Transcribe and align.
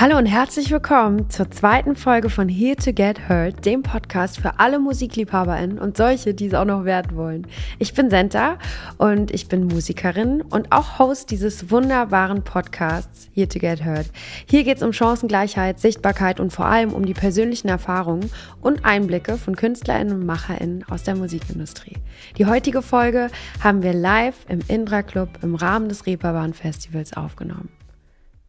Hallo 0.00 0.16
und 0.16 0.24
herzlich 0.24 0.70
willkommen 0.70 1.28
zur 1.28 1.50
zweiten 1.50 1.94
Folge 1.94 2.30
von 2.30 2.48
Here 2.48 2.74
to 2.74 2.94
Get 2.94 3.28
Heard, 3.28 3.66
dem 3.66 3.82
Podcast 3.82 4.40
für 4.40 4.58
alle 4.58 4.78
MusikliebhaberInnen 4.78 5.78
und 5.78 5.98
solche, 5.98 6.32
die 6.32 6.46
es 6.46 6.54
auch 6.54 6.64
noch 6.64 6.86
werden 6.86 7.18
wollen. 7.18 7.46
Ich 7.78 7.92
bin 7.92 8.08
Senta 8.08 8.56
und 8.96 9.30
ich 9.30 9.48
bin 9.48 9.66
Musikerin 9.66 10.40
und 10.40 10.72
auch 10.72 10.98
Host 10.98 11.30
dieses 11.30 11.70
wunderbaren 11.70 12.44
Podcasts 12.44 13.28
Here 13.34 13.46
to 13.46 13.58
Get 13.58 13.84
Heard. 13.84 14.06
Hier 14.48 14.64
geht 14.64 14.78
es 14.78 14.82
um 14.82 14.94
Chancengleichheit, 14.94 15.78
Sichtbarkeit 15.78 16.40
und 16.40 16.50
vor 16.50 16.64
allem 16.64 16.94
um 16.94 17.04
die 17.04 17.12
persönlichen 17.12 17.68
Erfahrungen 17.68 18.30
und 18.62 18.86
Einblicke 18.86 19.36
von 19.36 19.54
KünstlerInnen 19.54 20.14
und 20.14 20.24
MacherInnen 20.24 20.82
aus 20.88 21.02
der 21.02 21.14
Musikindustrie. 21.14 21.98
Die 22.38 22.46
heutige 22.46 22.80
Folge 22.80 23.28
haben 23.62 23.82
wir 23.82 23.92
live 23.92 24.46
im 24.48 24.60
Indra 24.66 25.02
Club 25.02 25.28
im 25.42 25.56
Rahmen 25.56 25.90
des 25.90 26.06
Reeperbahn 26.06 26.54
Festivals 26.54 27.14
aufgenommen. 27.14 27.68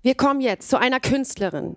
Wir 0.02 0.16
kommen 0.16 0.41
jetzt 0.41 0.68
zu 0.68 0.80
einer 0.80 1.00
Künstlerin, 1.00 1.76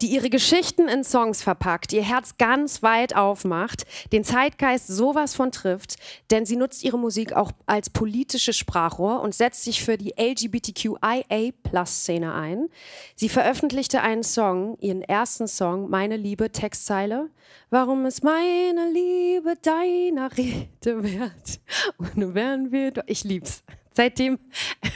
die 0.00 0.08
ihre 0.08 0.28
Geschichten 0.28 0.88
in 0.88 1.04
Songs 1.04 1.40
verpackt, 1.40 1.92
ihr 1.92 2.02
Herz 2.02 2.36
ganz 2.36 2.82
weit 2.82 3.14
aufmacht, 3.14 3.84
den 4.10 4.24
Zeitgeist 4.24 4.88
sowas 4.88 5.36
von 5.36 5.52
trifft, 5.52 5.94
denn 6.32 6.46
sie 6.46 6.56
nutzt 6.56 6.82
ihre 6.82 6.98
Musik 6.98 7.34
auch 7.34 7.52
als 7.66 7.90
politische 7.90 8.52
Sprachrohr 8.52 9.20
und 9.20 9.36
setzt 9.36 9.62
sich 9.62 9.84
für 9.84 9.96
die 9.96 10.14
LGBTQIA-Plus-Szene 10.18 12.34
ein. 12.34 12.66
Sie 13.14 13.28
veröffentlichte 13.28 14.00
einen 14.00 14.24
Song, 14.24 14.76
ihren 14.80 15.02
ersten 15.02 15.46
Song, 15.46 15.88
Meine 15.88 16.16
Liebe, 16.16 16.50
Textzeile. 16.50 17.30
Warum 17.70 18.04
ist 18.04 18.24
meine 18.24 18.90
Liebe 18.92 19.54
deiner 19.62 20.36
Rede 20.36 21.04
wert? 21.04 21.60
Und 21.98 22.34
werden 22.34 22.72
wir, 22.72 22.94
ich 23.06 23.22
lieb's. 23.22 23.62
Seitdem 23.96 24.38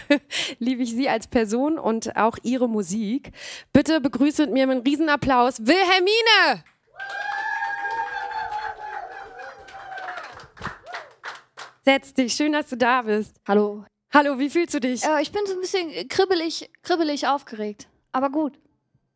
liebe 0.58 0.82
ich 0.82 0.91
sie 0.91 1.08
als 1.08 1.28
Person 1.28 1.78
und 1.78 2.16
auch 2.16 2.36
ihre 2.42 2.68
Musik. 2.68 3.30
Bitte 3.72 4.00
begrüße 4.00 4.42
mit 4.42 4.52
mir 4.52 4.66
mit 4.66 4.77
einem 4.77 4.84
Riesenapplaus 4.84 5.60
Wilhelmine! 5.60 6.64
Setz 11.84 12.12
dich, 12.12 12.34
schön, 12.34 12.52
dass 12.52 12.69
du 12.69 12.76
da 12.76 13.02
bist. 13.02 13.36
Hallo. 13.46 13.84
Hallo, 14.12 14.38
wie 14.38 14.50
fühlst 14.50 14.74
du 14.74 14.80
dich? 14.80 15.04
Äh, 15.04 15.22
ich 15.22 15.32
bin 15.32 15.42
so 15.46 15.54
ein 15.54 15.60
bisschen 15.60 16.08
kribbelig, 16.08 16.70
kribbelig 16.82 17.26
aufgeregt. 17.26 17.88
Aber 18.12 18.30
gut. 18.30 18.58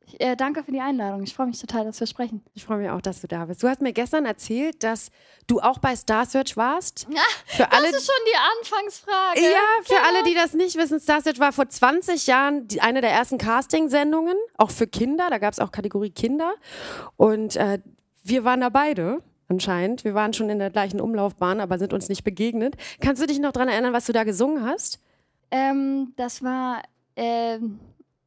Ich, 0.06 0.20
äh, 0.20 0.36
danke 0.36 0.62
für 0.64 0.72
die 0.72 0.80
Einladung. 0.80 1.22
Ich 1.22 1.34
freue 1.34 1.46
mich 1.46 1.60
total, 1.60 1.84
dass 1.84 2.00
wir 2.00 2.06
sprechen. 2.06 2.42
Ich 2.54 2.64
freue 2.64 2.78
mich 2.78 2.90
auch, 2.90 3.00
dass 3.00 3.20
du 3.20 3.28
da 3.28 3.44
bist. 3.44 3.62
Du 3.62 3.68
hast 3.68 3.80
mir 3.80 3.92
gestern 3.92 4.24
erzählt, 4.26 4.82
dass 4.82 5.10
du 5.46 5.60
auch 5.60 5.78
bei 5.78 5.94
Star 5.96 6.26
Search 6.26 6.56
warst. 6.56 7.06
Ja, 7.12 7.22
für 7.46 7.62
das 7.64 7.72
alle, 7.72 7.88
ist 7.88 8.06
schon 8.06 8.24
die 8.26 8.38
Anfangsfrage. 8.58 9.40
Ja, 9.40 9.58
für 9.82 9.94
genau. 9.94 10.06
alle, 10.06 10.22
die 10.24 10.34
das 10.34 10.54
nicht 10.54 10.76
wissen, 10.76 10.98
Star 10.98 11.20
Search 11.20 11.38
war 11.38 11.52
vor 11.52 11.68
20 11.68 12.26
Jahren 12.26 12.66
die, 12.68 12.80
eine 12.80 13.00
der 13.00 13.10
ersten 13.10 13.38
Casting-Sendungen, 13.38 14.36
auch 14.56 14.70
für 14.70 14.86
Kinder. 14.86 15.28
Da 15.30 15.38
gab 15.38 15.52
es 15.52 15.60
auch 15.60 15.70
Kategorie 15.70 16.10
Kinder. 16.10 16.54
Und 17.16 17.56
äh, 17.56 17.80
wir 18.24 18.44
waren 18.44 18.60
da 18.60 18.70
beide 18.70 19.22
anscheinend. 19.48 20.04
Wir 20.04 20.14
waren 20.14 20.32
schon 20.32 20.48
in 20.50 20.58
der 20.58 20.70
gleichen 20.70 21.00
Umlaufbahn, 21.00 21.60
aber 21.60 21.78
sind 21.78 21.92
uns 21.92 22.08
nicht 22.08 22.24
begegnet. 22.24 22.76
Kannst 23.00 23.22
du 23.22 23.26
dich 23.26 23.38
noch 23.38 23.52
daran 23.52 23.68
erinnern, 23.68 23.92
was 23.92 24.06
du 24.06 24.12
da 24.12 24.24
gesungen 24.24 24.64
hast? 24.64 25.00
Ähm, 25.50 26.14
das 26.16 26.42
war 26.42 26.82
ähm, 27.16 27.78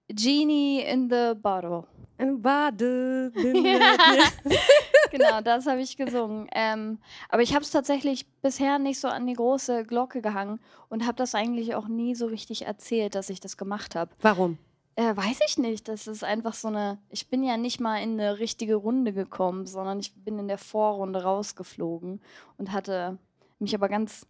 Genie 0.07 0.81
in 0.81 1.09
the 1.09 1.33
Bottle. 1.35 1.85
Ein 2.17 2.41
Bade. 2.41 3.31
genau, 5.11 5.41
das 5.41 5.65
habe 5.65 5.81
ich 5.81 5.97
gesungen. 5.97 6.47
Ähm, 6.53 6.99
aber 7.29 7.41
ich 7.41 7.53
habe 7.53 7.63
es 7.63 7.71
tatsächlich 7.71 8.25
bisher 8.41 8.79
nicht 8.79 8.99
so 8.99 9.07
an 9.07 9.27
die 9.27 9.33
große 9.33 9.85
Glocke 9.85 10.21
gehangen 10.21 10.59
und 10.89 11.05
habe 11.05 11.17
das 11.17 11.35
eigentlich 11.35 11.75
auch 11.75 11.87
nie 11.87 12.15
so 12.15 12.27
richtig 12.27 12.65
erzählt, 12.65 13.15
dass 13.15 13.29
ich 13.29 13.39
das 13.39 13.57
gemacht 13.57 13.95
habe. 13.95 14.11
Warum? 14.21 14.57
Äh, 14.95 15.15
weiß 15.15 15.39
ich 15.47 15.57
nicht. 15.57 15.89
Das 15.89 16.07
ist 16.07 16.23
einfach 16.23 16.53
so 16.53 16.69
eine. 16.69 16.99
Ich 17.09 17.27
bin 17.27 17.43
ja 17.43 17.57
nicht 17.57 17.81
mal 17.81 17.97
in 17.97 18.19
eine 18.19 18.39
richtige 18.39 18.75
Runde 18.75 19.11
gekommen, 19.11 19.65
sondern 19.65 19.99
ich 19.99 20.13
bin 20.13 20.39
in 20.39 20.47
der 20.47 20.57
Vorrunde 20.57 21.23
rausgeflogen 21.23 22.21
und 22.57 22.71
hatte 22.71 23.17
mich 23.59 23.75
aber 23.75 23.89
ganz 23.89 24.25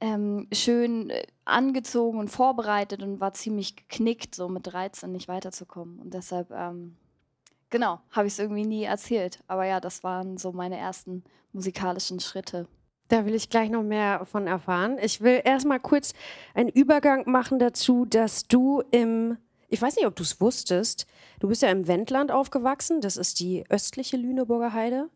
ähm, 0.00 0.48
schön 0.52 1.10
äh, 1.10 1.26
angezogen 1.44 2.18
und 2.18 2.28
vorbereitet 2.28 3.02
und 3.02 3.20
war 3.20 3.34
ziemlich 3.34 3.76
geknickt, 3.76 4.34
so 4.34 4.48
mit 4.48 4.66
13 4.66 5.12
nicht 5.12 5.28
weiterzukommen. 5.28 5.98
Und 5.98 6.14
deshalb, 6.14 6.50
ähm, 6.50 6.96
genau, 7.68 8.00
habe 8.10 8.26
ich 8.26 8.34
es 8.34 8.38
irgendwie 8.38 8.66
nie 8.66 8.84
erzählt. 8.84 9.42
Aber 9.46 9.64
ja, 9.66 9.80
das 9.80 10.02
waren 10.02 10.38
so 10.38 10.52
meine 10.52 10.78
ersten 10.78 11.24
musikalischen 11.52 12.20
Schritte. 12.20 12.66
Da 13.08 13.26
will 13.26 13.34
ich 13.34 13.50
gleich 13.50 13.70
noch 13.70 13.82
mehr 13.82 14.24
von 14.24 14.46
erfahren. 14.46 14.96
Ich 15.02 15.20
will 15.20 15.42
erstmal 15.44 15.80
kurz 15.80 16.14
einen 16.54 16.68
Übergang 16.68 17.28
machen 17.28 17.58
dazu, 17.58 18.04
dass 18.06 18.46
du 18.46 18.82
im, 18.92 19.36
ich 19.68 19.82
weiß 19.82 19.96
nicht, 19.96 20.06
ob 20.06 20.14
du 20.14 20.22
es 20.22 20.40
wusstest, 20.40 21.06
du 21.40 21.48
bist 21.48 21.62
ja 21.62 21.70
im 21.70 21.88
Wendland 21.88 22.30
aufgewachsen, 22.30 23.00
das 23.00 23.16
ist 23.16 23.40
die 23.40 23.64
östliche 23.68 24.16
Lüneburger 24.16 24.72
Heide 24.72 25.10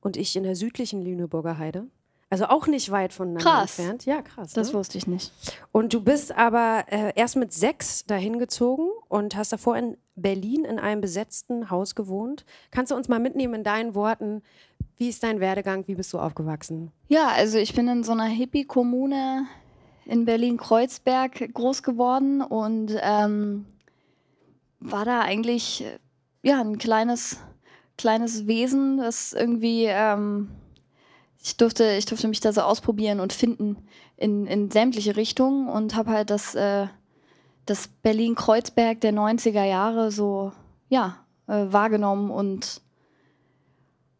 und 0.00 0.16
ich 0.16 0.34
in 0.34 0.44
der 0.44 0.56
südlichen 0.56 1.02
Lüneburger 1.02 1.58
Heide. 1.58 1.86
Also 2.28 2.46
auch 2.46 2.66
nicht 2.66 2.90
weit 2.90 3.12
voneinander 3.12 3.48
krass. 3.48 3.78
entfernt. 3.78 4.04
Ja, 4.04 4.20
krass. 4.20 4.52
Das 4.52 4.72
ne? 4.72 4.74
wusste 4.78 4.98
ich 4.98 5.06
nicht. 5.06 5.32
Und 5.70 5.94
du 5.94 6.00
bist 6.00 6.36
aber 6.36 6.84
äh, 6.88 7.12
erst 7.14 7.36
mit 7.36 7.52
sechs 7.52 8.04
dahin 8.04 8.40
gezogen 8.40 8.88
und 9.08 9.36
hast 9.36 9.52
davor 9.52 9.76
in 9.76 9.96
Berlin 10.16 10.64
in 10.64 10.80
einem 10.80 11.00
besetzten 11.00 11.70
Haus 11.70 11.94
gewohnt. 11.94 12.44
Kannst 12.72 12.90
du 12.90 12.96
uns 12.96 13.08
mal 13.08 13.20
mitnehmen 13.20 13.54
in 13.54 13.64
deinen 13.64 13.94
Worten? 13.94 14.42
Wie 14.96 15.08
ist 15.08 15.22
dein 15.22 15.38
Werdegang? 15.38 15.86
Wie 15.86 15.94
bist 15.94 16.12
du 16.12 16.18
aufgewachsen? 16.18 16.90
Ja, 17.06 17.28
also 17.28 17.58
ich 17.58 17.74
bin 17.74 17.86
in 17.86 18.02
so 18.02 18.12
einer 18.12 18.24
Hippie-Kommune 18.24 19.46
in 20.04 20.24
Berlin-Kreuzberg 20.24 21.52
groß 21.54 21.82
geworden 21.84 22.40
und 22.40 22.92
ähm, 23.02 23.66
war 24.80 25.04
da 25.04 25.20
eigentlich 25.20 25.84
ja 26.42 26.60
ein 26.60 26.78
kleines, 26.78 27.38
kleines 27.96 28.46
Wesen, 28.46 28.96
das 28.96 29.32
irgendwie 29.32 29.84
ähm, 29.84 30.48
ich 31.46 31.56
durfte, 31.56 31.92
ich 31.92 32.06
durfte 32.06 32.26
mich 32.26 32.40
da 32.40 32.52
so 32.52 32.62
ausprobieren 32.62 33.20
und 33.20 33.32
finden 33.32 33.76
in, 34.16 34.48
in 34.48 34.68
sämtliche 34.72 35.14
Richtungen 35.14 35.68
und 35.68 35.94
habe 35.94 36.10
halt 36.10 36.30
das, 36.30 36.56
äh, 36.56 36.88
das 37.66 37.86
Berlin-Kreuzberg 37.86 39.00
der 39.00 39.12
90er 39.12 39.62
Jahre 39.62 40.10
so, 40.10 40.50
ja, 40.88 41.24
äh, 41.46 41.66
wahrgenommen 41.68 42.32
und 42.32 42.80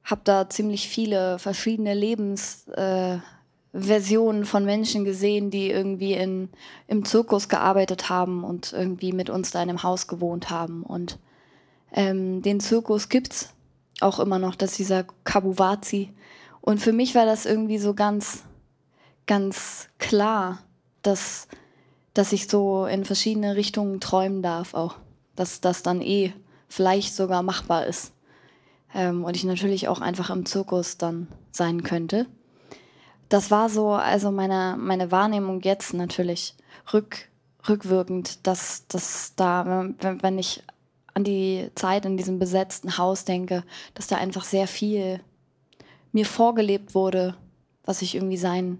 habe 0.05 0.21
da 0.23 0.49
ziemlich 0.49 0.89
viele 0.89 1.41
verschiedene 1.41 1.95
Lebensversionen 1.95 3.23
äh, 4.43 4.47
von 4.47 4.65
Menschen 4.65 5.05
gesehen, 5.05 5.51
die 5.51 5.69
irgendwie 5.69 6.13
in, 6.13 6.49
im 6.87 7.05
Zirkus 7.05 7.49
gearbeitet 7.49 8.09
haben 8.09 8.45
und 8.45 8.73
irgendwie 8.73 9.11
mit 9.11 9.31
uns 9.31 9.51
da 9.51 9.61
in 9.65 9.69
einem 9.69 9.83
Haus 9.83 10.07
gewohnt 10.07 10.51
haben. 10.51 10.85
Und 10.85 11.19
ähm, 11.93 12.41
den 12.43 12.61
Zirkus 12.61 13.09
gibt's 13.09 13.53
auch 13.99 14.21
immer 14.21 14.39
noch, 14.39 14.55
das 14.55 14.71
ist 14.71 14.79
dieser 14.79 15.05
Kabuwazi. 15.25 16.13
Und 16.67 16.81
für 16.81 16.93
mich 16.93 17.15
war 17.15 17.27
das 17.27 17.47
irgendwie 17.47 17.79
so 17.79 17.95
ganz, 17.95 18.43
ganz 19.29 19.89
klar, 19.99 20.59
dass, 21.01 21.47
dass 22.13 22.33
ich 22.33 22.49
so 22.49 22.87
in 22.87 23.05
verschiedene 23.05 23.55
Richtungen 23.55 24.01
träumen 24.01 24.43
darf 24.43 24.75
auch. 24.75 24.97
Dass 25.37 25.61
das 25.61 25.85
dann 25.85 26.03
eh 26.03 26.33
vielleicht 26.67 27.15
sogar 27.15 27.45
machbar 27.45 27.87
ist. 27.87 28.13
Ähm, 28.93 29.25
und 29.25 29.37
ich 29.37 29.45
natürlich 29.45 29.87
auch 29.87 30.01
einfach 30.01 30.29
im 30.29 30.45
Zirkus 30.45 30.99
dann 30.99 31.29
sein 31.53 31.85
könnte. 31.85 32.27
Das 33.29 33.53
war 33.53 33.69
so, 33.69 33.91
also 33.93 34.33
meine, 34.33 34.75
meine 34.77 35.13
Wahrnehmung 35.13 35.61
jetzt 35.61 35.95
natürlich 35.95 36.57
rück, 36.93 37.29
rückwirkend, 37.69 38.45
dass, 38.45 38.89
dass 38.89 39.35
da, 39.37 39.95
wenn, 40.01 40.21
wenn 40.21 40.37
ich 40.37 40.65
an 41.15 41.23
die 41.23 41.71
Zeit 41.77 42.07
in 42.07 42.17
diesem 42.17 42.41
besetzten 42.41 42.99
Haus 42.99 43.25
denke, 43.25 43.63
dass 43.95 44.09
da 44.09 44.17
einfach 44.17 44.43
sehr 44.43 44.67
viel 44.67 45.21
mir 46.17 46.25
vorgelebt 46.25 46.95
wurde, 46.95 47.37
was 47.85 48.01
ich 48.01 48.15
irgendwie 48.15 48.39
sein 48.39 48.79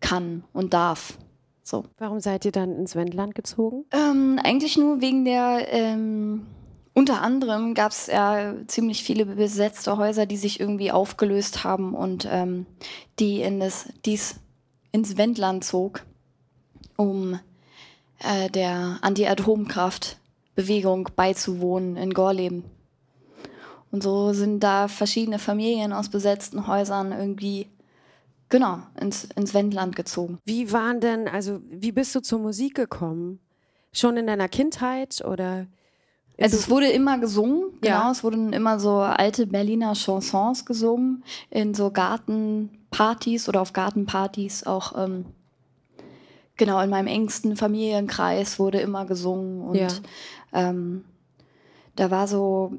kann 0.00 0.42
und 0.52 0.74
darf. 0.74 1.16
So. 1.62 1.84
Warum 1.96 2.18
seid 2.18 2.44
ihr 2.44 2.50
dann 2.50 2.74
ins 2.74 2.96
Wendland 2.96 3.36
gezogen? 3.36 3.84
Ähm, 3.92 4.40
eigentlich 4.42 4.76
nur 4.76 5.00
wegen 5.00 5.24
der, 5.24 5.72
ähm, 5.72 6.44
unter 6.92 7.22
anderem 7.22 7.74
gab 7.74 7.92
es 7.92 8.08
ja 8.08 8.54
ziemlich 8.66 9.04
viele 9.04 9.26
besetzte 9.26 9.96
Häuser, 9.96 10.26
die 10.26 10.36
sich 10.36 10.58
irgendwie 10.58 10.90
aufgelöst 10.90 11.62
haben 11.62 11.94
und 11.94 12.26
ähm, 12.28 12.66
die 13.20 13.42
in 13.42 13.60
das, 13.60 13.88
dies 14.04 14.40
ins 14.90 15.16
Wendland 15.16 15.62
zog, 15.62 16.04
um 16.96 17.38
äh, 18.18 18.50
der 18.50 18.98
Anti-Atomkraft-Bewegung 19.02 21.10
beizuwohnen 21.14 21.96
in 21.96 22.12
Gorleben. 22.12 22.64
Und 23.96 24.02
so 24.02 24.34
sind 24.34 24.60
da 24.60 24.88
verschiedene 24.88 25.38
Familien 25.38 25.94
aus 25.94 26.10
besetzten 26.10 26.66
Häusern 26.66 27.12
irgendwie 27.12 27.66
genau 28.50 28.80
ins, 29.00 29.24
ins 29.36 29.54
Wendland 29.54 29.96
gezogen. 29.96 30.36
Wie 30.44 30.70
waren 30.70 31.00
denn, 31.00 31.28
also 31.28 31.62
wie 31.70 31.92
bist 31.92 32.14
du 32.14 32.20
zur 32.20 32.40
Musik 32.40 32.74
gekommen? 32.74 33.40
Schon 33.94 34.18
in 34.18 34.26
deiner 34.26 34.48
Kindheit 34.48 35.24
oder? 35.24 35.66
Also 36.38 36.58
es 36.58 36.68
wurde 36.68 36.88
immer 36.88 37.16
gesungen, 37.16 37.70
ja. 37.82 38.00
genau, 38.00 38.10
es 38.12 38.22
wurden 38.22 38.52
immer 38.52 38.78
so 38.78 38.98
alte 38.98 39.46
Berliner 39.46 39.94
Chansons 39.94 40.66
gesungen 40.66 41.24
in 41.48 41.72
so 41.72 41.90
Gartenpartys 41.90 43.48
oder 43.48 43.62
auf 43.62 43.72
Gartenpartys 43.72 44.64
auch. 44.64 44.92
Ähm, 45.06 45.24
genau, 46.58 46.82
in 46.82 46.90
meinem 46.90 47.06
engsten 47.06 47.56
Familienkreis 47.56 48.58
wurde 48.58 48.78
immer 48.78 49.06
gesungen 49.06 49.62
und 49.62 49.76
ja. 49.76 49.88
ähm, 50.52 51.06
da 51.94 52.10
war 52.10 52.28
so 52.28 52.74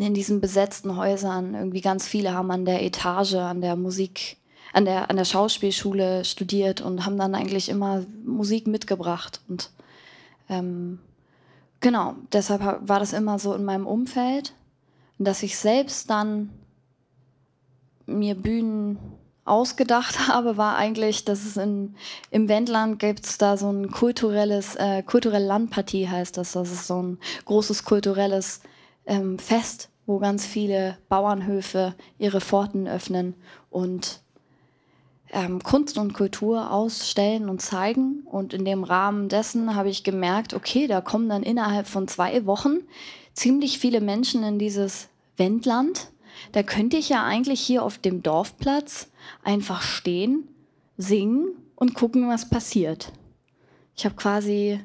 in 0.00 0.14
diesen 0.14 0.40
besetzten 0.40 0.96
Häusern 0.96 1.54
irgendwie 1.54 1.80
ganz 1.80 2.06
viele 2.06 2.32
haben 2.32 2.50
an 2.50 2.64
der 2.64 2.82
Etage, 2.82 3.34
an 3.34 3.60
der 3.60 3.76
Musik, 3.76 4.36
an 4.72 4.84
der, 4.84 5.10
an 5.10 5.16
der 5.16 5.24
Schauspielschule 5.24 6.24
studiert 6.24 6.80
und 6.80 7.04
haben 7.04 7.18
dann 7.18 7.34
eigentlich 7.34 7.68
immer 7.68 8.04
Musik 8.24 8.66
mitgebracht. 8.66 9.40
Und 9.48 9.70
ähm, 10.48 10.98
genau, 11.80 12.14
deshalb 12.32 12.62
war 12.88 13.00
das 13.00 13.12
immer 13.12 13.38
so 13.38 13.54
in 13.54 13.64
meinem 13.64 13.86
Umfeld, 13.86 14.54
dass 15.18 15.42
ich 15.42 15.58
selbst 15.58 16.10
dann 16.10 16.50
mir 18.06 18.34
Bühnen 18.34 18.98
ausgedacht 19.44 20.28
habe, 20.28 20.56
war 20.56 20.76
eigentlich, 20.76 21.24
dass 21.24 21.44
es 21.44 21.56
in, 21.56 21.94
im 22.30 22.48
Wendland 22.48 22.98
gibt 22.98 23.24
es 23.24 23.38
da 23.38 23.56
so 23.56 23.70
ein 23.70 23.90
kulturelles, 23.90 24.76
äh, 24.76 25.02
kulturelle 25.02 25.46
Landpartie 25.46 26.08
heißt 26.08 26.36
das. 26.36 26.52
Das 26.52 26.70
ist 26.70 26.86
so 26.86 27.02
ein 27.02 27.18
großes 27.46 27.84
kulturelles 27.84 28.60
ähm, 29.08 29.38
Fest, 29.38 29.88
wo 30.06 30.18
ganz 30.18 30.46
viele 30.46 30.96
Bauernhöfe 31.08 31.94
ihre 32.18 32.40
Pforten 32.40 32.86
öffnen 32.86 33.34
und 33.70 34.20
ähm, 35.32 35.62
Kunst 35.62 35.98
und 35.98 36.14
Kultur 36.14 36.70
ausstellen 36.70 37.48
und 37.48 37.60
zeigen. 37.60 38.22
Und 38.24 38.54
in 38.54 38.64
dem 38.64 38.84
Rahmen 38.84 39.28
dessen 39.28 39.74
habe 39.74 39.90
ich 39.90 40.04
gemerkt, 40.04 40.54
okay, 40.54 40.86
da 40.86 41.00
kommen 41.00 41.28
dann 41.28 41.42
innerhalb 41.42 41.86
von 41.86 42.08
zwei 42.08 42.46
Wochen 42.46 42.78
ziemlich 43.34 43.78
viele 43.78 44.00
Menschen 44.00 44.42
in 44.44 44.58
dieses 44.58 45.08
Wendland. 45.36 46.10
Da 46.52 46.62
könnte 46.62 46.96
ich 46.96 47.08
ja 47.08 47.24
eigentlich 47.24 47.60
hier 47.60 47.82
auf 47.82 47.98
dem 47.98 48.22
Dorfplatz 48.22 49.10
einfach 49.42 49.82
stehen, 49.82 50.48
singen 50.96 51.48
und 51.74 51.94
gucken, 51.94 52.28
was 52.28 52.48
passiert. 52.48 53.12
Ich 53.96 54.04
habe 54.04 54.14
quasi 54.14 54.80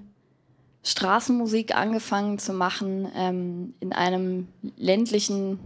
Straßenmusik 0.83 1.75
angefangen 1.75 2.39
zu 2.39 2.53
machen 2.53 3.09
ähm, 3.15 3.73
in 3.79 3.93
einem 3.93 4.47
ländlichen 4.75 5.59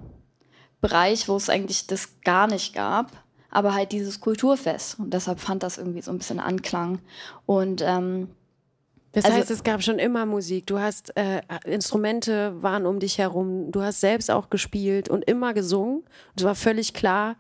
Bereich, 0.79 1.27
wo 1.27 1.35
es 1.35 1.49
eigentlich 1.49 1.87
das 1.87 2.21
gar 2.23 2.47
nicht 2.47 2.73
gab, 2.75 3.11
aber 3.49 3.73
halt 3.73 3.91
dieses 3.91 4.19
Kulturfest. 4.19 4.99
Und 4.99 5.13
deshalb 5.13 5.39
fand 5.39 5.63
das 5.63 5.79
irgendwie 5.79 6.01
so 6.01 6.11
ein 6.11 6.19
bisschen 6.19 6.39
Anklang. 6.39 6.99
Und 7.47 7.81
ähm, 7.83 8.29
das 9.11 9.25
also, 9.25 9.37
heißt, 9.37 9.51
es 9.51 9.63
gab 9.63 9.81
schon 9.81 9.97
immer 9.97 10.27
Musik. 10.27 10.67
Du 10.67 10.77
hast 10.77 11.17
äh, 11.17 11.41
Instrumente 11.65 12.61
waren 12.61 12.85
um 12.85 12.99
dich 12.99 13.17
herum. 13.17 13.71
Du 13.71 13.81
hast 13.81 13.99
selbst 13.99 14.29
auch 14.29 14.51
gespielt 14.51 15.09
und 15.09 15.23
immer 15.25 15.55
gesungen. 15.55 16.01
Und 16.01 16.07
es 16.35 16.43
war 16.43 16.53
völlig 16.53 16.93
klar, 16.93 17.35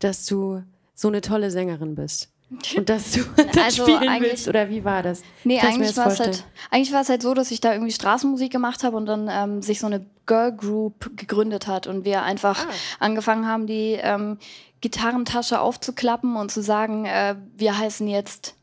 dass 0.00 0.26
du 0.26 0.64
so 0.94 1.06
eine 1.06 1.20
tolle 1.20 1.52
Sängerin 1.52 1.94
bist. 1.94 2.32
Und 2.76 2.88
dass 2.88 3.12
du 3.12 3.20
das 3.36 3.56
also 3.56 3.82
spielen 3.84 4.22
willst, 4.22 4.48
oder 4.48 4.68
wie 4.68 4.84
war 4.84 5.02
das? 5.02 5.22
Nee, 5.44 5.60
eigentlich 5.60 5.96
war, 5.96 6.08
es 6.08 6.18
halt, 6.18 6.44
eigentlich 6.70 6.92
war 6.92 7.02
es 7.02 7.08
halt 7.08 7.22
so, 7.22 7.32
dass 7.34 7.50
ich 7.50 7.60
da 7.60 7.72
irgendwie 7.72 7.92
Straßenmusik 7.92 8.50
gemacht 8.50 8.82
habe 8.82 8.96
und 8.96 9.06
dann 9.06 9.28
ähm, 9.30 9.62
sich 9.62 9.78
so 9.78 9.86
eine 9.86 10.04
Girl 10.26 10.52
Group 10.52 11.16
gegründet 11.16 11.66
hat 11.66 11.86
und 11.86 12.04
wir 12.04 12.22
einfach 12.22 12.66
ah. 12.66 12.70
angefangen 12.98 13.46
haben, 13.46 13.66
die 13.66 13.98
ähm, 14.00 14.38
Gitarrentasche 14.80 15.60
aufzuklappen 15.60 16.36
und 16.36 16.50
zu 16.50 16.62
sagen, 16.62 17.04
äh, 17.04 17.36
wir 17.56 17.78
heißen 17.78 18.08
jetzt 18.08 18.54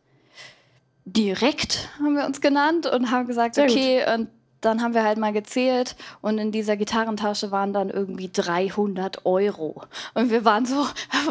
direkt, 1.06 1.90
haben 2.00 2.16
wir 2.16 2.26
uns 2.26 2.42
genannt 2.42 2.86
und 2.88 3.12
haben 3.12 3.28
gesagt, 3.28 3.56
Sehr 3.56 3.66
okay, 3.66 4.00
gut. 4.00 4.14
und 4.16 4.28
dann 4.62 4.82
haben 4.82 4.94
wir 4.94 5.04
halt 5.04 5.18
mal 5.18 5.34
gezählt 5.34 5.96
und 6.22 6.38
in 6.38 6.52
dieser 6.52 6.78
Gitarrentasche 6.78 7.52
waren 7.52 7.74
dann 7.74 7.90
irgendwie 7.90 8.30
300 8.32 9.26
Euro. 9.26 9.84
Und 10.14 10.32
wir 10.32 10.46
waren 10.46 10.66
so, 10.66 10.76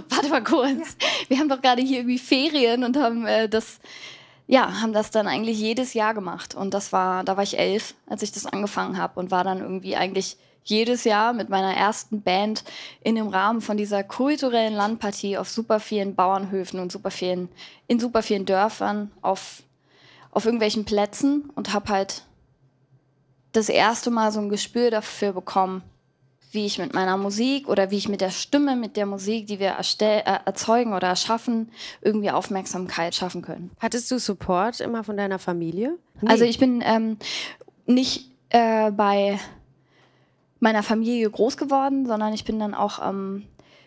warte 0.08 0.28
mal 0.28 0.44
kurz, 0.44 0.96
wir 1.28 1.38
haben 1.38 1.48
doch 1.48 1.60
gerade 1.60 1.82
hier 1.82 1.98
irgendwie 1.98 2.18
Ferien 2.18 2.84
und 2.84 2.96
haben 2.96 3.26
äh, 3.26 3.48
das, 3.48 3.80
ja, 4.46 4.80
haben 4.80 4.92
das 4.92 5.10
dann 5.10 5.26
eigentlich 5.26 5.58
jedes 5.58 5.94
Jahr 5.94 6.14
gemacht. 6.14 6.54
Und 6.54 6.72
das 6.72 6.92
war, 6.92 7.24
da 7.24 7.36
war 7.36 7.42
ich 7.42 7.58
elf, 7.58 7.94
als 8.06 8.22
ich 8.22 8.32
das 8.32 8.46
angefangen 8.46 8.96
habe 8.96 9.18
und 9.18 9.30
war 9.30 9.44
dann 9.44 9.60
irgendwie 9.60 9.96
eigentlich 9.96 10.36
jedes 10.62 11.04
Jahr 11.04 11.32
mit 11.32 11.48
meiner 11.48 11.74
ersten 11.74 12.22
Band 12.22 12.64
in 13.02 13.14
dem 13.14 13.28
Rahmen 13.28 13.60
von 13.60 13.76
dieser 13.76 14.02
kulturellen 14.02 14.74
Landpartie 14.74 15.38
auf 15.38 15.48
super 15.48 15.78
vielen 15.78 16.16
Bauernhöfen 16.16 16.80
und 16.80 16.90
super 16.90 17.12
vielen, 17.12 17.48
in 17.86 18.00
super 18.00 18.22
vielen 18.22 18.46
Dörfern 18.46 19.12
auf, 19.22 19.62
auf 20.32 20.44
irgendwelchen 20.44 20.84
Plätzen 20.84 21.50
und 21.54 21.72
habe 21.72 21.92
halt 21.92 22.24
das 23.56 23.68
erste 23.68 24.10
Mal 24.10 24.32
so 24.32 24.40
ein 24.40 24.48
Gespür 24.48 24.90
dafür 24.90 25.32
bekommen, 25.32 25.82
wie 26.52 26.66
ich 26.66 26.78
mit 26.78 26.94
meiner 26.94 27.16
Musik 27.16 27.68
oder 27.68 27.90
wie 27.90 27.96
ich 27.96 28.08
mit 28.08 28.20
der 28.20 28.30
Stimme, 28.30 28.76
mit 28.76 28.96
der 28.96 29.06
Musik, 29.06 29.46
die 29.46 29.58
wir 29.58 29.76
äh, 30.00 30.22
erzeugen 30.44 30.94
oder 30.94 31.08
erschaffen, 31.08 31.70
irgendwie 32.00 32.30
Aufmerksamkeit 32.30 33.14
schaffen 33.14 33.42
können. 33.42 33.70
Hattest 33.78 34.10
du 34.10 34.18
Support 34.18 34.80
immer 34.80 35.04
von 35.04 35.16
deiner 35.16 35.38
Familie? 35.38 35.96
Nee. 36.20 36.30
Also 36.30 36.44
ich 36.44 36.58
bin 36.58 36.82
ähm, 36.84 37.18
nicht 37.86 38.30
äh, 38.50 38.90
bei 38.90 39.38
meiner 40.60 40.82
Familie 40.82 41.30
groß 41.30 41.56
geworden, 41.56 42.06
sondern 42.06 42.32
ich 42.32 42.44
bin 42.44 42.58
dann 42.58 42.74
auch, 42.74 43.06
ähm, 43.06 43.44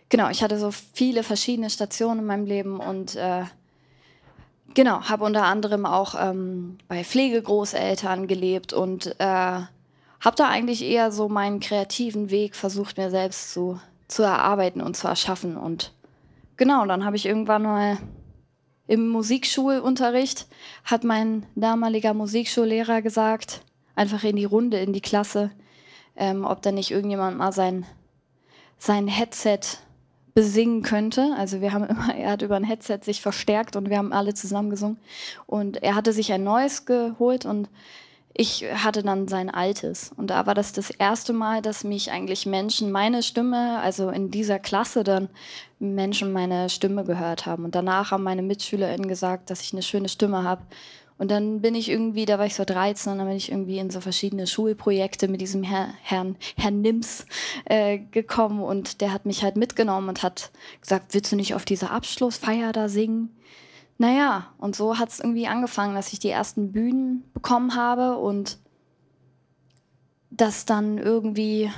genau, 0.09 0.29
ich 0.29 0.43
hatte 0.43 0.59
so 0.59 0.71
viele 0.71 1.23
verschiedene 1.23 1.69
Stationen 1.69 2.19
in 2.19 2.25
meinem 2.25 2.45
Leben 2.45 2.79
und 2.79 3.15
äh, 3.15 3.43
Genau, 4.73 5.01
habe 5.01 5.25
unter 5.25 5.45
anderem 5.45 5.85
auch 5.85 6.15
ähm, 6.17 6.77
bei 6.87 7.03
Pflegegroßeltern 7.03 8.27
gelebt 8.27 8.71
und 8.71 9.15
äh, 9.19 9.23
habe 10.19 10.35
da 10.35 10.47
eigentlich 10.47 10.83
eher 10.83 11.11
so 11.11 11.29
meinen 11.29 11.59
kreativen 11.59 12.29
Weg 12.29 12.55
versucht, 12.55 12.97
mir 12.97 13.09
selbst 13.09 13.51
zu, 13.51 13.79
zu 14.07 14.23
erarbeiten 14.23 14.81
und 14.81 14.95
zu 14.95 15.07
erschaffen. 15.07 15.57
Und 15.57 15.93
genau, 16.57 16.85
dann 16.85 17.05
habe 17.05 17.15
ich 17.15 17.25
irgendwann 17.25 17.63
mal 17.63 17.97
im 18.87 19.07
Musikschulunterricht, 19.09 20.47
hat 20.83 21.03
mein 21.03 21.45
damaliger 21.55 22.13
Musikschullehrer 22.13 23.01
gesagt, 23.01 23.61
einfach 23.95 24.23
in 24.23 24.35
die 24.35 24.45
Runde, 24.45 24.79
in 24.79 24.93
die 24.93 25.01
Klasse, 25.01 25.51
ähm, 26.15 26.43
ob 26.45 26.61
da 26.61 26.71
nicht 26.71 26.91
irgendjemand 26.91 27.37
mal 27.37 27.51
sein, 27.51 27.85
sein 28.77 29.07
Headset 29.07 29.59
besingen 30.39 30.83
könnte. 30.83 31.33
Also 31.37 31.59
wir 31.59 31.73
haben 31.73 31.83
immer, 31.89 32.15
er 32.15 32.31
hat 32.31 32.41
über 32.41 32.55
ein 32.55 32.63
Headset 32.63 32.99
sich 33.01 33.21
verstärkt 33.21 33.75
und 33.75 33.89
wir 33.89 33.97
haben 33.97 34.13
alle 34.13 34.33
zusammen 34.33 34.69
gesungen. 34.69 34.97
Und 35.47 35.83
er 35.83 35.95
hatte 35.95 36.13
sich 36.13 36.31
ein 36.31 36.45
neues 36.45 36.85
geholt 36.85 37.45
und 37.45 37.67
ich 38.33 38.63
hatte 38.73 39.03
dann 39.03 39.27
sein 39.27 39.49
altes. 39.49 40.13
Und 40.15 40.27
da 40.29 40.45
war 40.45 40.53
das 40.53 40.71
das 40.71 40.91
erste 40.91 41.33
Mal, 41.33 41.61
dass 41.61 41.83
mich 41.83 42.09
eigentlich 42.11 42.45
Menschen 42.45 42.89
meine 42.89 43.21
Stimme, 43.21 43.79
also 43.79 44.11
in 44.11 44.31
dieser 44.31 44.59
Klasse 44.59 45.03
dann 45.03 45.27
Menschen 45.77 46.31
meine 46.31 46.69
Stimme 46.69 47.03
gehört 47.03 47.45
haben. 47.45 47.65
Und 47.65 47.75
danach 47.75 48.11
haben 48.11 48.23
meine 48.23 48.41
MitschülerInnen 48.41 49.09
gesagt, 49.09 49.49
dass 49.49 49.61
ich 49.61 49.73
eine 49.73 49.81
schöne 49.81 50.07
Stimme 50.07 50.43
habe. 50.45 50.61
Und 51.19 51.29
dann 51.29 51.59
bin 51.59 51.75
ich 51.75 51.89
irgendwie, 51.89 52.25
da 52.25 52.39
war 52.39 52.45
ich 52.45 52.55
so 52.55 52.63
13, 52.63 53.17
dann 53.17 53.27
bin 53.27 53.35
ich 53.35 53.51
irgendwie 53.51 53.77
in 53.77 53.89
so 53.89 53.99
verschiedene 53.99 54.47
Schulprojekte 54.47 55.27
mit 55.27 55.41
diesem 55.41 55.63
Herr, 55.63 55.89
Herrn, 56.01 56.37
Herrn 56.55 56.79
Nims 56.79 57.25
äh, 57.65 57.99
gekommen 57.99 58.61
und 58.61 59.01
der 59.01 59.11
hat 59.11 59.25
mich 59.25 59.43
halt 59.43 59.57
mitgenommen 59.57 60.07
und 60.07 60.23
hat 60.23 60.49
gesagt, 60.79 61.13
willst 61.13 61.29
du 61.29 61.35
nicht 61.35 61.53
auf 61.53 61.65
dieser 61.65 61.91
Abschlussfeier 61.91 62.71
da 62.71 62.87
singen? 62.87 63.35
Naja, 63.97 64.53
und 64.59 64.77
so 64.77 64.97
hat 64.97 65.09
es 65.09 65.19
irgendwie 65.19 65.47
angefangen, 65.47 65.93
dass 65.93 66.13
ich 66.13 66.19
die 66.19 66.29
ersten 66.29 66.71
Bühnen 66.71 67.29
bekommen 67.33 67.75
habe 67.75 68.17
und 68.17 68.57
dass 70.31 70.63
dann 70.63 70.97
irgendwie, 70.97 71.69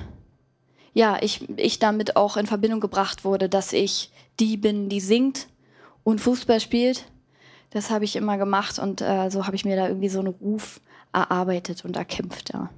ja, 0.94 1.18
ich, 1.20 1.50
ich 1.58 1.80
damit 1.80 2.16
auch 2.16 2.38
in 2.38 2.46
Verbindung 2.46 2.80
gebracht 2.80 3.26
wurde, 3.26 3.50
dass 3.50 3.74
ich 3.74 4.12
die 4.40 4.56
bin, 4.56 4.88
die 4.88 5.00
singt 5.00 5.48
und 6.04 6.22
Fußball 6.22 6.60
spielt 6.60 7.11
das 7.72 7.90
habe 7.90 8.06
ich 8.06 8.16
immer 8.16 8.38
gemacht 8.38 8.80
und 8.80 9.02
äh, 9.02 9.30
so 9.30 9.48
habe 9.48 9.56
ich 9.56 9.66
mir 9.66 9.76
da 9.76 9.88
irgendwie 9.88 10.10
so 10.10 10.20
einen 10.20 10.30
Ruf 10.30 10.80
erarbeitet 11.14 11.84
und 11.84 11.98
erkämpft, 11.98 12.54
ja. 12.54 12.70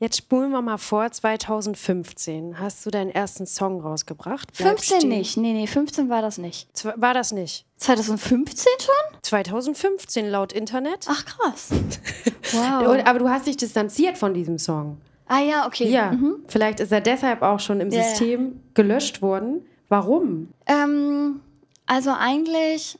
Jetzt 0.00 0.18
spulen 0.18 0.52
wir 0.52 0.62
mal 0.62 0.78
vor, 0.78 1.10
2015 1.10 2.60
hast 2.60 2.86
du 2.86 2.90
deinen 2.90 3.10
ersten 3.10 3.46
Song 3.46 3.80
rausgebracht. 3.80 4.52
Bleib 4.56 4.78
15 4.78 5.00
stehen. 5.00 5.08
nicht, 5.08 5.36
nee, 5.36 5.52
nee, 5.52 5.66
15 5.66 6.08
war 6.08 6.22
das 6.22 6.38
nicht. 6.38 6.68
Z 6.76 6.94
war 6.96 7.14
das 7.14 7.32
nicht? 7.32 7.66
2015 7.78 8.72
schon? 8.78 9.20
2015 9.22 10.30
laut 10.30 10.52
Internet. 10.52 11.06
Ach 11.08 11.24
krass. 11.24 11.70
wow. 12.52 13.04
Aber 13.04 13.18
du 13.18 13.28
hast 13.28 13.48
dich 13.48 13.56
distanziert 13.56 14.16
von 14.16 14.34
diesem 14.34 14.58
Song. 14.58 14.98
Ah 15.26 15.40
ja, 15.40 15.66
okay. 15.66 15.90
Ja, 15.90 16.12
mhm. 16.12 16.44
vielleicht 16.46 16.78
ist 16.78 16.92
er 16.92 17.00
deshalb 17.00 17.42
auch 17.42 17.58
schon 17.58 17.80
im 17.80 17.90
ja, 17.90 18.04
System 18.04 18.46
ja. 18.46 18.52
gelöscht 18.74 19.20
worden. 19.20 19.66
Warum? 19.88 20.52
Ähm, 20.66 21.40
also 21.86 22.12
eigentlich 22.16 22.98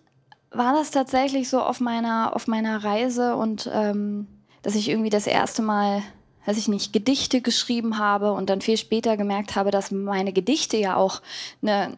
war 0.50 0.72
das 0.72 0.90
tatsächlich 0.90 1.48
so 1.48 1.60
auf 1.60 1.80
meiner, 1.80 2.34
auf 2.34 2.46
meiner 2.46 2.82
Reise 2.82 3.36
und 3.36 3.70
ähm, 3.72 4.26
dass 4.62 4.74
ich 4.74 4.88
irgendwie 4.88 5.10
das 5.10 5.26
erste 5.26 5.62
Mal, 5.62 6.02
dass 6.46 6.56
ich 6.56 6.68
nicht 6.68 6.92
Gedichte 6.92 7.40
geschrieben 7.40 7.98
habe 7.98 8.32
und 8.32 8.50
dann 8.50 8.60
viel 8.60 8.76
später 8.76 9.16
gemerkt 9.16 9.56
habe, 9.56 9.70
dass 9.70 9.90
meine 9.90 10.32
Gedichte 10.32 10.76
ja 10.76 10.96
auch 10.96 11.20
eine, 11.62 11.96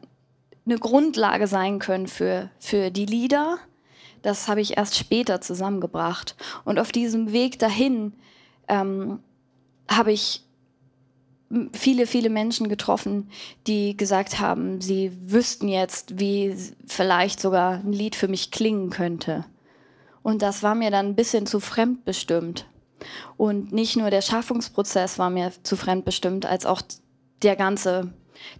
eine 0.67 0.79
Grundlage 0.79 1.47
sein 1.47 1.79
können 1.79 2.07
für, 2.07 2.51
für 2.59 2.91
die 2.91 3.07
Lieder. 3.07 3.59
Das 4.23 4.49
habe 4.49 4.61
ich 4.61 4.77
erst 4.77 4.99
später 4.99 5.41
zusammengebracht. 5.41 6.37
Und 6.65 6.79
auf 6.79 6.93
diesem 6.93 7.33
Weg 7.33 7.59
dahin 7.59 8.13
ähm, 8.69 9.21
habe 9.89 10.13
ich 10.13 10.45
viele, 11.73 12.07
viele 12.07 12.31
Menschen 12.31 12.69
getroffen, 12.69 13.29
die 13.67 13.97
gesagt 13.97 14.39
haben, 14.39 14.81
sie 14.81 15.11
wüssten 15.21 15.69
jetzt, 15.69 16.19
wie 16.21 16.55
vielleicht 16.87 17.41
sogar 17.41 17.75
ein 17.75 17.93
Lied 17.93 18.15
für 18.15 18.29
mich 18.29 18.51
klingen 18.51 18.91
könnte. 18.91 19.45
Und 20.23 20.43
das 20.43 20.63
war 20.63 20.75
mir 20.75 20.91
dann 20.91 21.07
ein 21.07 21.17
bisschen 21.17 21.47
zu 21.47 21.61
fremdbestimmt. 21.61 22.67
Und 23.37 23.73
nicht 23.73 23.97
nur 23.97 24.11
der 24.11 24.23
Schaffungsprozess 24.23 25.19
war 25.19 25.31
mir 25.31 25.53
zu 25.63 25.77
fremdbestimmt, 25.77 26.47
als 26.47 26.67
auch 26.67 26.83
der 27.43 27.57
ganze, 27.57 28.13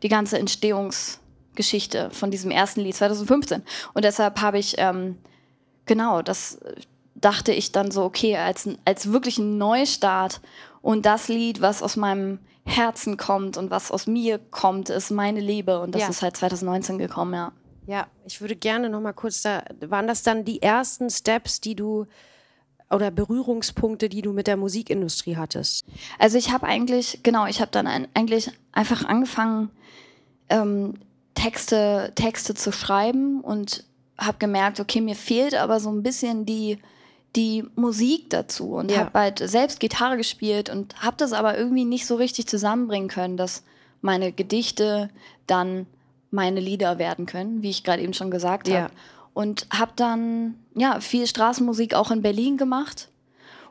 die 0.03 0.09
ganze 0.09 0.39
Entstehungsgeschichte 0.39 2.11
von 2.11 2.31
diesem 2.31 2.51
ersten 2.51 2.81
Lied 2.81 2.97
2015. 2.97 3.63
Und 3.95 4.05
deshalb 4.05 4.41
habe 4.41 4.59
ich, 4.59 4.77
ähm, 4.79 5.19
genau, 5.87 6.23
das 6.23 6.59
dachte 7.15 7.53
ich 7.53 7.71
dann 7.71 7.91
so, 7.91 8.03
okay, 8.03 8.37
als, 8.37 8.69
als 8.85 9.13
wirklich 9.13 9.39
ein 9.39 9.59
Neustart 9.59 10.41
und 10.81 11.05
das 11.05 11.29
Lied, 11.29 11.61
was 11.61 11.83
aus 11.83 11.97
meinem 11.97 12.39
Herzen 12.65 13.17
kommt 13.17 13.57
und 13.57 13.71
was 13.71 13.91
aus 13.91 14.07
mir 14.07 14.39
kommt, 14.39 14.91
ist 14.91 15.11
meine 15.11 15.41
Liebe. 15.41 15.81
Und 15.81 15.95
das 15.95 16.03
ja. 16.03 16.09
ist 16.09 16.23
halt 16.23 16.37
2019 16.37 16.99
gekommen, 16.99 17.35
ja. 17.35 17.53
Ja, 17.87 18.07
ich 18.25 18.41
würde 18.41 18.55
gerne 18.55 18.89
noch 18.89 19.01
mal 19.01 19.13
kurz 19.13 19.43
da, 19.43 19.65
waren 19.81 20.07
das 20.07 20.23
dann 20.23 20.45
die 20.45 20.63
ersten 20.63 21.11
Steps, 21.11 21.61
die 21.61 21.75
du 21.75 22.07
oder 22.91 23.11
Berührungspunkte, 23.11 24.09
die 24.09 24.23
du 24.23 24.33
mit 24.33 24.47
der 24.47 24.57
Musikindustrie 24.57 25.37
hattest? 25.37 25.85
Also 26.19 26.39
ich 26.39 26.53
habe 26.53 26.67
eigentlich, 26.67 27.21
genau, 27.23 27.47
ich 27.47 27.61
habe 27.61 27.71
dann 27.71 27.87
ein, 27.87 28.09
eigentlich 28.15 28.51
einfach 28.73 29.05
angefangen, 29.05 29.71
ähm, 30.49 30.95
Texte, 31.35 32.13
Texte 32.17 32.55
zu 32.55 32.73
schreiben 32.73 33.41
und 33.41 33.85
habe 34.19 34.39
gemerkt, 34.39 34.81
okay, 34.81 35.01
mir 35.01 35.15
fehlt 35.15 35.55
aber 35.55 35.81
so 35.81 35.91
ein 35.91 36.03
bisschen 36.03 36.45
die, 36.45 36.79
die 37.37 37.65
Musik 37.77 38.31
dazu 38.31 38.75
und 38.75 38.91
ja. 38.91 38.99
habe 38.99 39.19
halt 39.19 39.39
selbst 39.39 39.81
Gitarre 39.81 40.17
gespielt 40.17 40.69
und 40.69 41.01
habe 41.03 41.17
das 41.17 41.33
aber 41.33 41.57
irgendwie 41.57 41.85
nicht 41.85 42.07
so 42.07 42.17
richtig 42.17 42.49
zusammenbringen 42.49 43.09
können, 43.09 43.37
dass 43.37 43.63
meine 44.01 44.33
Gedichte 44.33 45.11
dann 45.47 45.87
meine 46.31 46.61
Lieder 46.61 46.99
werden 46.99 47.27
können, 47.27 47.63
wie 47.63 47.71
ich 47.71 47.85
gerade 47.85 48.03
eben 48.03 48.15
schon 48.15 48.31
gesagt 48.31 48.69
habe. 48.69 48.79
Ja. 48.79 48.91
Und 49.33 49.67
habe 49.73 49.93
dann 49.97 50.57
ja 50.75 51.01
viel 51.01 51.27
Straßenmusik 51.27 51.95
auch 51.95 52.11
in 52.11 52.23
Berlin 52.23 52.57
gemacht 52.57 53.09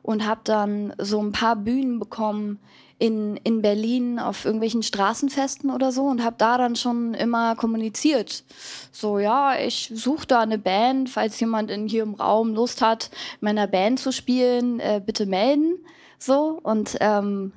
und 0.02 0.26
habe 0.26 0.42
dann 0.44 0.94
so 0.98 1.22
ein 1.22 1.32
paar 1.32 1.56
Bühnen 1.56 2.00
bekommen 2.00 2.60
in, 3.00 3.38
in 3.38 3.62
Berlin 3.62 4.20
auf 4.20 4.44
irgendwelchen 4.44 4.84
Straßenfesten 4.84 5.72
oder 5.72 5.92
so 5.92 6.04
und 6.04 6.24
habe 6.24 6.36
da 6.38 6.58
dann 6.58 6.76
schon 6.76 7.14
immer 7.14 7.56
kommuniziert. 7.56 8.44
So, 8.92 9.20
ja, 9.20 9.58
ich 9.58 9.92
suche 9.96 10.28
da 10.28 10.42
eine 10.42 10.58
Band, 10.58 11.10
falls 11.10 11.40
jemand 11.40 11.72
in 11.72 11.88
hier 11.88 12.04
im 12.04 12.14
Raum 12.14 12.54
Lust 12.54 12.82
hat, 12.82 13.10
meiner 13.40 13.68
Band 13.68 14.00
zu 14.00 14.12
spielen, 14.12 14.82
äh, 14.82 15.02
bitte 15.04 15.26
melden. 15.26 15.76
So, 16.18 16.60
und 16.62 16.98
ähm, 17.00 17.54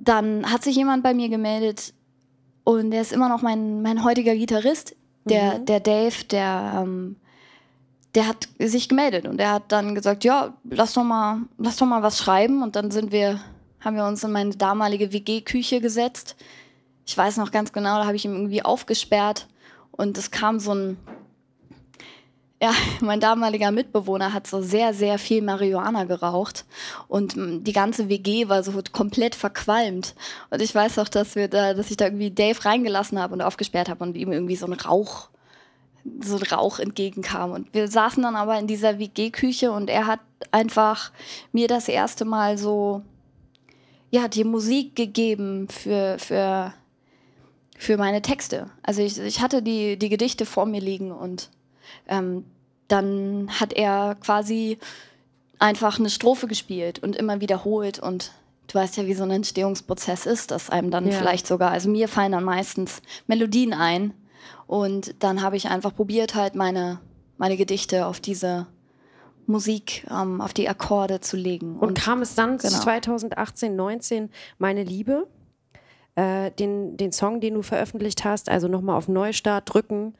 dann 0.00 0.50
hat 0.50 0.64
sich 0.64 0.74
jemand 0.74 1.04
bei 1.04 1.14
mir 1.14 1.28
gemeldet 1.28 1.94
und 2.64 2.90
der 2.90 3.02
ist 3.02 3.12
immer 3.12 3.28
noch 3.28 3.42
mein, 3.42 3.80
mein 3.80 4.02
heutiger 4.02 4.34
Gitarrist, 4.34 4.96
der, 5.24 5.60
mhm. 5.60 5.66
der 5.66 5.78
Dave, 5.78 6.24
der, 6.28 6.82
ähm, 6.82 7.16
der 8.16 8.26
hat 8.26 8.48
sich 8.58 8.88
gemeldet 8.88 9.28
und 9.28 9.38
er 9.38 9.52
hat 9.52 9.70
dann 9.70 9.94
gesagt, 9.94 10.24
ja, 10.24 10.54
lass 10.64 10.94
doch 10.94 11.04
mal, 11.04 11.42
lass 11.58 11.76
doch 11.76 11.86
mal 11.86 12.02
was 12.02 12.18
schreiben 12.18 12.62
und 12.62 12.74
dann 12.74 12.90
sind 12.90 13.12
wir 13.12 13.40
haben 13.80 13.96
wir 13.96 14.06
uns 14.06 14.24
in 14.24 14.32
meine 14.32 14.50
damalige 14.50 15.12
WG-Küche 15.12 15.80
gesetzt. 15.80 16.34
Ich 17.06 17.16
weiß 17.16 17.36
noch 17.36 17.52
ganz 17.52 17.72
genau, 17.72 17.98
da 17.98 18.06
habe 18.06 18.16
ich 18.16 18.24
ihn 18.24 18.34
irgendwie 18.34 18.64
aufgesperrt 18.64 19.46
und 19.92 20.18
es 20.18 20.32
kam 20.32 20.58
so 20.58 20.74
ein, 20.74 20.96
ja, 22.60 22.72
mein 23.00 23.20
damaliger 23.20 23.70
Mitbewohner 23.70 24.32
hat 24.32 24.46
so 24.46 24.60
sehr, 24.60 24.92
sehr 24.92 25.18
viel 25.18 25.40
Marihuana 25.42 26.02
geraucht 26.04 26.64
und 27.06 27.34
die 27.36 27.72
ganze 27.72 28.08
WG 28.08 28.48
war 28.48 28.64
so 28.64 28.72
komplett 28.90 29.36
verqualmt. 29.36 30.16
Und 30.50 30.60
ich 30.60 30.74
weiß 30.74 30.98
auch, 30.98 31.08
dass 31.08 31.36
wir 31.36 31.46
da, 31.46 31.74
dass 31.74 31.90
ich 31.90 31.96
da 31.96 32.06
irgendwie 32.06 32.32
Dave 32.32 32.64
reingelassen 32.64 33.20
habe 33.20 33.34
und 33.34 33.42
aufgesperrt 33.42 33.88
habe 33.88 34.02
und 34.02 34.16
ihm 34.16 34.32
irgendwie 34.32 34.56
so 34.56 34.66
ein 34.66 34.72
Rauch, 34.72 35.28
so 36.20 36.36
ein 36.36 36.42
Rauch 36.42 36.78
entgegenkam. 36.78 37.52
Und 37.52 37.72
wir 37.74 37.88
saßen 37.88 38.22
dann 38.22 38.36
aber 38.36 38.58
in 38.58 38.66
dieser 38.66 38.98
WG-Küche 38.98 39.70
und 39.70 39.90
er 39.90 40.06
hat 40.06 40.20
einfach 40.50 41.12
mir 41.52 41.68
das 41.68 41.88
erste 41.88 42.24
Mal 42.24 42.58
so 42.58 43.02
ja, 44.10 44.28
die 44.28 44.44
Musik 44.44 44.96
gegeben 44.96 45.68
für, 45.68 46.18
für, 46.18 46.72
für 47.76 47.96
meine 47.96 48.22
Texte. 48.22 48.70
Also 48.82 49.02
ich, 49.02 49.18
ich 49.18 49.40
hatte 49.40 49.62
die, 49.62 49.98
die 49.98 50.08
Gedichte 50.08 50.46
vor 50.46 50.66
mir 50.66 50.80
liegen 50.80 51.12
und 51.12 51.50
ähm, 52.08 52.44
dann 52.88 53.48
hat 53.60 53.72
er 53.72 54.16
quasi 54.20 54.78
einfach 55.58 55.98
eine 55.98 56.10
Strophe 56.10 56.46
gespielt 56.46 57.00
und 57.00 57.16
immer 57.16 57.40
wiederholt 57.40 57.98
und 57.98 58.32
du 58.68 58.78
weißt 58.78 58.96
ja, 58.96 59.06
wie 59.06 59.14
so 59.14 59.24
ein 59.24 59.30
Entstehungsprozess 59.30 60.26
ist, 60.26 60.50
dass 60.50 60.70
einem 60.70 60.90
dann 60.90 61.06
ja. 61.06 61.12
vielleicht 61.12 61.46
sogar, 61.46 61.70
also 61.70 61.88
mir 61.88 62.08
fallen 62.08 62.32
dann 62.32 62.44
meistens 62.44 63.02
Melodien 63.26 63.72
ein 63.72 64.12
und 64.66 65.14
dann 65.22 65.42
habe 65.42 65.56
ich 65.56 65.68
einfach 65.68 65.94
probiert 65.94 66.34
halt 66.34 66.54
meine, 66.54 67.00
meine 67.38 67.56
Gedichte 67.56 68.06
auf 68.06 68.20
diese 68.20 68.66
Musik 69.46 70.06
ähm, 70.10 70.40
auf 70.40 70.52
die 70.52 70.68
Akkorde 70.68 71.20
zu 71.20 71.36
legen. 71.36 71.76
Und, 71.76 71.88
und 71.88 71.98
kam 71.98 72.22
es 72.22 72.34
dann 72.34 72.58
genau. 72.58 72.78
2018, 72.78 73.76
19 73.76 74.30
Meine 74.58 74.82
Liebe, 74.82 75.26
äh, 76.16 76.50
den, 76.52 76.96
den 76.96 77.12
Song, 77.12 77.40
den 77.40 77.54
du 77.54 77.62
veröffentlicht 77.62 78.24
hast, 78.24 78.48
also 78.48 78.68
nochmal 78.68 78.96
auf 78.96 79.08
Neustart 79.08 79.72
drücken. 79.72 80.14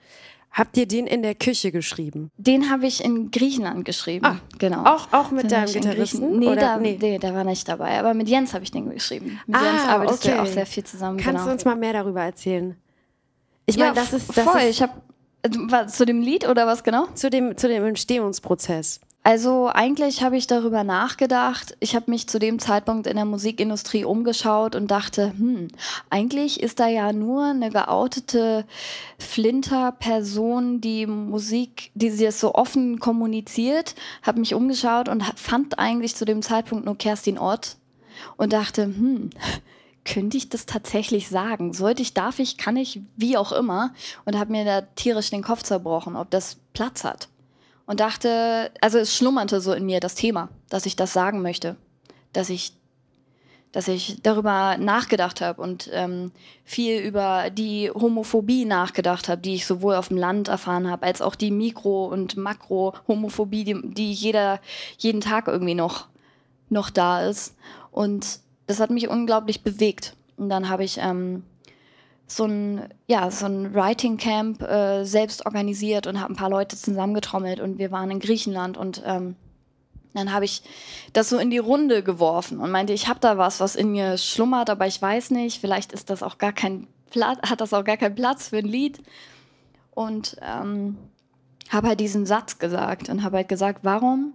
Habt 0.53 0.77
ihr 0.79 0.87
den 0.87 1.07
in 1.07 1.23
der 1.23 1.35
Küche 1.35 1.71
geschrieben? 1.71 2.31
Den 2.39 2.71
habe 2.71 2.87
ich 2.87 3.05
in 3.05 3.31
Griechenland 3.31 3.85
geschrieben. 3.85 4.25
Ah, 4.25 4.41
genau. 4.59 4.85
Auch, 4.85 5.13
auch 5.13 5.31
mit 5.31 5.45
den 5.45 5.51
deinem 5.51 5.73
Gitarristen? 5.73 6.39
Nee, 6.39 6.57
da, 6.57 6.79
nee. 6.79 6.97
nee, 6.99 7.19
der 7.19 7.35
war 7.35 7.45
nicht 7.45 7.69
dabei. 7.69 7.99
Aber 7.99 8.15
mit 8.15 8.29
Jens 8.29 8.55
habe 8.55 8.65
ich 8.65 8.71
den 8.71 8.89
geschrieben. 8.89 9.39
Mit 9.47 9.57
ah, 9.57 9.65
Jens 9.65 9.83
arbeitest 9.87 10.25
okay. 10.25 10.35
du 10.35 10.43
auch 10.43 10.47
sehr 10.47 10.65
viel 10.65 10.85
zusammen. 10.85 11.19
Kannst 11.19 11.41
genau. 11.41 11.45
du 11.47 11.53
uns 11.53 11.65
mal 11.67 11.77
mehr 11.77 11.93
darüber 11.93 12.23
erzählen? 12.23 12.75
Ich 13.67 13.77
meine, 13.77 13.95
ja, 13.95 13.95
das 13.95 14.13
ist 14.13 14.37
das 14.37 14.45
voll. 14.45 14.61
Ist 14.61 14.77
ich 14.77 14.83
habe 14.83 14.93
äh, 15.43 15.87
zu 15.87 16.07
dem 16.07 16.21
Lied 16.21 16.49
oder 16.49 16.67
was 16.67 16.85
genau? 16.85 17.07
Zu 17.15 17.31
dem, 17.31 17.57
zu 17.57 17.69
dem 17.69 17.85
Entstehungsprozess. 17.85 19.01
Also 19.27 19.67
eigentlich 19.67 20.23
habe 20.23 20.37
ich 20.37 20.47
darüber 20.47 20.85
nachgedacht. 20.85 21.77
Ich 21.81 21.97
habe 21.97 22.13
mich 22.13 22.29
zu 22.29 22.39
dem 22.39 22.61
Zeitpunkt 22.61 23.09
in 23.09 23.17
der 23.17 23.25
Musikindustrie 23.25 24.05
umgeschaut 24.05 24.77
und 24.77 24.89
dachte, 24.89 25.33
hm, 25.37 25.67
eigentlich 26.11 26.63
ist 26.63 26.79
da 26.79 26.87
ja 26.87 27.13
nur 27.13 27.47
eine 27.47 27.71
geoutete 27.71 28.65
Flinter-Person, 29.19 30.81
die 30.81 31.09
Musik, 31.09 31.91
die 31.95 32.11
sie 32.11 32.31
so 32.31 32.55
offen 32.55 33.01
kommuniziert. 33.01 33.97
Habe 34.23 34.39
mich 34.39 34.55
umgeschaut 34.55 35.09
und 35.09 35.25
fand 35.35 35.77
eigentlich 35.81 36.15
zu 36.15 36.25
dem 36.25 36.41
Zeitpunkt 36.41 36.85
nur 36.85 36.97
Kerstin 36.97 37.37
Ott 37.37 37.79
und 38.37 38.53
dachte, 38.53 38.85
hm, 38.85 39.31
könnte 40.07 40.37
ich 40.37 40.49
das 40.49 40.65
tatsächlich 40.65 41.29
sagen? 41.29 41.73
Sollte 41.73 42.01
ich, 42.01 42.15
darf 42.15 42.39
ich, 42.39 42.57
kann 42.57 42.77
ich, 42.77 43.01
wie 43.17 43.37
auch 43.37 43.53
immer? 43.53 43.93
Und 44.25 44.39
habe 44.39 44.53
mir 44.53 44.65
da 44.65 44.81
tierisch 44.81 45.31
den 45.31 45.43
Kopf 45.43 45.63
zerbrochen, 45.63 46.17
ob 46.17 46.31
das 46.31 46.57
Platz 46.73 47.05
hat 47.05 47.29
und 47.87 48.01
dachte, 48.01 48.71
also 48.81 48.99
es 48.99 49.17
schlummerte 49.17 49.61
so 49.61 49.73
in 49.73 49.87
mir 49.87 50.01
das 50.01 50.15
Thema, 50.15 50.49
dass 50.69 50.87
ich 50.87 50.97
das 50.97 51.13
sagen 51.13 51.43
möchte, 51.43 51.77
dass 52.33 52.51
ich, 52.51 52.73
dass 53.73 53.89
ich 53.89 54.21
darüber 54.23 54.77
nachgedacht 54.77 55.41
habe 55.41 55.63
und 55.63 55.89
ähm, 55.93 56.33
viel 56.65 56.99
über 57.01 57.51
die 57.51 57.91
Homophobie 57.91 58.65
nachgedacht 58.65 59.29
habe, 59.29 59.41
die 59.41 59.55
ich 59.55 59.67
sowohl 59.67 59.95
auf 59.95 60.09
dem 60.09 60.17
Land 60.17 60.49
erfahren 60.49 60.91
habe, 60.91 61.07
als 61.07 61.23
auch 61.23 61.35
die 61.35 61.51
Mikro- 61.51 62.07
und 62.07 62.37
Makro-Homophobie, 62.37 63.65
die, 63.65 63.81
die 63.85 64.13
jeder 64.13 64.61
jeden 64.99 65.21
Tag 65.21 65.47
irgendwie 65.47 65.75
noch, 65.75 66.07
noch 66.69 66.91
da 66.91 67.23
ist. 67.23 67.55
Und 67.91 68.41
das 68.67 68.81
hat 68.81 68.91
mich 68.91 69.09
unglaublich 69.09 69.63
bewegt. 69.63 70.17
Und 70.37 70.49
dann 70.49 70.69
habe 70.69 70.85
ich 70.85 70.99
ähm, 71.01 71.45
so 72.27 72.45
ein, 72.45 72.89
ja, 73.07 73.31
so 73.31 73.47
ein 73.47 73.75
Writing 73.75 74.17
Camp 74.17 74.63
äh, 74.63 75.05
selbst 75.05 75.47
organisiert 75.47 76.07
und 76.07 76.21
habe 76.21 76.33
ein 76.33 76.37
paar 76.37 76.51
Leute 76.51 76.77
zusammengetrommelt 76.77 77.61
und 77.61 77.79
wir 77.79 77.91
waren 77.91 78.11
in 78.11 78.21
Griechenland 78.21 78.77
und 78.77 79.03
ähm, 79.07 79.37
dann 80.17 80.33
habe 80.33 80.45
ich 80.45 80.63
das 81.13 81.29
so 81.29 81.39
in 81.39 81.51
die 81.51 81.59
Runde 81.59 82.03
geworfen 82.03 82.59
und 82.59 82.71
meinte, 82.71 82.93
ich 82.93 83.07
habe 83.07 83.21
da 83.21 83.39
was, 83.39 83.61
was 83.61 83.77
in 83.77 83.93
mir 83.93 84.17
schlummert, 84.19 84.71
aber 84.71 84.87
ich 84.87 85.01
weiß 85.01 85.31
nicht, 85.31 85.61
vielleicht 85.61 85.93
ist 85.93 86.11
das 86.11 86.23
auch 86.23 86.39
gar 86.39 86.53
kein 86.53 86.87
Platz, 87.11 87.39
hat 87.49 87.61
das 87.61 87.73
auch 87.75 87.85
gar 87.85 87.97
keinen 87.97 88.15
Platz 88.15 88.49
für 88.49 88.59
ein 88.59 88.65
Lied. 88.65 88.99
Und 89.93 90.37
ähm, 90.43 90.97
habe 91.71 91.89
halt 91.89 92.01
diesen 92.01 92.27
Satz 92.27 92.59
gesagt 92.59 93.09
und 93.09 93.23
habe 93.23 93.39
halt 93.39 93.49
gesagt, 93.49 93.81
warum 93.83 94.35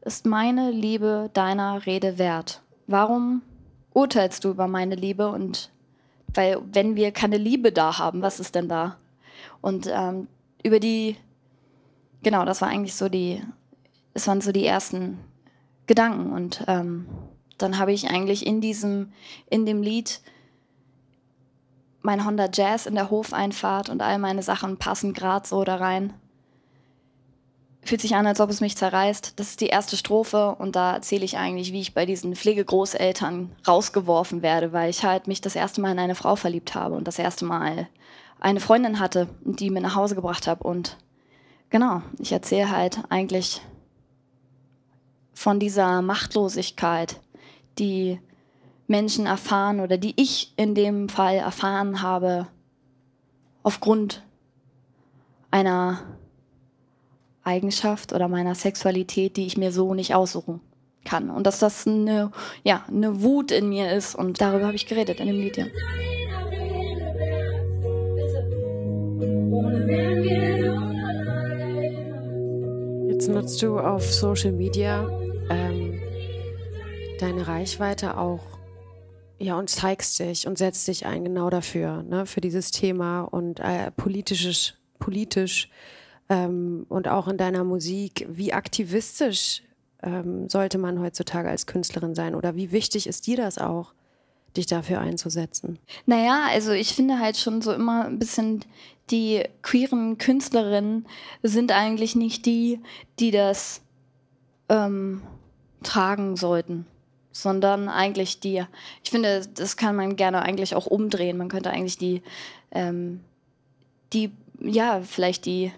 ist 0.00 0.26
meine 0.26 0.70
Liebe 0.70 1.30
deiner 1.34 1.86
Rede 1.86 2.18
wert? 2.18 2.62
Warum 2.86 3.42
urteilst 3.94 4.44
du 4.44 4.50
über 4.50 4.68
meine 4.68 4.94
Liebe 4.94 5.28
und 5.28 5.70
weil 6.34 6.58
wenn 6.72 6.96
wir 6.96 7.12
keine 7.12 7.36
Liebe 7.36 7.72
da 7.72 7.98
haben, 7.98 8.22
was 8.22 8.40
ist 8.40 8.54
denn 8.54 8.68
da? 8.68 8.96
Und 9.60 9.88
ähm, 9.92 10.28
über 10.62 10.80
die, 10.80 11.16
genau, 12.22 12.44
das 12.44 12.60
war 12.60 12.68
eigentlich 12.68 12.94
so 12.94 13.08
die, 13.08 13.42
es 14.14 14.26
waren 14.26 14.40
so 14.40 14.52
die 14.52 14.66
ersten 14.66 15.18
Gedanken. 15.86 16.32
Und 16.32 16.64
ähm, 16.68 17.06
dann 17.58 17.78
habe 17.78 17.92
ich 17.92 18.08
eigentlich 18.08 18.46
in 18.46 18.60
diesem, 18.60 19.12
in 19.50 19.66
dem 19.66 19.82
Lied 19.82 20.20
mein 22.00 22.24
Honda 22.24 22.48
Jazz 22.52 22.86
in 22.86 22.94
der 22.94 23.10
Hofeinfahrt 23.10 23.88
und 23.88 24.00
all 24.00 24.18
meine 24.18 24.42
Sachen 24.42 24.78
passen 24.78 25.12
gerade 25.12 25.46
so 25.46 25.64
da 25.64 25.76
rein 25.76 26.14
fühlt 27.84 28.00
sich 28.00 28.14
an, 28.14 28.26
als 28.26 28.40
ob 28.40 28.50
es 28.50 28.60
mich 28.60 28.76
zerreißt. 28.76 29.34
Das 29.36 29.48
ist 29.48 29.60
die 29.60 29.66
erste 29.66 29.96
Strophe 29.96 30.54
und 30.58 30.76
da 30.76 30.94
erzähle 30.94 31.24
ich 31.24 31.36
eigentlich, 31.36 31.72
wie 31.72 31.80
ich 31.80 31.94
bei 31.94 32.06
diesen 32.06 32.36
Pflegegroßeltern 32.36 33.50
rausgeworfen 33.66 34.42
werde, 34.42 34.72
weil 34.72 34.90
ich 34.90 35.04
halt 35.04 35.26
mich 35.26 35.40
das 35.40 35.56
erste 35.56 35.80
Mal 35.80 35.92
in 35.92 35.98
eine 35.98 36.14
Frau 36.14 36.36
verliebt 36.36 36.74
habe 36.74 36.94
und 36.94 37.08
das 37.08 37.18
erste 37.18 37.44
Mal 37.44 37.88
eine 38.40 38.60
Freundin 38.60 39.00
hatte, 39.00 39.28
die 39.44 39.70
mir 39.70 39.80
nach 39.80 39.96
Hause 39.96 40.14
gebracht 40.14 40.46
habe. 40.46 40.62
Und 40.64 40.96
genau, 41.70 42.02
ich 42.18 42.32
erzähle 42.32 42.70
halt 42.70 43.00
eigentlich 43.08 43.60
von 45.34 45.58
dieser 45.58 46.02
Machtlosigkeit, 46.02 47.20
die 47.78 48.20
Menschen 48.86 49.26
erfahren 49.26 49.80
oder 49.80 49.96
die 49.96 50.14
ich 50.20 50.52
in 50.56 50.74
dem 50.74 51.08
Fall 51.08 51.36
erfahren 51.36 52.02
habe 52.02 52.46
aufgrund 53.62 54.22
einer 55.50 56.00
Eigenschaft 57.44 58.12
oder 58.12 58.28
meiner 58.28 58.54
Sexualität, 58.54 59.36
die 59.36 59.46
ich 59.46 59.56
mir 59.56 59.72
so 59.72 59.94
nicht 59.94 60.14
aussuchen 60.14 60.60
kann. 61.04 61.30
Und 61.30 61.46
dass 61.46 61.58
das 61.58 61.86
eine, 61.86 62.30
ja, 62.62 62.84
eine 62.88 63.22
Wut 63.22 63.50
in 63.50 63.68
mir 63.68 63.92
ist. 63.92 64.14
Und 64.14 64.40
darüber 64.40 64.66
habe 64.66 64.76
ich 64.76 64.86
geredet 64.86 65.20
in 65.20 65.26
dem 65.26 65.36
Lied, 65.36 65.56
ja. 65.56 65.66
Jetzt 73.08 73.28
nutzt 73.28 73.62
du 73.62 73.78
auf 73.78 74.12
Social 74.12 74.52
Media 74.52 75.08
ähm, 75.50 76.00
deine 77.20 77.46
Reichweite 77.46 78.16
auch 78.18 78.40
ja, 79.38 79.58
und 79.58 79.68
zeigst 79.68 80.20
dich 80.20 80.46
und 80.46 80.56
setzt 80.56 80.86
dich 80.86 81.04
ein 81.04 81.24
genau 81.24 81.50
dafür, 81.50 82.02
ne, 82.04 82.26
für 82.26 82.40
dieses 82.40 82.70
Thema 82.70 83.22
und 83.22 83.58
äh, 83.58 83.90
politisches, 83.90 84.74
politisch 85.00 85.68
ähm, 86.32 86.86
und 86.88 87.08
auch 87.08 87.28
in 87.28 87.36
deiner 87.36 87.62
Musik. 87.62 88.26
Wie 88.30 88.54
aktivistisch 88.54 89.62
ähm, 90.02 90.48
sollte 90.48 90.78
man 90.78 90.98
heutzutage 91.00 91.50
als 91.50 91.66
Künstlerin 91.66 92.14
sein 92.14 92.34
oder 92.34 92.56
wie 92.56 92.72
wichtig 92.72 93.06
ist 93.06 93.26
dir 93.26 93.36
das 93.36 93.58
auch, 93.58 93.92
dich 94.56 94.66
dafür 94.66 95.00
einzusetzen? 95.00 95.78
Naja, 96.06 96.46
also 96.50 96.72
ich 96.72 96.94
finde 96.94 97.18
halt 97.18 97.36
schon 97.36 97.60
so 97.60 97.72
immer 97.72 98.06
ein 98.06 98.18
bisschen, 98.18 98.64
die 99.10 99.44
queeren 99.60 100.16
Künstlerinnen 100.16 101.06
sind 101.42 101.70
eigentlich 101.70 102.16
nicht 102.16 102.46
die, 102.46 102.80
die 103.18 103.30
das 103.30 103.82
ähm, 104.68 105.22
tragen 105.82 106.36
sollten 106.36 106.86
sondern 107.34 107.88
eigentlich 107.88 108.40
die, 108.40 108.62
ich 109.02 109.10
finde, 109.10 109.46
das 109.54 109.78
kann 109.78 109.96
man 109.96 110.16
gerne 110.16 110.42
eigentlich 110.42 110.74
auch 110.74 110.84
umdrehen. 110.84 111.38
Man 111.38 111.48
könnte 111.48 111.70
eigentlich 111.70 111.96
die, 111.96 112.20
ähm, 112.72 113.20
die, 114.12 114.30
ja, 114.60 115.00
vielleicht 115.00 115.46
die 115.46 115.72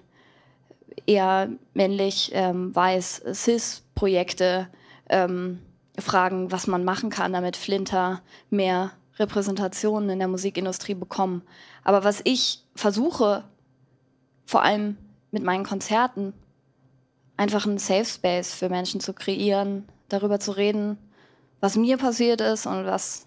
eher 1.07 1.49
männlich, 1.75 2.31
ähm, 2.35 2.75
weiß, 2.75 3.23
cis-Projekte 3.33 4.69
ähm, 5.09 5.61
fragen, 5.99 6.51
was 6.51 6.67
man 6.67 6.85
machen 6.85 7.11
kann, 7.11 7.33
damit 7.33 7.57
Flinter 7.57 8.23
mehr 8.51 8.93
Repräsentationen 9.19 10.11
in 10.11 10.19
der 10.19 10.29
Musikindustrie 10.29 10.95
bekommen. 10.95 11.43
Aber 11.85 12.05
was 12.05 12.21
ich 12.25 12.65
versuche, 12.75 13.45
vor 14.45 14.63
allem 14.63 14.97
mit 15.31 15.43
meinen 15.43 15.65
Konzerten, 15.65 16.33
einfach 17.37 17.67
einen 17.67 17.79
Safe 17.79 18.05
Space 18.05 18.53
für 18.55 18.69
Menschen 18.69 19.01
zu 19.01 19.13
kreieren, 19.13 19.89
darüber 20.09 20.41
zu 20.41 20.53
reden, 20.53 20.99
was 21.61 21.77
mir 21.77 21.97
passiert 21.97 22.41
ist 22.41 22.67
und 22.67 22.87
was, 22.87 23.27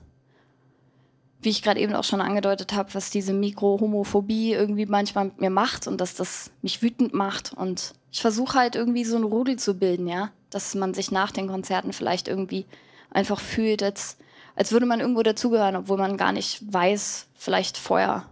wie 1.42 1.50
ich 1.50 1.62
gerade 1.62 1.80
eben 1.80 1.94
auch 1.94 2.04
schon 2.04 2.22
angedeutet 2.22 2.74
habe, 2.74 2.94
was 2.94 3.10
diese 3.10 3.34
Mikrohomophobie 3.34 4.54
irgendwie 4.54 4.86
manchmal 4.86 5.26
mit 5.26 5.40
mir 5.40 5.50
macht 5.50 5.88
und 5.88 6.02
dass 6.02 6.16
das 6.16 6.52
mich 6.62 6.82
wütend 6.82 7.14
macht. 7.14 7.54
Und 7.54 7.94
ich 8.12 8.22
versuche 8.22 8.58
halt 8.58 8.76
irgendwie 8.76 9.04
so 9.04 9.18
ein 9.18 9.24
Rudel 9.24 9.58
zu 9.58 9.76
bilden, 9.76 10.08
ja, 10.08 10.32
dass 10.50 10.74
man 10.76 10.94
sich 10.94 11.12
nach 11.12 11.32
den 11.32 11.48
Konzerten 11.48 11.94
vielleicht 11.94 12.28
irgendwie 12.28 12.66
einfach 13.12 13.40
fühlt, 13.40 13.84
als, 13.84 14.18
als 14.56 14.72
würde 14.72 14.86
man 14.86 15.00
irgendwo 15.00 15.24
dazugehören, 15.24 15.76
obwohl 15.76 15.98
man 15.98 16.18
gar 16.18 16.32
nicht 16.32 16.62
weiß, 16.74 17.28
vielleicht 17.36 17.78
vorher, 17.78 18.26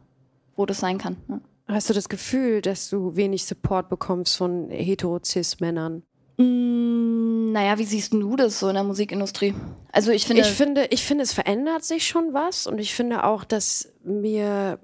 wo 0.56 0.66
das 0.66 0.80
sein 0.80 0.98
kann. 0.98 1.18
Ne? 1.28 1.42
Hast 1.68 1.90
du 1.90 1.94
das 1.94 2.10
Gefühl, 2.10 2.62
dass 2.62 2.90
du 2.90 3.16
wenig 3.16 3.46
Support 3.46 3.90
bekommst 3.90 4.38
von 4.38 4.70
hetero-cis-Männern? 4.70 6.04
Mm, 6.38 7.15
naja, 7.56 7.78
wie 7.78 7.86
siehst 7.86 8.12
du 8.12 8.36
das 8.36 8.60
so 8.60 8.68
in 8.68 8.74
der 8.74 8.84
Musikindustrie? 8.84 9.54
Also 9.94 10.12
ich 10.12 10.28
finde, 10.28 10.42
ich 10.42 10.50
finde, 10.50 10.88
ich 10.90 11.06
finde, 11.06 11.24
es 11.24 11.32
verändert 11.32 11.86
sich 11.86 12.06
schon 12.06 12.34
was 12.34 12.68
und 12.68 12.80
ich 12.80 12.94
finde 12.94 13.24
auch, 13.24 13.46
dass 13.46 13.94
mir 14.04 14.78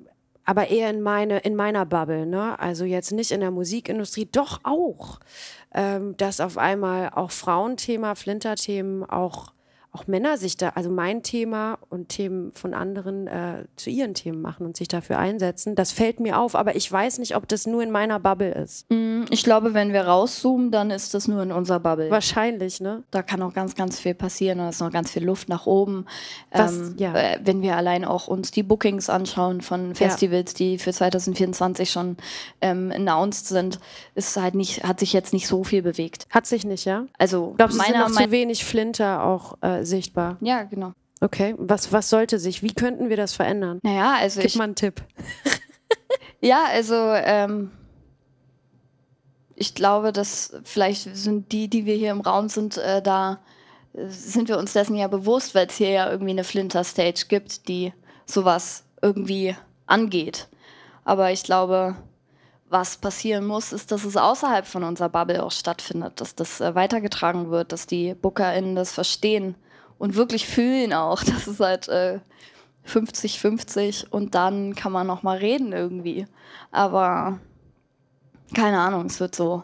aber 0.46 0.70
eher 0.70 0.90
in 0.90 1.02
meine 1.02 1.40
in 1.40 1.58
meiner 1.58 1.86
Bubble, 1.86 2.26
ne? 2.26 2.58
Also 2.60 2.86
jetzt 2.86 3.12
nicht 3.12 3.32
in 3.32 3.42
der 3.42 3.52
Musikindustrie, 3.52 4.30
doch 4.32 4.62
auch, 4.64 5.20
ähm, 5.74 6.16
dass 6.16 6.40
auf 6.40 6.58
einmal 6.58 7.10
auch 7.10 7.32
Frauenthema, 7.32 8.16
Flinterthemen 8.16 9.04
auch 9.04 9.52
auch 9.94 10.08
Männer 10.08 10.38
sich 10.38 10.56
da, 10.56 10.70
also 10.70 10.90
mein 10.90 11.22
Thema 11.22 11.78
und 11.90 12.08
Themen 12.08 12.54
von 12.54 12.74
anderen 12.74 13.28
äh, 13.28 13.66
zu 13.76 13.90
ihren 13.90 14.14
Themen 14.14 14.42
machen 14.42 14.66
und 14.66 14.78
sich 14.78 14.88
dafür 14.88 15.20
einsetzen. 15.20 15.76
Das 15.76 15.92
fällt 15.92 16.22
mir 16.22 16.40
auf, 16.40 16.56
aber 16.56 16.78
ich 16.78 16.90
weiß 16.90 17.20
nicht, 17.20 17.36
ob 17.36 17.46
das 17.50 17.68
nur 17.68 17.84
in 17.84 17.92
meiner 17.92 18.18
Bubble 18.18 18.54
ist. 18.54 18.90
Mm, 18.90 19.24
ich 19.30 19.44
glaube, 19.44 19.74
wenn 19.74 19.92
wir 19.92 20.04
rauszoomen, 20.04 20.72
dann 20.72 20.92
ist 20.92 21.14
das 21.14 21.28
nur 21.28 21.44
in 21.44 21.52
unserer 21.52 21.82
Bubble. 21.82 22.10
Wahrscheinlich, 22.10 22.80
ne? 22.80 23.04
Da 23.12 23.22
kann 23.22 23.42
auch 23.42 23.54
ganz, 23.54 23.76
ganz 23.76 24.00
viel 24.00 24.14
passieren 24.14 24.62
und 24.62 24.68
es 24.68 24.76
ist 24.76 24.82
noch 24.82 24.92
ganz 24.92 25.12
viel 25.12 25.26
Luft 25.26 25.50
nach 25.50 25.66
oben. 25.66 26.06
Was, 26.52 26.74
ähm, 26.74 26.96
ja. 26.98 27.14
äh, 27.14 27.40
wenn 27.44 27.62
wir 27.62 27.76
allein 27.76 28.06
auch 28.06 28.30
uns 28.30 28.52
die 28.52 28.64
Bookings 28.64 29.10
anschauen 29.10 29.60
von 29.60 29.94
Festivals, 29.94 30.54
ja. 30.54 30.58
die 30.58 30.78
für 30.78 30.94
2024 30.94 31.92
schon 31.92 32.16
ähm, 32.62 32.94
announced 32.96 33.48
sind, 33.48 33.80
ist 34.16 34.38
halt 34.38 34.56
nicht, 34.56 34.86
hat 34.86 35.02
sich 35.02 35.12
jetzt 35.12 35.34
nicht 35.34 35.48
so 35.48 35.66
viel 35.66 35.82
bewegt. 35.82 36.28
Hat 36.30 36.46
sich 36.46 36.64
nicht, 36.64 36.86
ja? 36.86 37.08
Also 37.18 37.56
Glaubst, 37.58 37.78
meiner, 37.78 38.06
es 38.06 38.06
sind 38.06 38.16
noch 38.16 38.24
zu 38.24 38.32
wenig 38.32 38.64
Flinter 38.64 39.26
auch 39.26 39.58
äh, 39.62 39.81
sichtbar. 39.86 40.38
Ja, 40.42 40.64
genau. 40.64 40.94
Okay, 41.22 41.54
was, 41.58 41.92
was 41.94 42.10
sollte 42.10 42.40
sich, 42.40 42.64
wie 42.64 42.74
könnten 42.74 43.10
wir 43.10 43.18
das 43.18 43.34
verändern? 43.34 43.80
Naja, 43.84 44.16
also 44.20 44.42
Gib 44.42 44.50
ich... 44.50 44.56
mal 44.56 44.64
einen 44.66 44.76
Tipp. 44.76 45.04
ja, 46.42 46.64
also 46.72 46.96
ähm, 46.96 47.70
ich 49.56 49.76
glaube, 49.76 50.12
dass 50.12 50.60
vielleicht 50.64 51.16
sind 51.16 51.52
die, 51.52 51.68
die 51.68 51.86
wir 51.86 51.96
hier 51.96 52.10
im 52.10 52.22
Raum 52.22 52.50
sind, 52.50 52.78
äh, 52.78 53.04
da 53.04 53.40
sind 53.94 54.50
wir 54.50 54.58
uns 54.58 54.74
dessen 54.74 54.96
ja 54.96 55.08
bewusst, 55.08 55.54
weil 55.54 55.68
es 55.68 55.76
hier 55.76 55.90
ja 55.90 56.10
irgendwie 56.10 56.32
eine 56.32 56.44
Flinter-Stage 56.44 57.26
gibt, 57.28 57.68
die 57.68 57.94
sowas 58.26 58.84
irgendwie 59.02 59.56
angeht. 59.86 60.48
Aber 61.04 61.32
ich 61.32 61.44
glaube, 61.44 61.96
was 62.70 62.98
passieren 62.98 63.46
muss, 63.46 63.74
ist, 63.74 63.92
dass 63.92 64.06
es 64.06 64.18
außerhalb 64.18 64.66
von 64.66 64.84
unserer 64.84 65.10
Bubble 65.10 65.44
auch 65.44 65.52
stattfindet, 65.52 66.20
dass 66.22 66.34
das 66.34 66.62
äh, 66.62 66.74
weitergetragen 66.74 67.52
wird, 67.52 67.74
dass 67.74 67.86
die 67.86 68.16
BookerInnen 68.16 68.76
das 68.76 68.92
verstehen 68.92 69.56
und 70.02 70.16
wirklich 70.16 70.48
fühlen 70.48 70.94
auch, 70.94 71.24
dass 71.24 71.46
es 71.46 71.60
halt 71.60 71.88
50-50 72.88 73.78
äh, 73.78 74.08
und 74.10 74.34
dann 74.34 74.74
kann 74.74 74.92
man 74.92 75.06
noch 75.06 75.22
mal 75.22 75.38
reden 75.38 75.74
irgendwie. 75.74 76.26
Aber 76.72 77.40
keine 78.56 78.80
Ahnung, 78.80 79.06
es 79.06 79.20
wird 79.20 79.36
so. 79.36 79.62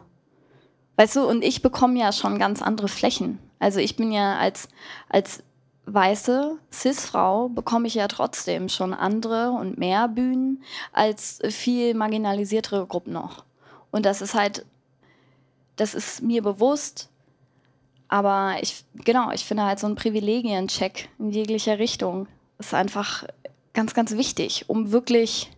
Weißt 0.95 1.15
du, 1.15 1.27
und 1.27 1.43
ich 1.43 1.63
bekomme 1.63 1.99
ja 1.99 2.11
schon 2.11 2.37
ganz 2.37 2.61
andere 2.61 2.87
Flächen. 2.87 3.39
Also 3.57 3.79
ich 3.79 3.95
bin 3.95 4.11
ja 4.11 4.37
als, 4.37 4.69
als 5.09 5.41
weiße 5.87 6.59
Cis-Frau 6.71 7.49
bekomme 7.49 7.87
ich 7.87 7.95
ja 7.95 8.07
trotzdem 8.07 8.69
schon 8.69 8.93
andere 8.93 9.49
und 9.49 9.79
mehr 9.79 10.07
Bühnen 10.07 10.61
als 10.93 11.39
viel 11.49 11.95
marginalisiertere 11.95 12.85
Gruppen 12.85 13.13
noch. 13.13 13.43
Und 13.89 14.05
das 14.05 14.21
ist 14.21 14.35
halt, 14.35 14.67
das 15.77 15.95
ist 15.95 16.21
mir 16.21 16.43
bewusst, 16.43 17.09
aber 18.07 18.57
ich, 18.61 18.85
genau, 18.93 19.31
ich 19.31 19.45
finde 19.45 19.63
halt 19.63 19.79
so 19.79 19.87
ein 19.87 19.95
Privilegiencheck 19.95 21.09
in 21.19 21.31
jeglicher 21.31 21.79
Richtung 21.79 22.27
ist 22.59 22.73
einfach 22.73 23.25
ganz, 23.73 23.93
ganz 23.93 24.11
wichtig, 24.13 24.65
um 24.67 24.91
wirklich 24.91 25.51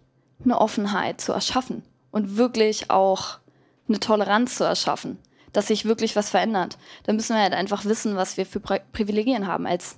eine 0.44 0.60
Offenheit 0.60 1.22
zu 1.22 1.32
erschaffen 1.32 1.84
und 2.12 2.38
wirklich 2.38 2.90
auch 2.90 3.40
eine 3.88 4.00
Toleranz 4.00 4.56
zu 4.56 4.64
erschaffen, 4.64 5.18
dass 5.54 5.68
sich 5.68 5.86
wirklich 5.86 6.16
was 6.16 6.30
verändert. 6.30 6.78
Da 7.04 7.14
müssen 7.14 7.36
wir 7.36 7.42
halt 7.42 7.54
einfach 7.54 7.86
wissen, 7.86 8.16
was 8.16 8.38
wir 8.38 8.46
für 8.46 8.60
Privilegien 8.60 9.48
haben 9.48 9.66
als 9.66 9.98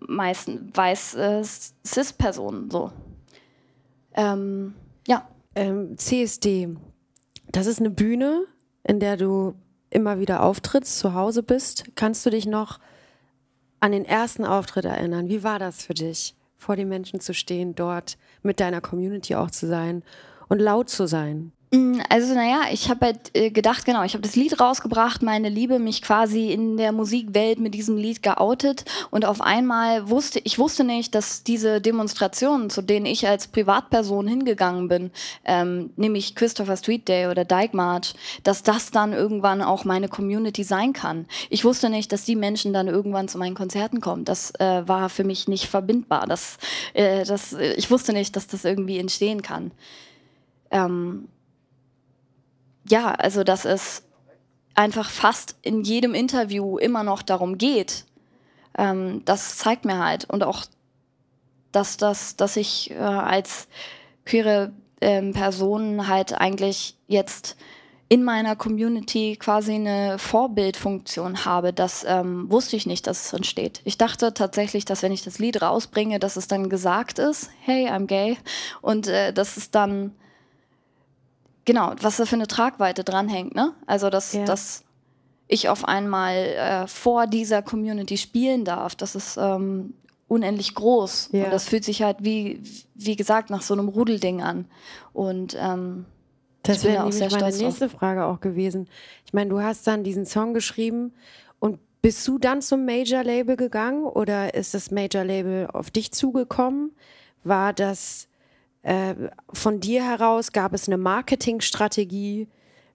meisten 0.00 0.72
weiß 0.74 1.14
äh, 1.14 1.42
Cis-Personen 1.44 2.70
so. 2.70 2.92
Ähm, 4.14 4.74
ja. 5.06 5.28
Ähm, 5.54 5.96
CSD, 5.96 6.76
das 7.52 7.66
ist 7.66 7.80
eine 7.80 7.90
Bühne, 7.90 8.44
in 8.84 9.00
der 9.00 9.16
du 9.16 9.54
immer 9.90 10.18
wieder 10.18 10.42
auftrittst, 10.42 10.98
zu 10.98 11.14
Hause 11.14 11.42
bist. 11.42 11.84
Kannst 11.94 12.24
du 12.26 12.30
dich 12.30 12.46
noch 12.46 12.78
an 13.80 13.92
den 13.92 14.04
ersten 14.04 14.44
Auftritt 14.44 14.84
erinnern? 14.84 15.28
Wie 15.28 15.42
war 15.42 15.58
das 15.58 15.84
für 15.84 15.94
dich, 15.94 16.34
vor 16.56 16.76
den 16.76 16.88
Menschen 16.88 17.20
zu 17.20 17.34
stehen, 17.34 17.74
dort 17.74 18.16
mit 18.42 18.60
deiner 18.60 18.80
Community 18.80 19.34
auch 19.34 19.50
zu 19.50 19.66
sein 19.66 20.02
und 20.48 20.58
laut 20.58 20.88
zu 20.88 21.06
sein? 21.06 21.52
Mm, 21.72 21.98
also 22.08 22.32
naja, 22.34 22.62
ich 22.70 22.88
habe 22.88 23.06
halt 23.06 23.34
äh, 23.34 23.50
gedacht, 23.50 23.84
genau, 23.84 24.04
ich 24.04 24.14
habe 24.14 24.22
das 24.22 24.36
Lied 24.36 24.60
rausgebracht, 24.60 25.22
meine 25.22 25.48
Liebe, 25.48 25.80
mich 25.80 26.00
quasi 26.00 26.52
in 26.52 26.76
der 26.76 26.92
Musikwelt 26.92 27.58
mit 27.58 27.74
diesem 27.74 27.96
Lied 27.96 28.22
geoutet 28.22 28.84
und 29.10 29.24
auf 29.24 29.40
einmal 29.40 30.08
wusste 30.08 30.40
ich 30.44 30.60
wusste 30.60 30.84
nicht, 30.84 31.16
dass 31.16 31.42
diese 31.42 31.80
Demonstrationen, 31.80 32.70
zu 32.70 32.82
denen 32.82 33.04
ich 33.04 33.26
als 33.26 33.48
Privatperson 33.48 34.28
hingegangen 34.28 34.86
bin, 34.86 35.10
ähm, 35.44 35.90
nämlich 35.96 36.36
Christopher 36.36 36.76
Street 36.76 37.08
Day 37.08 37.26
oder 37.26 37.44
Dyke 37.44 37.76
March, 37.76 38.14
dass 38.44 38.62
das 38.62 38.92
dann 38.92 39.12
irgendwann 39.12 39.60
auch 39.60 39.84
meine 39.84 40.08
Community 40.08 40.62
sein 40.62 40.92
kann. 40.92 41.26
Ich 41.50 41.64
wusste 41.64 41.90
nicht, 41.90 42.12
dass 42.12 42.24
die 42.24 42.36
Menschen 42.36 42.72
dann 42.72 42.86
irgendwann 42.86 43.26
zu 43.26 43.38
meinen 43.38 43.56
Konzerten 43.56 44.00
kommen. 44.00 44.24
Das 44.24 44.52
äh, 44.60 44.86
war 44.86 45.08
für 45.08 45.24
mich 45.24 45.48
nicht 45.48 45.66
verbindbar. 45.66 46.26
Das, 46.28 46.58
äh, 46.94 47.24
das, 47.24 47.54
ich 47.54 47.90
wusste 47.90 48.12
nicht, 48.12 48.36
dass 48.36 48.46
das 48.46 48.64
irgendwie 48.64 48.98
entstehen 48.98 49.42
kann. 49.42 49.72
Ähm, 50.70 51.28
ja, 52.88 53.12
also 53.12 53.44
das 53.44 53.64
ist 53.64 54.04
einfach 54.74 55.10
fast 55.10 55.56
in 55.62 55.82
jedem 55.82 56.14
Interview 56.14 56.78
immer 56.78 57.02
noch 57.02 57.22
darum 57.22 57.58
geht, 57.58 58.04
ähm, 58.76 59.22
das 59.24 59.56
zeigt 59.56 59.84
mir 59.84 59.98
halt 59.98 60.24
und 60.28 60.44
auch, 60.44 60.64
dass, 61.72 61.96
dass, 61.96 62.36
dass 62.36 62.56
ich 62.56 62.90
äh, 62.90 62.96
als 62.96 63.68
queere 64.24 64.72
ähm, 65.00 65.32
Person 65.32 66.08
halt 66.08 66.34
eigentlich 66.34 66.96
jetzt 67.06 67.56
in 68.08 68.22
meiner 68.22 68.54
Community 68.54 69.36
quasi 69.36 69.74
eine 69.74 70.18
Vorbildfunktion 70.18 71.44
habe. 71.44 71.72
Das 71.72 72.04
ähm, 72.06 72.50
wusste 72.50 72.76
ich 72.76 72.86
nicht, 72.86 73.06
dass 73.06 73.26
es 73.26 73.32
entsteht. 73.32 73.80
Ich 73.84 73.98
dachte 73.98 74.32
tatsächlich, 74.32 74.84
dass 74.84 75.02
wenn 75.02 75.10
ich 75.10 75.24
das 75.24 75.40
Lied 75.40 75.60
rausbringe, 75.60 76.20
dass 76.20 76.36
es 76.36 76.46
dann 76.46 76.68
gesagt 76.70 77.18
ist, 77.18 77.50
hey, 77.62 77.88
I'm 77.88 78.06
gay. 78.06 78.38
Und 78.80 79.08
äh, 79.08 79.32
dass 79.32 79.56
es 79.56 79.72
dann, 79.72 80.14
genau, 81.66 81.92
was 82.00 82.16
da 82.16 82.24
für 82.24 82.36
eine 82.36 82.46
Tragweite 82.46 83.04
dranhängt. 83.04 83.54
Ne? 83.54 83.74
Also, 83.86 84.08
dass, 84.08 84.32
ja. 84.32 84.44
dass 84.44 84.84
ich 85.48 85.68
auf 85.68 85.86
einmal 85.86 86.34
äh, 86.34 86.86
vor 86.86 87.26
dieser 87.26 87.60
Community 87.60 88.16
spielen 88.16 88.64
darf. 88.64 88.94
Das 88.94 89.14
ist 89.14 89.36
ähm, 89.36 89.92
unendlich 90.28 90.74
groß. 90.74 91.30
Ja. 91.32 91.44
Und 91.44 91.52
das 91.52 91.68
fühlt 91.68 91.84
sich 91.84 92.02
halt 92.02 92.18
wie, 92.20 92.62
wie 92.94 93.16
gesagt, 93.16 93.50
nach 93.50 93.62
so 93.62 93.74
einem 93.74 93.88
Rudelding 93.88 94.42
an. 94.42 94.66
Und 95.12 95.56
ähm, 95.60 96.06
das 96.62 96.82
wäre 96.82 97.04
nämlich 97.04 97.30
meine 97.30 97.56
nächste 97.56 97.88
Frage 97.88 98.24
auch 98.24 98.40
gewesen. 98.40 98.88
Ich 99.24 99.32
meine, 99.32 99.50
du 99.50 99.60
hast 99.60 99.86
dann 99.86 100.02
diesen 100.02 100.26
Song 100.26 100.52
geschrieben 100.52 101.12
und 101.60 101.78
bist 102.02 102.26
du 102.26 102.38
dann 102.38 102.60
zum 102.60 102.84
Major-Label 102.84 103.56
gegangen 103.56 104.04
oder 104.04 104.54
ist 104.54 104.74
das 104.74 104.90
Major-Label 104.90 105.68
auf 105.72 105.90
dich 105.90 106.12
zugekommen? 106.12 106.92
War 107.44 107.72
das 107.72 108.28
äh, 108.86 109.14
von 109.52 109.80
dir 109.80 110.04
heraus? 110.04 110.52
Gab 110.52 110.72
es 110.72 110.86
eine 110.86 110.96
Marketingstrategie? 110.96 112.48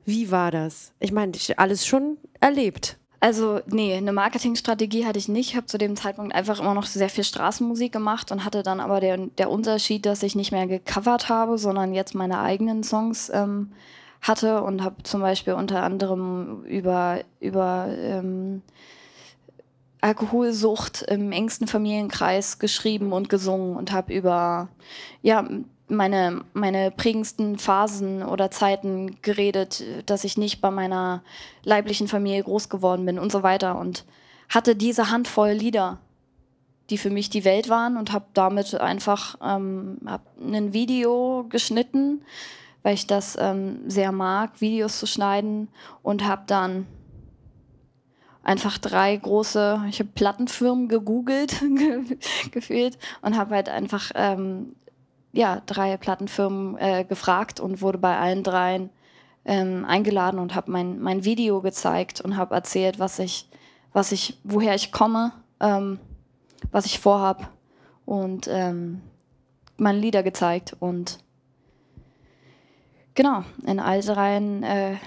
Wie 0.05 0.31
war 0.31 0.49
das? 0.49 0.93
Ich 0.99 1.11
meine, 1.11 1.33
alles 1.57 1.85
schon 1.85 2.17
erlebt. 2.39 2.97
Also, 3.19 3.59
nee, 3.67 3.93
eine 3.93 4.13
Marketingstrategie 4.13 5.05
hatte 5.05 5.19
ich 5.19 5.27
nicht. 5.27 5.49
Ich 5.49 5.55
habe 5.55 5.67
zu 5.67 5.77
dem 5.77 5.95
Zeitpunkt 5.95 6.33
einfach 6.33 6.59
immer 6.59 6.73
noch 6.73 6.85
sehr 6.85 7.09
viel 7.09 7.23
Straßenmusik 7.23 7.91
gemacht 7.91 8.31
und 8.31 8.45
hatte 8.45 8.63
dann 8.63 8.79
aber 8.79 8.99
der, 8.99 9.17
der 9.17 9.51
Unterschied, 9.51 10.05
dass 10.07 10.23
ich 10.23 10.33
nicht 10.33 10.51
mehr 10.51 10.65
gecovert 10.65 11.29
habe, 11.29 11.59
sondern 11.59 11.93
jetzt 11.93 12.15
meine 12.15 12.39
eigenen 12.39 12.83
Songs 12.83 13.29
ähm, 13.31 13.73
hatte 14.21 14.63
und 14.63 14.83
habe 14.83 15.03
zum 15.03 15.21
Beispiel 15.21 15.53
unter 15.53 15.83
anderem 15.83 16.63
über, 16.63 17.19
über 17.39 17.89
ähm, 17.95 18.63
Alkoholsucht 19.99 21.03
im 21.03 21.31
engsten 21.31 21.67
Familienkreis 21.67 22.57
geschrieben 22.57 23.13
und 23.13 23.29
gesungen 23.29 23.75
und 23.75 23.91
habe 23.91 24.13
über 24.13 24.69
ja, 25.21 25.47
meine, 25.91 26.43
meine 26.53 26.91
prägendsten 26.91 27.57
Phasen 27.57 28.23
oder 28.23 28.49
Zeiten 28.49 29.17
geredet, 29.21 29.83
dass 30.05 30.23
ich 30.23 30.37
nicht 30.37 30.61
bei 30.61 30.71
meiner 30.71 31.21
leiblichen 31.63 32.07
Familie 32.07 32.43
groß 32.43 32.69
geworden 32.69 33.05
bin 33.05 33.19
und 33.19 33.31
so 33.31 33.43
weiter. 33.43 33.77
Und 33.77 34.05
hatte 34.49 34.75
diese 34.75 35.11
Handvoll 35.11 35.51
Lieder, 35.51 35.99
die 36.89 36.97
für 36.97 37.09
mich 37.09 37.29
die 37.29 37.45
Welt 37.45 37.69
waren 37.69 37.97
und 37.97 38.11
habe 38.11 38.25
damit 38.33 38.75
einfach 38.75 39.35
ähm, 39.41 39.97
ein 40.39 40.73
Video 40.73 41.45
geschnitten, 41.49 42.21
weil 42.83 42.93
ich 42.93 43.07
das 43.07 43.37
ähm, 43.39 43.79
sehr 43.87 44.11
mag, 44.11 44.59
Videos 44.59 44.99
zu 44.99 45.07
schneiden 45.07 45.69
und 46.03 46.25
habe 46.25 46.43
dann 46.47 46.87
einfach 48.43 48.77
drei 48.77 49.15
große, 49.15 49.85
ich 49.89 49.99
habe 49.99 50.09
Plattenfirmen 50.15 50.87
gegoogelt 50.87 51.61
gefühlt 52.51 52.97
und 53.21 53.37
habe 53.37 53.55
halt 53.55 53.69
einfach 53.69 54.11
ähm, 54.15 54.75
ja, 55.33 55.61
drei 55.65 55.97
Plattenfirmen 55.97 56.77
äh, 56.77 57.05
gefragt 57.05 57.59
und 57.59 57.81
wurde 57.81 57.97
bei 57.97 58.17
allen 58.17 58.43
dreien 58.43 58.89
ähm, 59.45 59.85
eingeladen 59.85 60.39
und 60.39 60.55
habe 60.55 60.71
mein, 60.71 60.99
mein 60.99 61.23
Video 61.23 61.61
gezeigt 61.61 62.21
und 62.21 62.37
habe 62.37 62.55
erzählt, 62.55 62.99
was 62.99 63.19
ich, 63.19 63.49
was 63.93 64.11
ich, 64.11 64.37
woher 64.43 64.75
ich 64.75 64.91
komme, 64.91 65.31
ähm, 65.59 65.99
was 66.71 66.85
ich 66.85 66.99
vorhab 66.99 67.49
und 68.05 68.47
ähm, 68.51 69.01
meine 69.77 69.99
Lieder 69.99 70.21
gezeigt 70.21 70.75
und 70.79 71.19
genau, 73.15 73.43
in 73.65 73.79
all 73.79 74.01
dreien 74.01 74.63
äh, 74.63 74.97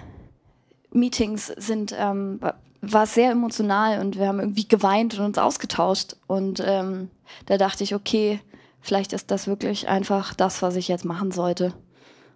Meetings 0.90 1.48
sind, 1.56 1.94
ähm, 1.96 2.40
war 2.80 3.06
sehr 3.06 3.30
emotional 3.30 4.00
und 4.00 4.18
wir 4.18 4.28
haben 4.28 4.40
irgendwie 4.40 4.68
geweint 4.68 5.18
und 5.18 5.24
uns 5.24 5.38
ausgetauscht 5.38 6.16
und 6.26 6.62
ähm, 6.64 7.10
da 7.46 7.56
dachte 7.56 7.84
ich, 7.84 7.94
okay, 7.94 8.40
vielleicht 8.84 9.14
ist 9.14 9.30
das 9.30 9.46
wirklich 9.46 9.88
einfach 9.88 10.34
das, 10.34 10.60
was 10.60 10.76
ich 10.76 10.88
jetzt 10.88 11.04
machen 11.04 11.30
sollte. 11.30 11.72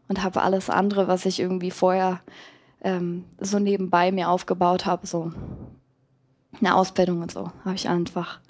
Und 0.08 0.22
habe 0.22 0.42
alles 0.42 0.70
andere, 0.70 1.06
was 1.06 1.26
ich 1.26 1.38
irgendwie 1.38 1.70
vorher 1.70 2.20
ähm, 2.80 3.26
so 3.38 3.58
nebenbei 3.58 4.10
mir 4.10 4.30
aufgebaut 4.30 4.86
habe, 4.86 5.06
so 5.06 5.32
eine 6.58 6.74
Ausbildung 6.74 7.20
und 7.20 7.30
so, 7.30 7.52
habe 7.64 7.74
ich 7.74 7.90
einfach 7.90 8.40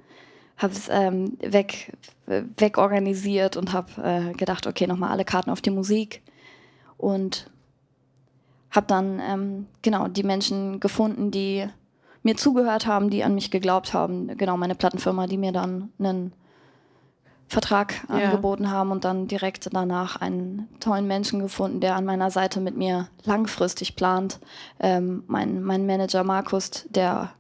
habe 0.58 0.72
es 0.72 0.88
ähm, 0.90 1.38
weg, 1.40 1.92
wegorganisiert 2.26 3.56
und 3.56 3.72
habe 3.72 4.02
äh, 4.02 4.32
gedacht, 4.34 4.66
okay, 4.66 4.87
nochmal 4.87 5.11
alle 5.11 5.24
Karten 5.24 5.50
auf 5.50 5.61
die 5.61 5.70
Musik 5.70 6.20
und 6.96 7.48
habe 8.70 8.87
dann 8.87 9.20
ähm, 9.20 9.66
genau 9.82 10.08
die 10.08 10.24
Menschen 10.24 10.80
gefunden, 10.80 11.30
die 11.30 11.66
mir 12.24 12.37
zugehört 12.37 12.87
haben, 12.87 13.08
die 13.08 13.22
an 13.22 13.34
mich 13.34 13.52
geglaubt 13.52 13.94
haben. 13.94 14.37
Genau 14.37 14.56
meine 14.56 14.74
Plattenfirma, 14.74 15.28
die 15.28 15.38
mir 15.38 15.52
dann 15.52 15.90
einen 16.00 16.32
Vertrag 17.48 17.94
ja. 18.08 18.16
angeboten 18.16 18.70
haben 18.70 18.90
und 18.90 19.04
dann 19.04 19.26
direkt 19.26 19.70
danach 19.72 20.16
einen 20.16 20.68
tollen 20.80 21.06
Menschen 21.06 21.40
gefunden, 21.40 21.80
der 21.80 21.96
an 21.96 22.04
meiner 22.04 22.30
Seite 22.30 22.61
mit 22.61 22.76
mir 22.76 23.08
langfristig 23.24 23.96
plant. 23.96 24.38
Ähm, 24.78 25.24
mein, 25.26 25.62
mein 25.62 25.87
Manager 25.87 26.24
Markus, 26.24 26.84
der, 26.90 27.30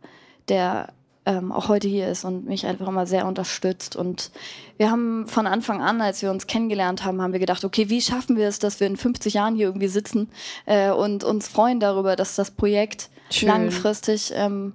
der 0.48 0.88
ähm, 1.26 1.52
auch 1.52 1.68
heute 1.68 1.88
hier 1.88 2.08
ist 2.08 2.24
und 2.24 2.46
mich 2.46 2.64
einfach 2.64 2.88
immer 2.88 3.06
sehr 3.06 3.26
unterstützt. 3.26 3.96
Und 3.96 4.30
wir 4.78 4.90
haben 4.90 5.26
von 5.26 5.46
Anfang 5.46 5.82
an, 5.82 6.00
als 6.00 6.22
wir 6.22 6.30
uns 6.30 6.46
kennengelernt 6.46 7.04
haben, 7.04 7.20
haben 7.20 7.34
wir 7.34 7.40
gedacht, 7.40 7.62
okay, 7.64 7.90
wie 7.90 8.00
schaffen 8.00 8.38
wir 8.38 8.48
es, 8.48 8.58
dass 8.58 8.80
wir 8.80 8.86
in 8.86 8.96
50 8.96 9.34
Jahren 9.34 9.56
hier 9.56 9.66
irgendwie 9.66 9.88
sitzen 9.88 10.30
äh, 10.64 10.90
und 10.90 11.22
uns 11.22 11.48
freuen 11.48 11.80
darüber, 11.80 12.16
dass 12.16 12.34
das 12.34 12.50
Projekt 12.50 13.10
Schön. 13.28 13.48
langfristig 13.48 14.32
ähm, 14.34 14.72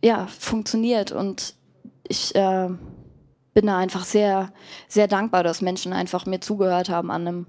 ja, 0.00 0.28
funktioniert. 0.28 1.10
Und 1.10 1.54
ich 2.06 2.32
äh, 2.36 2.68
bin 3.54 3.66
da 3.66 3.78
einfach 3.78 4.04
sehr, 4.04 4.52
sehr 4.88 5.08
dankbar, 5.08 5.42
dass 5.42 5.62
Menschen 5.62 5.92
einfach 5.92 6.26
mir 6.26 6.40
zugehört 6.40 6.88
haben 6.88 7.10
an 7.10 7.26
einem, 7.26 7.46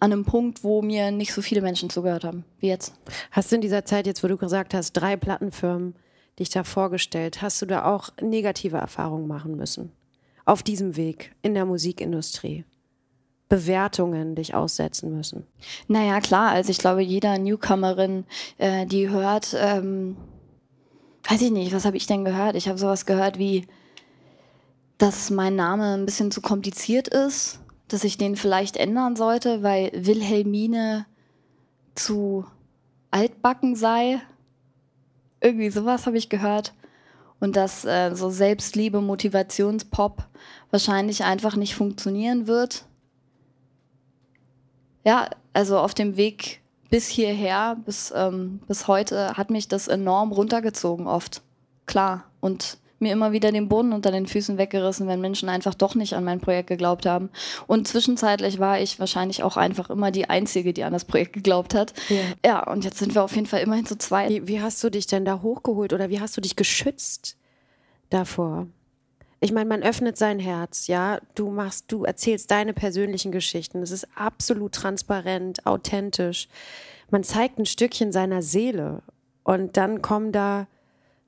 an 0.00 0.12
einem 0.12 0.24
Punkt, 0.24 0.64
wo 0.64 0.82
mir 0.82 1.10
nicht 1.10 1.32
so 1.32 1.42
viele 1.42 1.60
Menschen 1.60 1.90
zugehört 1.90 2.24
haben 2.24 2.44
wie 2.58 2.68
jetzt. 2.68 2.94
Hast 3.30 3.50
du 3.50 3.56
in 3.56 3.62
dieser 3.62 3.84
Zeit, 3.84 4.06
jetzt 4.06 4.22
wo 4.24 4.28
du 4.28 4.36
gesagt 4.36 4.74
hast, 4.74 4.92
drei 4.92 5.16
Plattenfirmen 5.16 5.94
dich 6.38 6.48
da 6.48 6.64
vorgestellt, 6.64 7.42
hast 7.42 7.60
du 7.62 7.66
da 7.66 7.84
auch 7.84 8.10
negative 8.20 8.78
Erfahrungen 8.78 9.28
machen 9.28 9.56
müssen? 9.56 9.92
Auf 10.44 10.62
diesem 10.62 10.96
Weg 10.96 11.34
in 11.42 11.54
der 11.54 11.66
Musikindustrie? 11.66 12.64
Bewertungen 13.50 14.36
dich 14.36 14.54
aussetzen 14.54 15.14
müssen? 15.14 15.44
Naja, 15.88 16.20
klar. 16.20 16.52
Also 16.52 16.70
ich 16.70 16.78
glaube, 16.78 17.02
jeder 17.02 17.36
Newcomerin, 17.36 18.24
äh, 18.58 18.86
die 18.86 19.10
hört, 19.10 19.56
ähm, 19.58 20.16
weiß 21.28 21.42
ich 21.42 21.50
nicht, 21.50 21.74
was 21.74 21.84
habe 21.84 21.96
ich 21.96 22.06
denn 22.06 22.24
gehört? 22.24 22.54
Ich 22.54 22.68
habe 22.68 22.78
sowas 22.78 23.06
gehört 23.06 23.38
wie, 23.38 23.66
dass 25.00 25.30
mein 25.30 25.56
Name 25.56 25.94
ein 25.94 26.04
bisschen 26.04 26.30
zu 26.30 26.42
kompliziert 26.42 27.08
ist, 27.08 27.58
dass 27.88 28.04
ich 28.04 28.18
den 28.18 28.36
vielleicht 28.36 28.76
ändern 28.76 29.16
sollte, 29.16 29.62
weil 29.62 29.90
Wilhelmine 29.94 31.06
zu 31.94 32.44
altbacken 33.10 33.76
sei. 33.76 34.20
Irgendwie 35.40 35.70
sowas 35.70 36.04
habe 36.04 36.18
ich 36.18 36.28
gehört. 36.28 36.74
Und 37.40 37.56
dass 37.56 37.86
äh, 37.86 38.14
so 38.14 38.28
Selbstliebe, 38.28 39.00
Motivationspop 39.00 40.26
wahrscheinlich 40.70 41.24
einfach 41.24 41.56
nicht 41.56 41.74
funktionieren 41.74 42.46
wird. 42.46 42.84
Ja, 45.02 45.30
also 45.54 45.78
auf 45.78 45.94
dem 45.94 46.18
Weg 46.18 46.60
bis 46.90 47.08
hierher, 47.08 47.78
bis, 47.86 48.12
ähm, 48.14 48.60
bis 48.68 48.86
heute, 48.86 49.38
hat 49.38 49.48
mich 49.48 49.66
das 49.66 49.88
enorm 49.88 50.30
runtergezogen 50.30 51.06
oft. 51.06 51.40
Klar. 51.86 52.24
Und 52.40 52.76
mir 53.00 53.12
immer 53.12 53.32
wieder 53.32 53.52
den 53.52 53.68
Boden 53.68 53.92
unter 53.92 54.10
den 54.10 54.26
Füßen 54.26 54.58
weggerissen, 54.58 55.06
wenn 55.06 55.20
Menschen 55.20 55.48
einfach 55.48 55.74
doch 55.74 55.94
nicht 55.94 56.14
an 56.14 56.24
mein 56.24 56.40
Projekt 56.40 56.68
geglaubt 56.68 57.06
haben. 57.06 57.30
Und 57.66 57.88
zwischenzeitlich 57.88 58.58
war 58.58 58.80
ich 58.80 58.98
wahrscheinlich 59.00 59.42
auch 59.42 59.56
einfach 59.56 59.90
immer 59.90 60.10
die 60.10 60.28
Einzige, 60.28 60.72
die 60.72 60.84
an 60.84 60.92
das 60.92 61.04
Projekt 61.04 61.32
geglaubt 61.32 61.74
hat. 61.74 61.94
Ja, 62.08 62.16
ja 62.44 62.70
und 62.70 62.84
jetzt 62.84 62.98
sind 62.98 63.14
wir 63.14 63.22
auf 63.22 63.34
jeden 63.34 63.46
Fall 63.46 63.60
immerhin 63.60 63.86
zu 63.86 63.96
zweit. 63.98 64.30
Wie, 64.30 64.46
wie 64.46 64.60
hast 64.60 64.82
du 64.84 64.90
dich 64.90 65.06
denn 65.06 65.24
da 65.24 65.42
hochgeholt 65.42 65.92
oder 65.92 66.10
wie 66.10 66.20
hast 66.20 66.36
du 66.36 66.40
dich 66.40 66.56
geschützt 66.56 67.36
davor? 68.10 68.66
Ich 69.42 69.52
meine, 69.52 69.68
man 69.68 69.82
öffnet 69.82 70.18
sein 70.18 70.38
Herz, 70.38 70.86
ja. 70.86 71.18
Du 71.34 71.50
machst, 71.50 71.90
du 71.90 72.04
erzählst 72.04 72.50
deine 72.50 72.74
persönlichen 72.74 73.32
Geschichten. 73.32 73.82
Es 73.82 73.90
ist 73.90 74.06
absolut 74.14 74.72
transparent, 74.72 75.66
authentisch. 75.66 76.48
Man 77.10 77.24
zeigt 77.24 77.58
ein 77.58 77.64
Stückchen 77.64 78.12
seiner 78.12 78.42
Seele. 78.42 79.02
Und 79.42 79.78
dann 79.78 80.02
kommen 80.02 80.30
da 80.30 80.66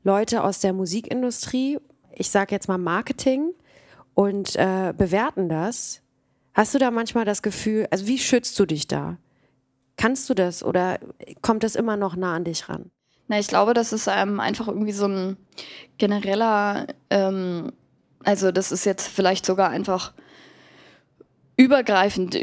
Leute 0.05 0.43
aus 0.43 0.61
der 0.61 0.73
Musikindustrie, 0.73 1.79
ich 2.13 2.31
sage 2.31 2.55
jetzt 2.55 2.69
mal 2.69 2.79
Marketing, 2.79 3.53
und 4.15 4.57
äh, 4.57 4.93
bewerten 4.97 5.49
das. 5.49 6.03
Hast 6.55 6.75
du 6.75 6.79
da 6.79 6.91
manchmal 6.91 7.25
das 7.25 7.43
Gefühl, 7.43 7.87
also 7.91 8.07
wie 8.07 8.19
schützt 8.19 8.59
du 8.59 8.67
dich 8.67 8.87
da? 8.87 9.17
Kannst 9.97 10.29
du 10.29 10.35
das 10.35 10.63
oder 10.63 10.99
kommt 11.41 11.63
das 11.63 11.77
immer 11.77 11.97
noch 11.97 12.17
nah 12.17 12.35
an 12.35 12.45
dich 12.45 12.69
ran? 12.69 12.91
Na, 13.29 13.39
ich 13.39 13.47
glaube, 13.47 13.73
das 13.73 13.93
ist 13.93 14.09
ähm, 14.09 14.41
einfach 14.41 14.69
irgendwie 14.69 14.93
so 14.93 15.07
ein 15.07 15.37
genereller, 15.97 16.87
ähm, 17.09 17.73
also 18.25 18.53
das 18.53 18.73
ist 18.73 18.85
jetzt 18.85 19.09
vielleicht 19.09 19.47
sogar 19.47 19.71
einfach 19.71 20.13
übergreifend, 21.57 22.37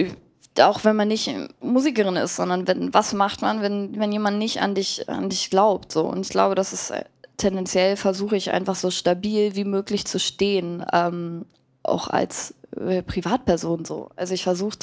auch 0.60 0.84
wenn 0.84 0.96
man 0.96 1.08
nicht 1.08 1.32
Musikerin 1.62 2.16
ist, 2.16 2.36
sondern 2.36 2.68
wenn, 2.68 2.94
was 2.94 3.14
macht 3.14 3.42
man, 3.42 3.62
wenn, 3.62 4.00
wenn 4.00 4.12
jemand 4.12 4.38
nicht 4.38 4.62
an 4.62 4.74
dich, 4.76 5.08
an 5.08 5.30
dich 5.30 5.50
glaubt. 5.50 5.92
So. 5.92 6.06
Und 6.06 6.22
ich 6.22 6.30
glaube, 6.30 6.56
das 6.56 6.74
ist 6.74 6.92
äh, 6.92 7.04
tendenziell 7.40 7.98
versuche 7.98 8.36
ich 8.36 8.52
einfach 8.52 8.76
so 8.76 8.92
stabil 8.92 9.56
wie 9.56 9.64
möglich 9.64 10.06
zu 10.06 10.20
stehen, 10.20 10.86
ähm, 10.94 11.46
auch 11.82 12.08
als 12.08 12.54
äh, 12.78 13.02
Privatperson 13.02 13.86
so. 13.86 14.10
Also 14.16 14.34
ich 14.34 14.44
versuche 14.44 14.78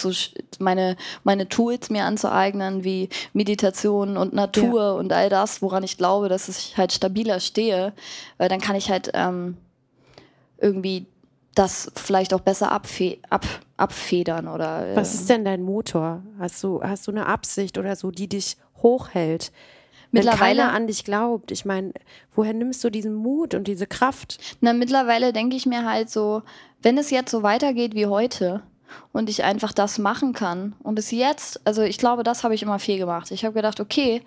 meine 0.59 0.97
meine 1.23 1.49
Tools 1.49 1.91
mir 1.91 2.05
anzueignen 2.05 2.83
wie 2.83 3.09
Meditation 3.33 4.17
und 4.17 4.33
Natur 4.33 4.81
ja. 4.81 4.91
und 4.93 5.13
all 5.13 5.29
das, 5.29 5.63
woran 5.63 5.85
ich 5.85 5.97
glaube, 5.97 6.29
dass 6.29 6.49
ich 6.49 6.77
halt 6.77 6.93
stabiler 6.93 7.39
stehe, 7.39 7.93
weil 8.39 8.49
dann 8.49 8.61
kann 8.61 8.75
ich 8.75 8.91
halt 8.91 9.11
ähm, 9.15 9.57
irgendwie 10.59 11.07
das 11.55 11.91
vielleicht 11.95 12.35
auch 12.35 12.41
besser 12.41 12.73
abfe 12.73 13.19
ab 13.31 13.47
abfedern 13.77 14.49
oder. 14.49 14.89
Äh 14.89 14.97
Was 14.97 15.15
ist 15.15 15.29
denn 15.29 15.45
dein 15.45 15.63
Motor? 15.63 16.23
Hast 16.39 16.63
du 16.65 16.83
hast 16.83 17.07
du 17.07 17.13
eine 17.13 17.27
Absicht 17.27 17.79
oder 17.79 17.95
so, 17.95 18.11
die 18.11 18.29
dich 18.29 18.57
hochhält? 18.83 19.53
Mittlerweile 20.13 20.41
Wenn 20.41 20.57
keiner 20.59 20.73
an 20.73 20.87
dich 20.87 21.05
glaubt. 21.05 21.51
Ich 21.51 21.65
meine, 21.65 21.93
woher 22.35 22.55
nimmst 22.55 22.83
du 22.85 22.91
diesen 22.91 23.15
Mut 23.15 23.55
und 23.55 23.69
diese 23.69 23.87
Kraft? 23.87 24.39
Na, 24.61 24.73
mittlerweile 24.73 25.33
denke 25.33 25.57
ich 25.57 25.67
mir 25.67 25.85
halt 25.85 26.11
so, 26.11 26.43
wenn 26.83 26.99
es 26.99 27.11
jetzt 27.11 27.31
so 27.31 27.43
weitergeht 27.43 27.95
wie 27.95 28.07
heute 28.07 28.63
und 29.13 29.29
ich 29.29 29.45
einfach 29.45 29.73
das 29.73 29.99
machen 29.99 30.33
kann 30.33 30.75
und 30.83 30.99
es 30.99 31.11
jetzt, 31.11 31.61
also 31.67 31.83
ich 31.83 31.99
glaube, 31.99 32.23
das 32.23 32.45
habe 32.45 32.55
ich 32.55 32.63
immer 32.63 32.79
viel 32.79 32.99
gemacht. 32.99 33.31
Ich 33.31 33.45
habe 33.45 33.55
gedacht, 33.55 33.81
okay, 33.81 34.23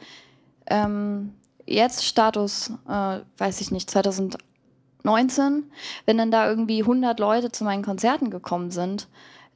ähm, 0.68 1.34
jetzt 1.65 2.06
Status, 2.06 2.72
äh, 2.88 3.20
weiß 3.38 3.62
ich 3.62 3.72
nicht, 3.72 3.89
2019, 3.89 5.72
wenn 6.06 6.18
dann 6.18 6.32
da 6.32 6.50
irgendwie 6.50 6.82
100 6.82 7.20
Leute 7.20 7.52
zu 7.52 7.63
meinen 7.63 7.84
Konzerten 7.84 8.30
gekommen 8.30 8.72
sind, 8.72 9.08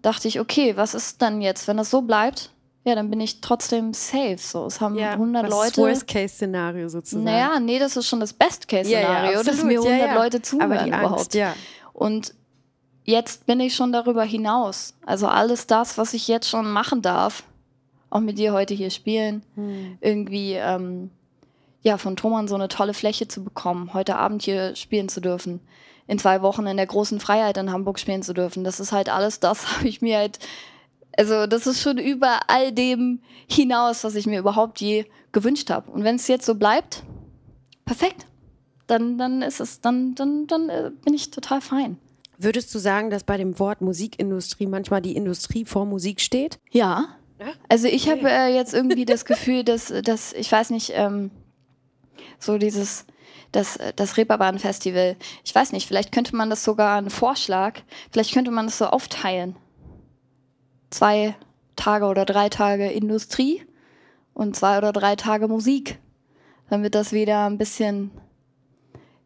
dachte 0.02 0.28
ich, 0.28 0.40
okay, 0.40 0.78
was 0.78 0.94
ist 0.94 1.22
dann 1.22 1.42
jetzt, 1.42 1.68
wenn 1.68 1.78
das 1.78 1.90
so 1.90 2.02
bleibt? 2.02 2.53
Ja, 2.86 2.96
dann 2.96 3.10
bin 3.10 3.22
ich 3.22 3.40
trotzdem 3.40 3.94
safe. 3.94 4.38
So, 4.38 4.66
es 4.66 4.82
haben 4.82 4.96
ja, 4.96 5.12
100 5.12 5.44
was 5.44 5.52
Leute. 5.52 5.70
Das 5.70 5.78
Worst-Case-Szenario 5.78 6.90
sozusagen. 6.90 7.24
Naja, 7.24 7.60
nee, 7.60 7.80
das 7.80 7.96
ist 7.96 8.08
schon 8.08 8.20
das 8.20 8.34
Best-Case-Szenario, 8.34 9.32
ja, 9.32 9.38
ja, 9.38 9.44
dass 9.44 9.64
mir 9.64 9.80
100 9.80 10.16
Leute 10.16 10.42
zuhören 10.42 10.88
überhaupt. 10.88 11.14
Angst, 11.14 11.34
ja. 11.34 11.56
Und 11.94 12.34
jetzt 13.06 13.46
bin 13.46 13.60
ich 13.60 13.76
schon 13.76 13.94
darüber 13.94 14.24
hinaus. 14.24 14.96
Also 15.06 15.28
alles 15.28 15.68
das, 15.68 15.98
was 15.98 16.14
ich 16.14 16.28
jetzt 16.28 16.50
schon 16.50 16.70
machen 16.72 17.02
darf, 17.02 17.44
auch 18.10 18.20
mit 18.20 18.38
dir 18.38 18.54
heute 18.54 18.74
hier 18.74 18.90
spielen, 18.90 19.44
hm. 19.56 19.98
irgendwie 20.02 20.54
ähm, 20.54 21.10
ja 21.82 21.98
von 21.98 22.16
Thomann 22.16 22.48
so 22.48 22.56
eine 22.56 22.68
tolle 22.68 22.94
Fläche 22.94 23.28
zu 23.28 23.44
bekommen, 23.44 23.94
heute 23.94 24.18
Abend 24.18 24.44
hier 24.44 24.76
spielen 24.76 25.10
zu 25.10 25.22
dürfen, 25.22 25.62
in 26.08 26.20
zwei 26.20 26.42
Wochen 26.42 26.68
in 26.68 26.78
der 26.78 26.86
großen 26.86 27.20
Freiheit 27.20 27.58
in 27.58 27.72
Hamburg 27.72 27.98
spielen 27.98 28.24
zu 28.24 28.34
dürfen. 28.34 28.64
Das 28.64 28.80
ist 28.80 28.92
halt 28.92 29.10
alles 29.10 29.40
das, 29.40 29.72
habe 29.78 29.88
ich 29.88 30.02
mir 30.02 30.18
halt 30.18 30.40
also 31.18 31.48
das 31.48 31.68
ist 31.68 31.82
schon 31.82 31.98
über 31.98 32.42
all 32.48 32.72
dem 32.72 33.22
hinaus, 33.50 34.04
was 34.04 34.16
ich 34.16 34.26
mir 34.26 34.40
überhaupt 34.40 34.82
je 34.82 35.06
gewünscht 35.32 35.70
habe. 35.70 35.92
Und 35.92 36.04
wenn 36.04 36.16
es 36.16 36.28
jetzt 36.28 36.46
so 36.46 36.56
bleibt, 36.56 37.04
perfekt. 37.86 38.26
Dann, 38.88 39.18
dann 39.18 39.42
ist 39.42 39.60
es, 39.60 39.80
dann, 39.80 40.14
dann, 40.16 40.46
dann 40.48 40.70
äh, 40.70 40.92
bin 41.04 41.14
ich 41.14 41.32
total 41.32 41.62
fein. 41.62 41.98
Würdest 42.38 42.74
du 42.76 42.80
sagen, 42.80 43.10
dass 43.10 43.24
bei 43.24 43.38
dem 43.38 43.58
Wort 43.58 43.82
Musikindustrie 43.82 44.68
manchmal 44.68 45.02
die 45.02 45.16
Industrie 45.16 45.66
vor 45.66 45.86
Musik 45.86 46.20
steht? 46.20 46.60
Ja. 46.72 47.06
Also 47.70 47.88
ich 47.88 48.10
habe 48.10 48.30
äh, 48.30 48.54
jetzt 48.54 48.74
irgendwie 48.74 49.06
das 49.06 49.26
Gefühl, 49.26 49.64
dass, 49.64 49.94
dass 50.04 50.34
ich 50.34 50.52
weiß 50.52 50.72
nicht, 50.72 50.92
ähm, 50.96 51.32
so 52.40 52.58
dieses, 52.58 53.06
das, 53.54 53.80
das 53.96 54.18
Reeperbahn-Festival, 54.18 55.16
ich 55.46 55.56
weiß 55.56 55.72
nicht, 55.72 55.88
vielleicht 55.88 56.12
könnte 56.12 56.36
man 56.36 56.50
das 56.50 56.64
sogar, 56.64 56.98
ein 56.98 57.10
Vorschlag, 57.10 57.80
vielleicht 58.12 58.34
könnte 58.34 58.52
man 58.52 58.66
das 58.66 58.78
so 58.78 58.88
aufteilen 58.88 59.56
zwei 60.94 61.36
Tage 61.76 62.06
oder 62.06 62.26
drei 62.26 62.50
Tage 62.50 62.90
Industrie 62.90 63.66
und 64.34 64.56
zwei 64.56 64.78
oder 64.78 64.94
drei 64.94 65.16
Tage 65.16 65.48
Musik, 65.48 66.00
damit 66.70 66.96
das 66.96 67.12
wieder 67.12 67.46
ein 67.46 67.58
bisschen 67.58 68.12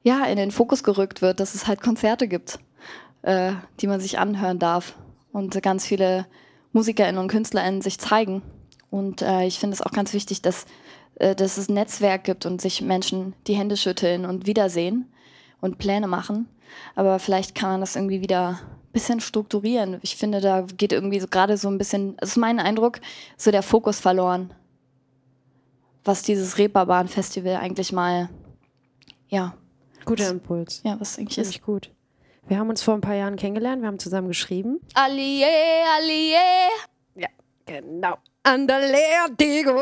ja, 0.04 0.26
in 0.26 0.38
den 0.38 0.52
Fokus 0.52 0.84
gerückt 0.84 1.22
wird, 1.22 1.40
dass 1.40 1.54
es 1.54 1.68
halt 1.68 1.82
Konzerte 1.82 2.28
gibt, 2.28 2.60
äh, 3.24 3.52
die 3.82 3.88
man 3.88 4.00
sich 4.00 4.20
anhören 4.20 4.60
darf 4.60 4.96
und 5.34 5.62
ganz 5.62 5.86
viele 5.86 6.26
MusikerInnen 6.72 7.20
und 7.20 7.28
KünstlerInnen 7.28 7.82
sich 7.82 8.00
zeigen. 8.00 8.42
Und 8.90 9.22
äh, 9.22 9.46
ich 9.46 9.60
finde 9.60 9.74
es 9.76 9.82
auch 9.82 9.92
ganz 9.92 10.14
wichtig, 10.14 10.42
dass, 10.42 10.66
äh, 11.16 11.36
dass 11.36 11.58
es 11.58 11.68
ein 11.68 11.74
Netzwerk 11.74 12.24
gibt 12.24 12.46
und 12.46 12.62
sich 12.62 12.82
Menschen 12.82 13.34
die 13.48 13.56
Hände 13.56 13.76
schütteln 13.76 14.26
und 14.26 14.46
wiedersehen 14.46 15.12
und 15.60 15.78
Pläne 15.78 16.08
machen. 16.08 16.48
Aber 16.96 17.20
vielleicht 17.20 17.54
kann 17.54 17.72
man 17.72 17.82
das 17.82 17.96
irgendwie 17.96 18.22
wieder 18.22 18.60
bisschen 18.98 19.20
strukturieren. 19.20 20.00
Ich 20.02 20.16
finde, 20.16 20.42
da 20.42 20.62
geht 20.62 20.92
irgendwie 20.92 21.20
so 21.20 21.28
gerade 21.28 21.56
so 21.56 21.70
ein 21.70 21.78
bisschen, 21.78 22.18
das 22.18 22.30
ist 22.30 22.38
mein 22.38 22.60
Eindruck, 22.60 23.00
so 23.38 23.52
der 23.52 23.62
Fokus 23.62 24.00
verloren. 24.00 24.52
Was 26.04 26.24
dieses 26.24 26.58
Reeperbahn-Festival 26.58 27.58
eigentlich 27.58 27.92
mal, 27.92 28.30
ja. 29.28 29.56
Guter 30.04 30.30
Impuls. 30.30 30.82
Ja, 30.84 31.00
was 31.00 31.20
eigentlich 31.20 31.36
Finde 31.36 31.50
ist. 31.50 31.62
Gut. 31.62 31.92
Wir 32.48 32.58
haben 32.58 32.70
uns 32.70 32.82
vor 32.82 32.96
ein 32.96 33.02
paar 33.02 33.14
Jahren 33.14 33.36
kennengelernt, 33.36 33.84
wir 33.84 33.88
haben 33.88 34.00
zusammen 34.00 34.30
geschrieben. 34.30 34.80
Allié, 34.96 35.46
Allié. 36.00 36.70
Ja, 37.14 37.28
genau. 37.68 38.18
Andalea 38.48 39.28
Digo. 39.40 39.76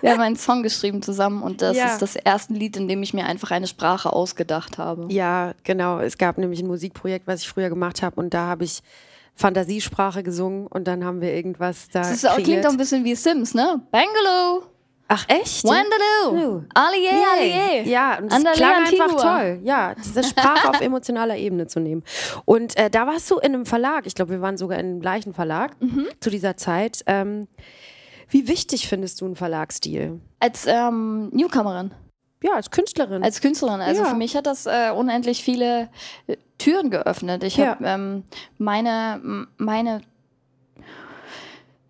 Wir 0.00 0.12
haben 0.12 0.20
einen 0.20 0.36
Song 0.36 0.62
geschrieben 0.62 1.02
zusammen 1.02 1.42
und 1.42 1.60
das 1.60 1.76
ja. 1.76 1.86
ist 1.86 2.00
das 2.00 2.14
erste 2.14 2.52
Lied, 2.52 2.76
in 2.76 2.86
dem 2.86 3.02
ich 3.02 3.14
mir 3.14 3.26
einfach 3.26 3.50
eine 3.50 3.66
Sprache 3.66 4.12
ausgedacht 4.12 4.78
habe. 4.78 5.12
Ja, 5.12 5.54
genau. 5.64 5.98
Es 5.98 6.18
gab 6.18 6.38
nämlich 6.38 6.60
ein 6.60 6.68
Musikprojekt, 6.68 7.26
was 7.26 7.42
ich 7.42 7.48
früher 7.48 7.68
gemacht 7.68 8.02
habe 8.02 8.20
und 8.20 8.32
da 8.32 8.46
habe 8.46 8.62
ich 8.62 8.80
Fantasiesprache 9.34 10.22
gesungen 10.22 10.68
und 10.68 10.86
dann 10.86 11.04
haben 11.04 11.20
wir 11.20 11.34
irgendwas 11.34 11.88
da. 11.88 12.00
Das 12.00 12.24
auch, 12.24 12.36
klingt 12.36 12.64
auch 12.64 12.70
ein 12.70 12.76
bisschen 12.76 13.04
wie 13.04 13.16
Sims, 13.16 13.54
ne? 13.54 13.80
Bangalore. 13.90 14.75
Ach 15.08 15.24
echt? 15.28 15.64
Wendaloo. 15.64 16.64
Allié, 16.74 17.10
allié. 17.34 17.88
Ja, 17.88 18.18
und 18.18 18.26
das 18.26 18.38
Andale 18.38 18.56
klang 18.56 18.74
Antigua. 18.84 19.04
einfach 19.04 19.22
toll. 19.22 19.60
Ja, 19.62 19.94
diese 19.94 20.24
Sprache 20.24 20.68
auf 20.68 20.80
emotionaler 20.80 21.36
Ebene 21.36 21.68
zu 21.68 21.78
nehmen. 21.78 22.02
Und 22.44 22.76
äh, 22.76 22.90
da 22.90 23.06
warst 23.06 23.30
du 23.30 23.38
in 23.38 23.54
einem 23.54 23.66
Verlag. 23.66 24.06
Ich 24.06 24.14
glaube, 24.14 24.32
wir 24.32 24.40
waren 24.40 24.56
sogar 24.56 24.78
in 24.78 24.94
dem 24.94 25.00
gleichen 25.00 25.32
Verlag 25.32 25.80
mhm. 25.80 26.08
zu 26.20 26.30
dieser 26.30 26.56
Zeit. 26.56 27.02
Ähm, 27.06 27.46
wie 28.28 28.48
wichtig 28.48 28.88
findest 28.88 29.20
du 29.20 29.26
einen 29.26 29.36
Verlagsstil? 29.36 30.20
Als 30.40 30.66
ähm, 30.66 31.28
Newcomerin. 31.32 31.92
Ja, 32.42 32.54
als 32.54 32.70
Künstlerin. 32.70 33.22
Als 33.22 33.40
Künstlerin. 33.40 33.80
Also 33.80 34.02
ja. 34.02 34.08
für 34.08 34.16
mich 34.16 34.36
hat 34.36 34.46
das 34.46 34.66
äh, 34.66 34.90
unendlich 34.94 35.42
viele 35.42 35.88
äh, 36.26 36.36
Türen 36.58 36.90
geöffnet. 36.90 37.44
Ich 37.44 37.56
ja. 37.56 37.68
habe 37.68 37.84
ähm, 37.84 38.24
meine, 38.58 39.46
meine 39.56 40.02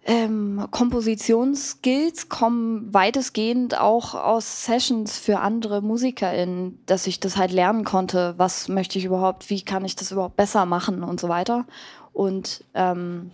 ähm, 0.09 0.69
Kompositionsskills 0.71 2.29
kommen 2.29 2.95
weitestgehend 2.95 3.77
auch 3.79 4.15
aus 4.15 4.65
Sessions 4.65 5.19
für 5.19 5.41
andere 5.41 5.83
MusikerInnen, 5.83 6.79
dass 6.87 7.09
ich 7.09 7.19
das 7.19 7.37
halt 7.37 7.51
lernen 7.51 7.85
konnte, 7.85 8.35
was 8.37 8.69
möchte 8.69 9.01
ich 9.01 9.05
überhaupt, 9.05 9.51
wie 9.51 9.63
kann 9.63 9.85
ich 9.85 9.97
das 9.97 10.13
überhaupt 10.13 10.37
besser 10.37 10.65
machen 10.65 11.03
und 11.03 11.19
so 11.19 11.29
weiter. 11.29 11.67
Und 12.13 12.65
ähm, 12.75 13.33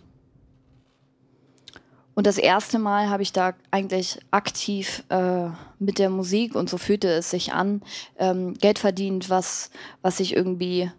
und 2.14 2.26
das 2.26 2.36
erste 2.38 2.78
Mal 2.78 3.08
habe 3.08 3.22
ich 3.22 3.32
da 3.32 3.54
eigentlich 3.70 4.18
aktiv 4.30 5.02
äh, 5.08 5.48
mit 5.78 5.98
der 5.98 6.10
Musik 6.10 6.54
und 6.54 6.68
so 6.68 6.76
fühlte 6.76 7.08
es 7.08 7.30
sich 7.30 7.52
an, 7.52 7.82
ähm, 8.18 8.54
Geld 8.54 8.78
verdient, 8.78 9.30
was, 9.30 9.70
was 10.02 10.20
ich 10.20 10.36
irgendwie, 10.36 10.90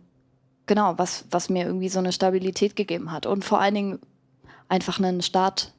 genau, 0.65 0.95
was, 0.97 1.25
was 1.29 1.49
mir 1.49 1.65
irgendwie 1.65 1.89
so 1.89 1.99
eine 1.99 2.11
Stabilität 2.11 2.75
gegeben 2.75 3.11
hat. 3.11 3.27
Und 3.27 3.45
vor 3.45 3.59
allen 3.59 3.75
Dingen 3.75 3.99
einfach 4.69 4.99
einen 4.99 5.21
Start, 5.21 5.73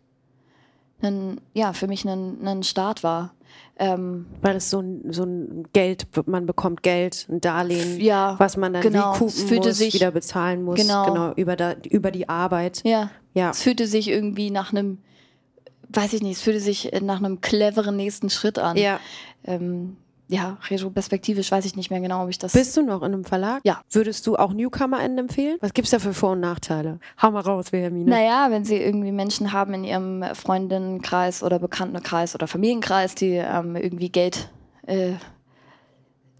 einen, 1.03 1.41
ja, 1.53 1.73
für 1.73 1.87
mich 1.87 2.07
einen, 2.07 2.47
einen 2.47 2.63
Start 2.63 3.03
war. 3.03 3.35
Ähm, 3.77 4.27
Weil 4.41 4.57
es 4.57 4.71
so 4.71 4.81
ein, 4.81 5.13
so 5.13 5.25
ein 5.25 5.65
Geld, 5.73 6.07
man 6.27 6.47
bekommt 6.47 6.83
Geld, 6.83 7.27
ein 7.29 7.41
Darlehen, 7.41 8.01
ja, 8.01 8.37
was 8.39 8.57
man 8.57 8.73
dann 8.73 8.83
genau. 8.83 9.15
wie 9.19 9.25
muss, 9.59 9.79
sich, 9.79 9.95
wieder 9.95 10.11
bezahlen 10.11 10.63
muss, 10.63 10.77
genau, 10.77 11.07
genau 11.07 11.33
über, 11.35 11.57
da, 11.57 11.75
über 11.89 12.11
die 12.11 12.29
Arbeit. 12.29 12.83
Ja. 12.85 13.11
ja, 13.33 13.51
es 13.51 13.63
fühlte 13.63 13.87
sich 13.87 14.09
irgendwie 14.09 14.51
nach 14.51 14.73
einem 14.73 14.99
weiß 15.97 16.13
ich 16.13 16.23
nicht, 16.23 16.39
es 16.39 16.43
fühlte 16.43 16.61
sich 16.61 16.91
nach 17.03 17.19
einem 17.19 17.41
cleveren 17.41 17.97
nächsten 17.97 18.31
Schritt 18.31 18.59
an. 18.59 18.77
Ja. 18.77 19.01
Ähm, 19.45 19.97
ja, 20.29 20.59
retroperspektivisch 20.69 21.51
weiß 21.51 21.65
ich 21.67 21.77
nicht 21.77 21.91
mehr 21.91 22.01
genau, 22.01 22.25
ob 22.25 22.31
ich 22.31 22.39
das. 22.39 22.53
Bist 22.53 22.77
du 22.77 22.83
noch 22.83 23.03
in 23.03 23.13
einem 23.13 23.25
Verlag? 23.25 23.61
Ja. 23.65 23.83
Würdest 23.91 24.27
du 24.27 24.37
auch 24.37 24.53
NewcomerInnen 24.53 25.19
empfehlen? 25.19 25.59
Was 25.61 25.75
gibt 25.75 25.87
es 25.87 25.91
da 25.91 25.99
für 25.99 26.15
Vor- 26.15 26.33
und 26.33 26.41
Nachteile? 26.41 26.99
Hau 27.21 27.31
mal 27.31 27.41
raus, 27.41 27.73
Wilhelmine. 27.73 28.11
Naja, 28.11 28.51
wenn 28.51 28.65
sie 28.65 28.77
irgendwie 28.77 29.13
Menschen 29.13 29.53
haben 29.53 29.75
in 29.75 29.85
ihrem 29.85 30.25
Freundinnenkreis 30.35 31.43
oder 31.43 31.59
Bekanntenkreis 31.59 32.35
oder 32.35 32.47
Familienkreis, 32.47 33.15
die 33.15 33.33
ähm, 33.33 33.77
irgendwie 33.77 34.09
Geld 34.09 34.51
äh, 34.87 35.13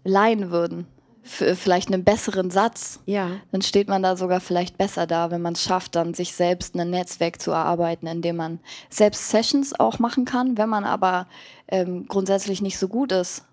leihen 0.03 0.51
würden 0.51 0.87
vielleicht 1.25 1.91
einen 1.91 2.03
besseren 2.03 2.51
Satz. 2.51 2.99
Ja. 3.05 3.31
Dann 3.51 3.63
steht 3.63 3.87
man 3.87 4.03
da 4.03 4.15
sogar 4.15 4.39
vielleicht 4.39 4.77
besser 4.77 5.07
da, 5.07 5.31
wenn 5.31 5.41
man 5.41 5.53
es 5.53 5.63
schafft, 5.63 5.95
dann 5.95 6.13
sich 6.13 6.33
selbst 6.35 6.75
ein 6.75 6.91
Netzwerk 6.91 7.41
zu 7.41 7.51
erarbeiten, 7.51 8.05
in 8.05 8.21
dem 8.21 8.35
man 8.35 8.59
selbst 8.91 9.29
Sessions 9.29 9.77
auch 9.79 9.97
machen 9.97 10.25
kann, 10.25 10.57
wenn 10.57 10.69
man 10.69 10.83
aber 10.83 11.27
ähm, 11.67 12.05
grundsätzlich 12.07 12.61
nicht 12.61 12.77
so 12.77 12.87
gut 12.87 13.11
ist. 13.11 13.43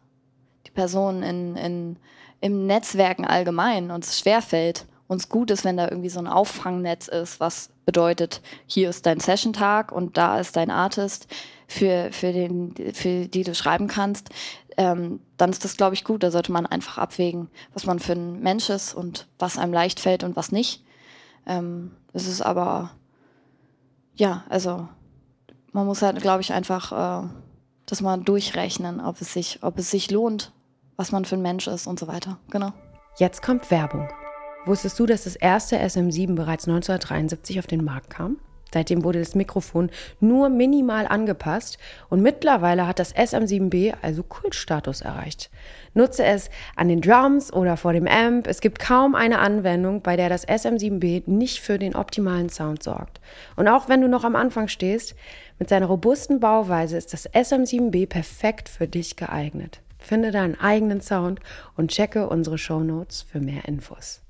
Die 0.66 0.70
Person 0.70 1.22
in, 1.22 1.57
in, 1.57 1.96
im 2.40 2.66
Netzwerken 2.66 3.25
allgemein 3.25 3.90
und 3.90 4.05
es 4.05 4.18
schwerfällt. 4.18 4.87
Uns 5.09 5.29
gut 5.29 5.51
ist, 5.51 5.64
wenn 5.64 5.77
da 5.77 5.88
irgendwie 5.88 6.09
so 6.09 6.20
ein 6.20 6.27
Auffangnetz 6.27 7.09
ist, 7.09 7.38
was 7.38 7.70
bedeutet, 7.85 8.40
hier 8.66 8.88
ist 8.88 9.05
dein 9.05 9.20
Session-Tag 9.20 9.92
und 9.92 10.16
da 10.16 10.38
ist 10.38 10.57
dein 10.57 10.70
Artist, 10.70 11.27
für, 11.68 12.11
für, 12.12 12.35
den, 12.35 12.75
für 12.92 13.27
die 13.29 13.44
du 13.44 13.55
schreiben 13.55 13.87
kannst 13.87 14.29
ähm, 14.77 15.20
dann 15.37 15.51
ist 15.51 15.64
das, 15.64 15.77
glaube 15.77 15.94
ich, 15.94 16.05
gut. 16.05 16.22
Da 16.22 16.31
sollte 16.31 16.53
man 16.53 16.66
einfach 16.66 16.98
abwägen, 16.98 17.48
was 17.72 17.87
man 17.87 17.98
für 17.98 18.12
ein 18.12 18.40
Mensch 18.40 18.70
ist 18.70 18.94
und 18.94 19.27
was 19.38 19.59
einem 19.59 19.72
leicht 19.72 20.01
fällt 20.01 20.25
und 20.25 20.37
was 20.37 20.53
nicht. 20.53 20.85
Ähm, 21.46 21.92
es 22.12 22.27
ist 22.27 22.42
aber, 22.42 22.90
ja, 24.14 24.44
also 24.48 24.88
man 25.72 25.87
muss 25.87 26.03
halt, 26.03 26.20
glaube 26.20 26.42
ich, 26.42 26.53
einfach 26.53 27.25
äh, 27.25 27.29
das 27.87 28.01
mal 28.01 28.18
durchrechnen, 28.18 29.01
ob 29.01 29.21
es, 29.21 29.33
sich, 29.33 29.59
ob 29.62 29.79
es 29.79 29.90
sich 29.90 30.11
lohnt, 30.11 30.53
was 30.97 31.12
man 31.12 31.25
für 31.25 31.37
ein 31.37 31.42
Mensch 31.42 31.66
ist 31.66 31.87
und 31.87 31.99
so 31.99 32.07
weiter. 32.07 32.38
Genau. 32.51 32.73
Jetzt 33.18 33.42
kommt 33.42 33.71
Werbung. 33.71 34.09
Wusstest 34.64 34.99
du, 34.99 35.07
dass 35.07 35.25
das 35.25 35.37
erste 35.37 35.77
SM7 35.79 36.35
bereits 36.35 36.68
1973 36.68 37.59
auf 37.59 37.66
den 37.66 37.85
Markt 37.85 38.11
kam? 38.11 38.38
Seitdem 38.73 39.05
wurde 39.05 39.19
das 39.19 39.35
Mikrofon 39.35 39.91
nur 40.21 40.49
minimal 40.49 41.07
angepasst 41.07 41.79
und 42.09 42.23
mittlerweile 42.23 42.87
hat 42.87 42.99
das 42.99 43.15
SM7B 43.15 43.95
also 44.01 44.23
Kultstatus 44.23 45.03
erreicht. 45.03 45.51
Nutze 45.95 46.25
es 46.25 46.49
an 46.75 46.89
den 46.89 47.03
Drums 47.03 47.53
oder 47.53 47.77
vor 47.77 47.93
dem 47.93 48.07
Amp. 48.07 48.47
Es 48.47 48.61
gibt 48.61 48.79
kaum 48.79 49.15
eine 49.15 49.41
Anwendung, 49.41 50.01
bei 50.01 50.17
der 50.17 50.29
das 50.29 50.49
SM7B 50.49 51.25
nicht 51.27 51.61
für 51.61 51.79
den 51.79 51.95
optimalen 51.95 52.49
Sound 52.49 52.83
sorgt. 52.83 53.21
Und 53.57 53.69
auch 53.69 53.89
wenn 53.89 54.01
du 54.01 54.09
noch 54.09 54.25
am 54.25 54.37
Anfang 54.37 54.69
stehst, 54.69 55.15
mit 55.59 55.69
seiner 55.69 55.87
robusten 55.87 56.41
Bauweise 56.41 56.97
ist 56.97 57.13
das 57.13 57.31
SM7B 57.31 58.09
perfekt 58.09 58.69
für 58.69 58.89
dich 58.89 59.17
geeignet. 59.17 59.81
Finde 59.99 60.31
deinen 60.33 60.59
eigenen 60.59 61.01
Sound 61.01 61.41
und 61.77 61.91
checke 61.91 62.29
unsere 62.29 62.59
Show 62.59 62.81
Notes 62.81 63.23
für 63.23 63.39
mehr 63.39 63.67
Infos. 63.67 64.22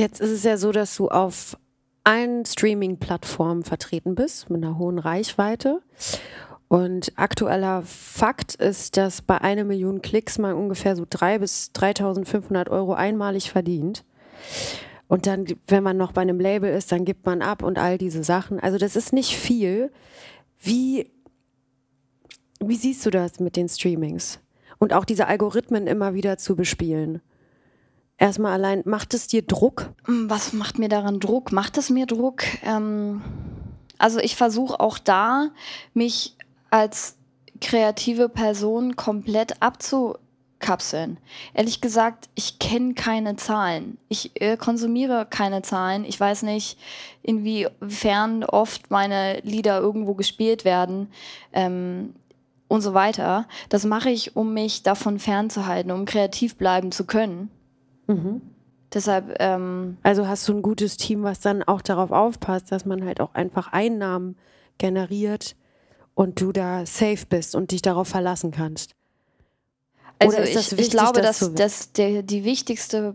Jetzt 0.00 0.18
ist 0.22 0.30
es 0.30 0.44
ja 0.44 0.56
so, 0.56 0.72
dass 0.72 0.96
du 0.96 1.08
auf 1.08 1.58
allen 2.04 2.46
Streaming-Plattformen 2.46 3.64
vertreten 3.64 4.14
bist 4.14 4.48
mit 4.48 4.64
einer 4.64 4.78
hohen 4.78 4.98
Reichweite. 4.98 5.82
Und 6.68 7.12
aktueller 7.16 7.82
Fakt 7.82 8.54
ist, 8.54 8.96
dass 8.96 9.20
bei 9.20 9.42
einer 9.42 9.64
Million 9.64 10.00
Klicks 10.00 10.38
man 10.38 10.54
ungefähr 10.54 10.96
so 10.96 11.02
3.000 11.02 11.38
bis 11.40 11.70
3.500 11.74 12.70
Euro 12.70 12.94
einmalig 12.94 13.50
verdient. 13.50 14.06
Und 15.06 15.26
dann, 15.26 15.44
wenn 15.66 15.82
man 15.82 15.98
noch 15.98 16.12
bei 16.12 16.22
einem 16.22 16.40
Label 16.40 16.72
ist, 16.72 16.90
dann 16.92 17.04
gibt 17.04 17.26
man 17.26 17.42
ab 17.42 17.62
und 17.62 17.76
all 17.76 17.98
diese 17.98 18.24
Sachen. 18.24 18.58
Also 18.58 18.78
das 18.78 18.96
ist 18.96 19.12
nicht 19.12 19.36
viel. 19.36 19.92
Wie, 20.58 21.10
wie 22.58 22.76
siehst 22.76 23.04
du 23.04 23.10
das 23.10 23.38
mit 23.38 23.54
den 23.54 23.68
Streamings? 23.68 24.40
Und 24.78 24.94
auch 24.94 25.04
diese 25.04 25.26
Algorithmen 25.26 25.86
immer 25.86 26.14
wieder 26.14 26.38
zu 26.38 26.56
bespielen? 26.56 27.20
Erstmal 28.20 28.52
allein, 28.52 28.82
macht 28.84 29.14
es 29.14 29.28
dir 29.28 29.40
Druck? 29.40 29.94
Mm, 30.06 30.28
was 30.28 30.52
macht 30.52 30.78
mir 30.78 30.90
daran 30.90 31.20
Druck? 31.20 31.52
Macht 31.52 31.78
es 31.78 31.88
mir 31.88 32.04
Druck? 32.04 32.42
Ähm, 32.62 33.22
also 33.96 34.20
ich 34.20 34.36
versuche 34.36 34.78
auch 34.78 34.98
da, 34.98 35.48
mich 35.94 36.36
als 36.68 37.16
kreative 37.62 38.28
Person 38.28 38.94
komplett 38.94 39.62
abzukapseln. 39.62 41.16
Ehrlich 41.54 41.80
gesagt, 41.80 42.28
ich 42.34 42.58
kenne 42.58 42.92
keine 42.92 43.36
Zahlen. 43.36 43.96
Ich 44.10 44.38
äh, 44.38 44.58
konsumiere 44.58 45.26
keine 45.28 45.62
Zahlen. 45.62 46.04
Ich 46.04 46.20
weiß 46.20 46.42
nicht, 46.42 46.78
inwiefern 47.22 48.44
oft 48.44 48.90
meine 48.90 49.40
Lieder 49.44 49.80
irgendwo 49.80 50.12
gespielt 50.12 50.66
werden. 50.66 51.08
Ähm, 51.54 52.14
und 52.68 52.82
so 52.82 52.92
weiter. 52.92 53.48
Das 53.70 53.84
mache 53.84 54.10
ich, 54.10 54.36
um 54.36 54.52
mich 54.52 54.82
davon 54.82 55.18
fernzuhalten, 55.18 55.90
um 55.90 56.04
kreativ 56.04 56.56
bleiben 56.56 56.92
zu 56.92 57.04
können. 57.04 57.50
Mhm. 58.10 58.42
Deshalb. 58.92 59.36
Ähm, 59.38 59.98
also 60.02 60.26
hast 60.26 60.48
du 60.48 60.54
ein 60.54 60.62
gutes 60.62 60.96
Team, 60.96 61.22
was 61.22 61.40
dann 61.40 61.62
auch 61.62 61.80
darauf 61.80 62.10
aufpasst, 62.10 62.72
dass 62.72 62.84
man 62.84 63.04
halt 63.04 63.20
auch 63.20 63.34
einfach 63.34 63.72
Einnahmen 63.72 64.36
generiert 64.78 65.54
und 66.14 66.40
du 66.40 66.52
da 66.52 66.84
safe 66.86 67.26
bist 67.28 67.54
und 67.54 67.70
dich 67.70 67.82
darauf 67.82 68.08
verlassen 68.08 68.50
kannst. 68.50 68.94
Also 70.18 70.38
ich, 70.38 70.54
wichtig, 70.54 70.78
ich, 70.78 70.90
glaube, 70.90 71.22
dass, 71.22 71.54
dass 71.54 71.92
der, 71.92 72.22
die 72.22 72.44
wichtigste, 72.44 73.14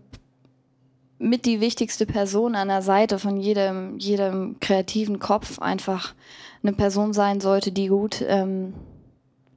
mit 1.19 1.45
die 1.45 1.59
wichtigste 1.59 2.05
Person 2.05 2.55
an 2.55 2.69
der 2.69 2.81
Seite 2.81 3.19
von 3.19 3.37
jedem, 3.37 3.99
jedem 3.99 4.59
kreativen 4.59 5.19
Kopf 5.19 5.59
einfach 5.59 6.15
eine 6.63 6.73
Person 6.73 7.13
sein 7.13 7.41
sollte, 7.41 7.71
die 7.71 7.87
gut 7.87 8.23
ähm, 8.27 8.73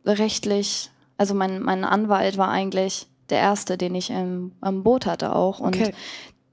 rechtlich, 0.05 0.91
also 1.17 1.35
mein, 1.35 1.63
mein 1.63 1.85
Anwalt 1.85 2.37
war 2.37 2.51
eigentlich 2.51 3.07
der 3.31 3.39
erste, 3.39 3.77
den 3.77 3.95
ich 3.95 4.11
im, 4.11 4.53
am 4.61 4.83
Boot 4.83 5.07
hatte 5.07 5.35
auch. 5.35 5.61
Und 5.61 5.77
okay. 5.77 5.95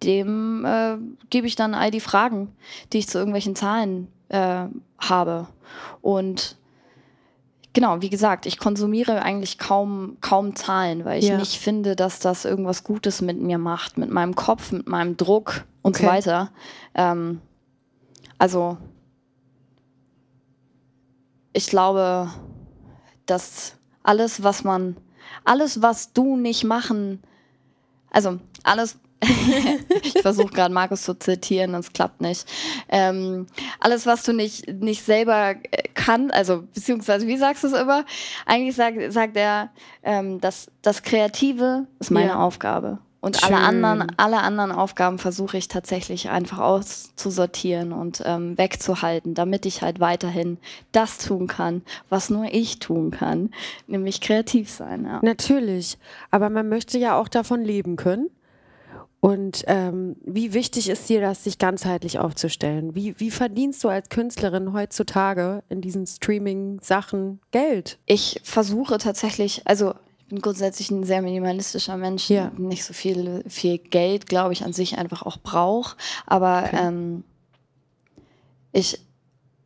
dem 0.03 0.65
äh, 0.65 0.97
gebe 1.29 1.47
ich 1.47 1.55
dann 1.55 1.73
all 1.73 1.91
die 1.91 1.99
Fragen, 1.99 2.55
die 2.93 2.99
ich 2.99 3.07
zu 3.07 3.17
irgendwelchen 3.17 3.55
Zahlen 3.55 4.07
äh, 4.29 4.65
habe. 4.99 5.47
Und 6.01 6.57
genau, 7.73 8.01
wie 8.01 8.09
gesagt, 8.09 8.45
ich 8.45 8.57
konsumiere 8.57 9.21
eigentlich 9.21 9.57
kaum, 9.59 10.17
kaum 10.21 10.55
Zahlen, 10.55 11.05
weil 11.05 11.19
ich 11.19 11.29
ja. 11.29 11.37
nicht 11.37 11.57
finde, 11.59 11.95
dass 11.95 12.19
das 12.19 12.45
irgendwas 12.45 12.83
Gutes 12.83 13.21
mit 13.21 13.39
mir 13.39 13.57
macht, 13.57 13.97
mit 13.97 14.09
meinem 14.09 14.35
Kopf, 14.35 14.71
mit 14.71 14.87
meinem 14.87 15.17
Druck 15.17 15.65
und 15.81 15.95
okay. 15.95 16.05
so 16.05 16.09
weiter. 16.09 16.51
Ähm, 16.95 17.41
also, 18.37 18.77
ich 21.53 21.67
glaube, 21.67 22.29
dass 23.25 23.77
alles, 24.03 24.43
was 24.43 24.63
man 24.63 24.97
alles, 25.43 25.81
was 25.81 26.13
du 26.13 26.37
nicht 26.37 26.63
machen, 26.63 27.21
also 28.11 28.39
alles, 28.63 28.97
ich 30.03 30.21
versuche 30.21 30.53
gerade 30.53 30.73
Markus 30.73 31.03
zu 31.03 31.17
zitieren, 31.17 31.73
das 31.73 31.93
klappt 31.93 32.21
nicht. 32.21 32.45
Ähm, 32.89 33.47
alles, 33.79 34.05
was 34.05 34.23
du 34.23 34.33
nicht, 34.33 34.67
nicht 34.67 35.03
selber 35.03 35.55
äh, 35.71 35.83
kann, 35.93 36.31
also 36.31 36.63
beziehungsweise 36.73 37.27
wie 37.27 37.37
sagst 37.37 37.63
du 37.63 37.67
es 37.67 37.73
immer? 37.73 38.05
Eigentlich 38.45 38.75
sagt, 38.75 38.97
sagt 39.11 39.37
er, 39.37 39.69
ähm, 40.03 40.39
dass 40.41 40.71
das 40.81 41.01
Kreative 41.01 41.87
ist 41.99 42.11
meine 42.11 42.29
ja. 42.29 42.39
Aufgabe. 42.39 42.99
Und 43.25 43.43
alle 43.43 43.57
anderen, 43.57 44.11
alle 44.17 44.43
anderen 44.43 44.71
Aufgaben 44.71 45.17
versuche 45.17 45.57
ich 45.57 45.67
tatsächlich 45.67 46.29
einfach 46.29 46.59
auszusortieren 46.59 47.91
und 47.91 48.21
ähm, 48.23 48.55
wegzuhalten, 48.55 49.33
damit 49.33 49.65
ich 49.65 49.81
halt 49.81 49.99
weiterhin 49.99 50.59
das 50.91 51.17
tun 51.17 51.47
kann, 51.47 51.81
was 52.07 52.29
nur 52.29 52.45
ich 52.53 52.77
tun 52.77 53.09
kann, 53.09 53.49
nämlich 53.87 54.21
kreativ 54.21 54.69
sein. 54.69 55.05
Ja. 55.05 55.21
Natürlich, 55.23 55.97
aber 56.29 56.51
man 56.51 56.69
möchte 56.69 56.99
ja 56.99 57.19
auch 57.19 57.27
davon 57.27 57.63
leben 57.63 57.95
können. 57.95 58.29
Und 59.21 59.63
ähm, 59.65 60.17
wie 60.23 60.53
wichtig 60.53 60.87
ist 60.87 61.09
dir 61.09 61.19
das, 61.19 61.43
sich 61.43 61.57
ganzheitlich 61.57 62.19
aufzustellen? 62.19 62.93
Wie, 62.93 63.19
wie 63.19 63.31
verdienst 63.31 63.83
du 63.83 63.89
als 63.89 64.09
Künstlerin 64.09 64.71
heutzutage 64.71 65.63
in 65.67 65.81
diesen 65.81 66.05
Streaming-Sachen 66.05 67.39
Geld? 67.49 67.97
Ich 68.05 68.39
versuche 68.43 68.99
tatsächlich, 68.99 69.63
also 69.65 69.95
bin 70.35 70.41
grundsätzlich 70.41 70.91
ein 70.91 71.05
sehr 71.05 71.21
minimalistischer 71.21 71.95
Mensch, 71.95 72.29
ja. 72.29 72.51
nicht 72.57 72.83
so 72.83 72.93
viel, 72.93 73.43
viel 73.47 73.77
Geld, 73.77 74.27
glaube 74.27 74.51
ich, 74.51 74.65
an 74.65 74.73
sich 74.73 74.97
einfach 74.97 75.23
auch 75.23 75.37
brauche. 75.37 75.95
Aber 76.25 76.63
okay. 76.65 76.77
ähm, 76.81 77.23
ich, 78.73 78.99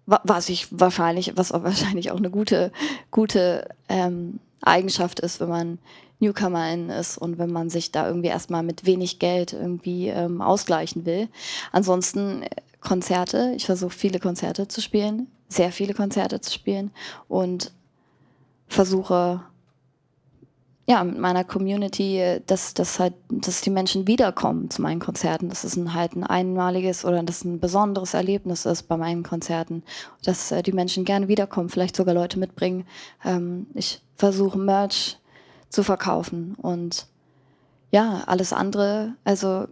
was 0.06 0.50
ich 0.50 0.68
wahrscheinlich, 0.70 1.34
was 1.36 1.52
auch 1.52 1.64
wahrscheinlich 1.64 2.12
auch 2.12 2.18
eine 2.18 2.30
gute, 2.30 2.72
gute 3.10 3.68
ähm, 3.90 4.40
Eigenschaft 4.62 5.20
ist, 5.20 5.40
wenn 5.40 5.50
man 5.50 5.80
Newcomerin 6.20 6.90
ist 6.90 7.18
und 7.18 7.40
wenn 7.40 7.52
man 7.52 7.70
sich 7.70 7.92
da 7.92 8.08
irgendwie 8.08 8.28
erstmal 8.28 8.62
mit 8.62 8.86
wenig 8.86 9.20
Geld 9.20 9.54
irgendwie 9.54 10.10
ähm, 10.10 10.42
ausgleichen 10.42 11.06
will. 11.06 11.30
Ansonsten 11.72 12.44
äh, 12.44 12.50
Konzerte, 12.82 13.54
ich 13.56 13.66
versuche 13.66 13.92
viele 13.92 14.20
Konzerte 14.20 14.68
zu 14.68 14.82
spielen, 14.82 15.28
sehr 15.48 15.72
viele 15.72 15.94
Konzerte 15.94 16.42
zu 16.42 16.54
spielen 16.54 16.92
und 17.28 17.72
versuche 18.68 19.42
ja, 20.90 21.04
mit 21.04 21.20
meiner 21.20 21.44
Community, 21.44 22.42
dass, 22.48 22.74
dass 22.74 23.00
halt, 23.00 23.14
dass 23.30 23.62
die 23.62 23.70
Menschen 23.70 24.08
wiederkommen 24.08 24.72
zu 24.72 24.82
meinen 24.82 25.00
Konzerten, 25.00 25.48
dass 25.48 25.64
es 25.64 25.76
ein, 25.76 25.94
halt 25.94 26.16
ein 26.16 26.24
einmaliges 26.24 27.06
oder 27.06 27.22
dass 27.22 27.44
ein 27.44 27.60
besonderes 27.60 28.16
Erlebnis 28.16 28.66
ist 28.66 28.88
bei 28.88 28.98
meinen 28.98 29.22
Konzerten, 29.22 29.84
dass 30.24 30.52
äh, 30.52 30.64
die 30.64 30.72
Menschen 30.72 31.06
gerne 31.06 31.28
wiederkommen, 31.28 31.70
vielleicht 31.70 31.96
sogar 31.96 32.16
Leute 32.16 32.40
mitbringen. 32.40 32.88
Ähm, 33.24 33.68
ich 33.76 34.02
versuche 34.16 34.58
Merch 34.58 35.20
zu 35.70 35.84
verkaufen 35.84 36.56
und 36.60 37.06
ja, 37.92 38.24
alles 38.26 38.52
andere, 38.52 39.14
also 39.24 39.68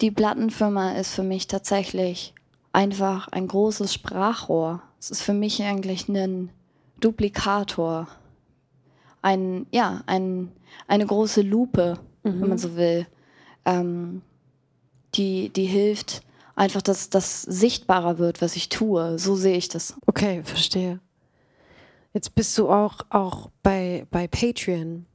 die 0.00 0.10
Plattenfirma 0.10 0.92
ist 0.92 1.12
für 1.12 1.24
mich 1.24 1.46
tatsächlich 1.46 2.32
einfach 2.72 3.28
ein 3.28 3.48
großes 3.48 3.92
Sprachrohr. 3.92 4.80
Es 4.98 5.10
ist 5.10 5.20
für 5.20 5.34
mich 5.34 5.62
eigentlich 5.62 6.08
ein 6.08 6.48
Duplikator 7.00 8.08
ein, 9.24 9.66
ja, 9.72 10.02
ein, 10.06 10.52
eine 10.86 11.06
große 11.06 11.40
Lupe, 11.40 11.98
mhm. 12.22 12.30
wenn 12.30 12.40
man 12.40 12.50
mhm. 12.50 12.58
so 12.58 12.76
will, 12.76 13.06
ähm, 13.64 14.22
die, 15.14 15.48
die 15.48 15.64
hilft, 15.64 16.22
einfach, 16.54 16.82
dass 16.82 17.08
das 17.08 17.42
sichtbarer 17.42 18.18
wird, 18.18 18.42
was 18.42 18.54
ich 18.54 18.68
tue. 18.68 19.18
So 19.18 19.34
sehe 19.34 19.56
ich 19.56 19.68
das. 19.68 19.94
Okay, 20.06 20.42
verstehe. 20.44 21.00
Jetzt 22.12 22.34
bist 22.34 22.56
du 22.58 22.68
auch, 22.68 22.98
auch 23.08 23.50
bei, 23.62 24.06
bei 24.10 24.28
Patreon. 24.28 25.06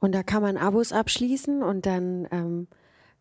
Und 0.00 0.12
da 0.12 0.22
kann 0.22 0.42
man 0.42 0.56
Abos 0.56 0.92
abschließen 0.92 1.62
und 1.62 1.84
dann 1.84 2.26
ähm, 2.32 2.68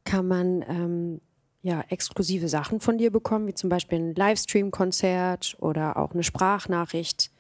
kann 0.06 0.28
man 0.28 0.64
ähm, 0.68 1.22
ja, 1.62 1.84
exklusive 1.90 2.48
Sachen 2.48 2.80
von 2.80 2.98
dir 2.98 3.12
bekommen, 3.12 3.48
wie 3.48 3.54
zum 3.54 3.70
Beispiel 3.70 4.00
ein 4.00 4.16
Livestream-Konzert 4.16 5.58
oder 5.60 5.98
auch 5.98 6.14
eine 6.14 6.24
Sprachnachricht 6.24 7.32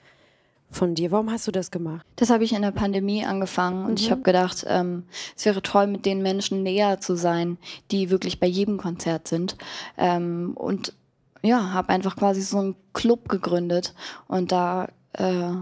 von 0.71 0.95
dir. 0.95 1.11
Warum 1.11 1.31
hast 1.31 1.47
du 1.47 1.51
das 1.51 1.71
gemacht? 1.71 2.05
Das 2.15 2.29
habe 2.29 2.43
ich 2.43 2.53
in 2.53 2.61
der 2.61 2.71
Pandemie 2.71 3.25
angefangen 3.25 3.85
und 3.85 3.91
mhm. 3.91 3.97
ich 3.97 4.11
habe 4.11 4.21
gedacht, 4.21 4.65
ähm, 4.67 5.03
es 5.35 5.45
wäre 5.45 5.61
toll, 5.61 5.87
mit 5.87 6.05
den 6.05 6.21
Menschen 6.21 6.63
näher 6.63 6.99
zu 6.99 7.15
sein, 7.15 7.57
die 7.91 8.09
wirklich 8.09 8.39
bei 8.39 8.47
jedem 8.47 8.77
Konzert 8.77 9.27
sind. 9.27 9.57
Ähm, 9.97 10.53
und 10.55 10.93
ja, 11.41 11.73
habe 11.73 11.89
einfach 11.89 12.15
quasi 12.15 12.41
so 12.41 12.59
einen 12.59 12.75
Club 12.93 13.29
gegründet 13.29 13.93
und 14.27 14.51
da 14.51 14.89
äh, 15.13 15.53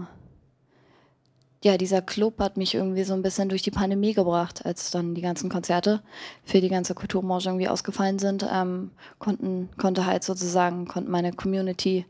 ja, 1.64 1.76
dieser 1.76 2.02
Club 2.02 2.38
hat 2.38 2.56
mich 2.56 2.74
irgendwie 2.74 3.02
so 3.02 3.14
ein 3.14 3.22
bisschen 3.22 3.48
durch 3.48 3.62
die 3.62 3.72
Pandemie 3.72 4.14
gebracht, 4.14 4.64
als 4.64 4.90
dann 4.90 5.14
die 5.14 5.22
ganzen 5.22 5.50
Konzerte 5.50 6.02
für 6.44 6.60
die 6.60 6.68
ganze 6.68 6.94
Kulturbranche 6.94 7.48
irgendwie 7.48 7.68
ausgefallen 7.68 8.20
sind, 8.20 8.46
ähm, 8.52 8.92
konnten, 9.18 9.68
konnte 9.76 10.06
halt 10.06 10.22
sozusagen, 10.22 10.86
konnte 10.86 11.10
meine 11.10 11.32
Community 11.32 12.06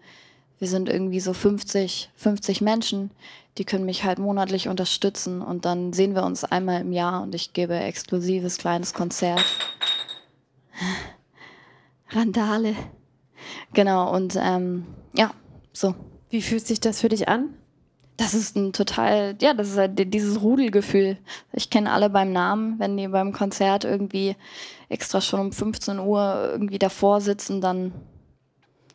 wir 0.59 0.69
sind 0.69 0.89
irgendwie 0.89 1.21
so 1.21 1.33
50, 1.33 2.11
50 2.17 2.61
Menschen, 2.61 3.11
die 3.59 3.65
können 3.65 3.85
mich 3.85 4.05
halt 4.05 4.19
monatlich 4.19 4.69
unterstützen 4.69 5.43
und 5.43 5.65
dann 5.65 5.93
sehen 5.93 6.15
wir 6.15 6.25
uns 6.25 6.45
einmal 6.45 6.81
im 6.81 6.93
Jahr 6.93 7.23
und 7.23 7.35
ich 7.35 7.53
gebe 7.53 7.75
exklusives 7.75 8.59
kleines 8.59 8.95
Konzert. 8.95 9.45
Randale. 12.11 12.75
Genau, 13.73 14.15
und 14.15 14.37
ähm, 14.41 14.87
ja, 15.15 15.33
so. 15.73 15.95
Wie 16.31 16.43
fühlt 16.43 16.67
sich 16.67 16.81
das 16.81 17.01
für 17.01 17.09
dich 17.09 17.29
an? 17.29 17.55
Das 18.17 18.35
ist 18.35 18.57
ein 18.57 18.73
total, 18.73 19.37
ja, 19.41 19.55
das 19.55 19.71
ist 19.71 19.79
halt 19.79 20.13
dieses 20.13 20.43
Rudelgefühl. 20.43 21.17
Ich 21.53 21.71
kenne 21.71 21.93
alle 21.93 22.11
beim 22.11 22.33
Namen, 22.33 22.79
wenn 22.79 22.97
die 22.97 23.09
beim 23.09 23.33
Konzert 23.33 23.85
irgendwie 23.85 24.37
extra 24.89 25.21
schon 25.21 25.41
um 25.41 25.53
15 25.53 26.01
Uhr 26.01 26.49
irgendwie 26.51 26.79
davor 26.79 27.21
sitzen, 27.21 27.61
dann 27.61 27.93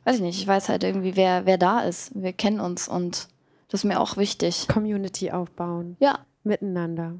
weiß 0.04 0.18
ich 0.18 0.22
nicht, 0.22 0.40
ich 0.40 0.48
weiß 0.48 0.70
halt 0.70 0.84
irgendwie, 0.84 1.16
wer, 1.16 1.46
wer 1.46 1.58
da 1.58 1.82
ist. 1.82 2.12
Wir 2.14 2.34
kennen 2.34 2.60
uns 2.60 2.88
und 2.88 3.28
das 3.70 3.82
ist 3.82 3.86
mir 3.86 4.00
auch 4.00 4.18
wichtig. 4.18 4.68
Community 4.68 5.32
aufbauen. 5.32 5.98
Ja. 6.00 6.20
Miteinander. 6.44 7.16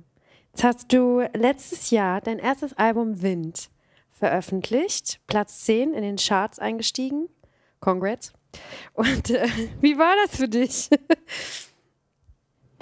Jetzt 0.52 0.64
hast 0.64 0.94
du 0.94 1.22
letztes 1.34 1.90
Jahr 1.90 2.22
dein 2.22 2.38
erstes 2.40 2.74
Album 2.74 3.22
Wind 3.22 3.70
veröffentlicht, 4.12 5.20
Platz 5.28 5.62
10 5.62 5.94
in 5.94 6.04
den 6.04 6.18
Charts 6.18 6.60
eingestiegen. 6.60 7.28
Congrats. 7.80 8.34
Und 8.94 9.32
äh, 9.32 9.48
wie 9.82 9.98
war 9.98 10.14
das 10.24 10.38
für 10.38 10.48
dich? 10.48 10.90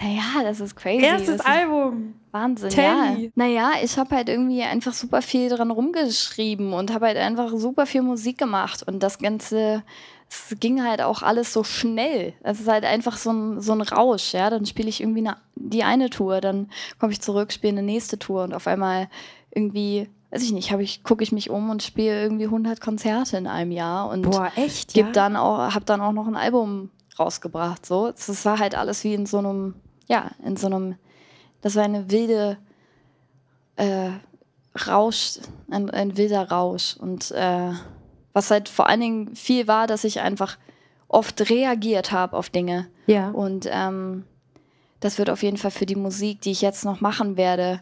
Naja, 0.01 0.43
das 0.43 0.59
ist 0.59 0.75
crazy. 0.75 1.05
Erstes 1.05 1.37
das 1.37 1.45
Album. 1.45 2.15
Wahnsinn, 2.31 2.69
Tell 2.69 2.85
ja. 2.85 3.29
Naja, 3.35 3.71
ich 3.83 3.97
habe 3.97 4.15
halt 4.15 4.29
irgendwie 4.29 4.63
einfach 4.63 4.93
super 4.93 5.21
viel 5.21 5.49
dran 5.49 5.69
rumgeschrieben 5.69 6.73
und 6.73 6.93
habe 6.93 7.07
halt 7.07 7.17
einfach 7.17 7.51
super 7.55 7.85
viel 7.85 8.01
Musik 8.01 8.37
gemacht 8.37 8.83
und 8.87 9.03
das 9.03 9.19
Ganze, 9.19 9.83
es 10.29 10.55
ging 10.59 10.83
halt 10.83 11.01
auch 11.01 11.21
alles 11.21 11.51
so 11.51 11.63
schnell. 11.63 12.33
Es 12.41 12.61
ist 12.61 12.69
halt 12.69 12.85
einfach 12.85 13.17
so 13.17 13.31
ein, 13.31 13.61
so 13.61 13.73
ein 13.73 13.81
Rausch, 13.81 14.33
ja. 14.33 14.49
Dann 14.49 14.65
spiele 14.65 14.89
ich 14.89 15.01
irgendwie 15.01 15.27
eine, 15.27 15.37
die 15.55 15.83
eine 15.83 16.09
Tour, 16.09 16.41
dann 16.41 16.69
komme 16.99 17.11
ich 17.11 17.21
zurück, 17.21 17.51
spiele 17.51 17.73
eine 17.73 17.83
nächste 17.83 18.17
Tour 18.17 18.43
und 18.43 18.53
auf 18.53 18.67
einmal 18.67 19.09
irgendwie 19.53 20.09
weiß 20.31 20.43
ich 20.43 20.53
nicht, 20.53 20.71
ich, 20.71 21.03
gucke 21.03 21.23
ich 21.23 21.33
mich 21.33 21.49
um 21.49 21.69
und 21.69 21.83
spiele 21.83 22.23
irgendwie 22.23 22.45
100 22.45 22.79
Konzerte 22.79 23.35
in 23.35 23.47
einem 23.47 23.71
Jahr 23.71 24.09
und 24.09 24.21
Boah, 24.23 24.49
echt, 24.55 24.95
ja? 24.95 25.11
dann 25.11 25.35
auch, 25.35 25.73
habe 25.73 25.83
dann 25.83 25.99
auch 25.99 26.13
noch 26.13 26.25
ein 26.25 26.37
Album 26.37 26.89
rausgebracht. 27.19 27.85
So, 27.85 28.07
es 28.07 28.45
war 28.45 28.59
halt 28.59 28.75
alles 28.75 29.03
wie 29.03 29.13
in 29.13 29.25
so 29.25 29.39
einem 29.39 29.75
ja, 30.11 30.31
in 30.43 30.57
so 30.57 30.67
einem, 30.67 30.95
das 31.61 31.77
war 31.77 31.85
eine 31.85 32.11
wilde 32.11 32.57
äh, 33.77 34.09
Rausch, 34.85 35.39
ein, 35.69 35.89
ein, 35.89 36.17
wilder 36.17 36.49
Rausch. 36.49 36.97
Und 36.97 37.31
äh, 37.31 37.71
was 38.33 38.51
halt 38.51 38.67
vor 38.67 38.89
allen 38.89 38.99
Dingen 38.99 39.35
viel 39.37 39.69
war, 39.69 39.87
dass 39.87 40.03
ich 40.03 40.19
einfach 40.19 40.57
oft 41.07 41.49
reagiert 41.49 42.11
habe 42.11 42.35
auf 42.35 42.49
Dinge. 42.49 42.87
Ja. 43.07 43.29
Und 43.31 43.69
ähm, 43.71 44.25
das 44.99 45.17
wird 45.17 45.29
auf 45.29 45.43
jeden 45.43 45.57
Fall 45.57 45.71
für 45.71 45.85
die 45.85 45.95
Musik, 45.95 46.41
die 46.41 46.51
ich 46.51 46.61
jetzt 46.61 46.83
noch 46.83 46.99
machen 46.99 47.37
werde, 47.37 47.81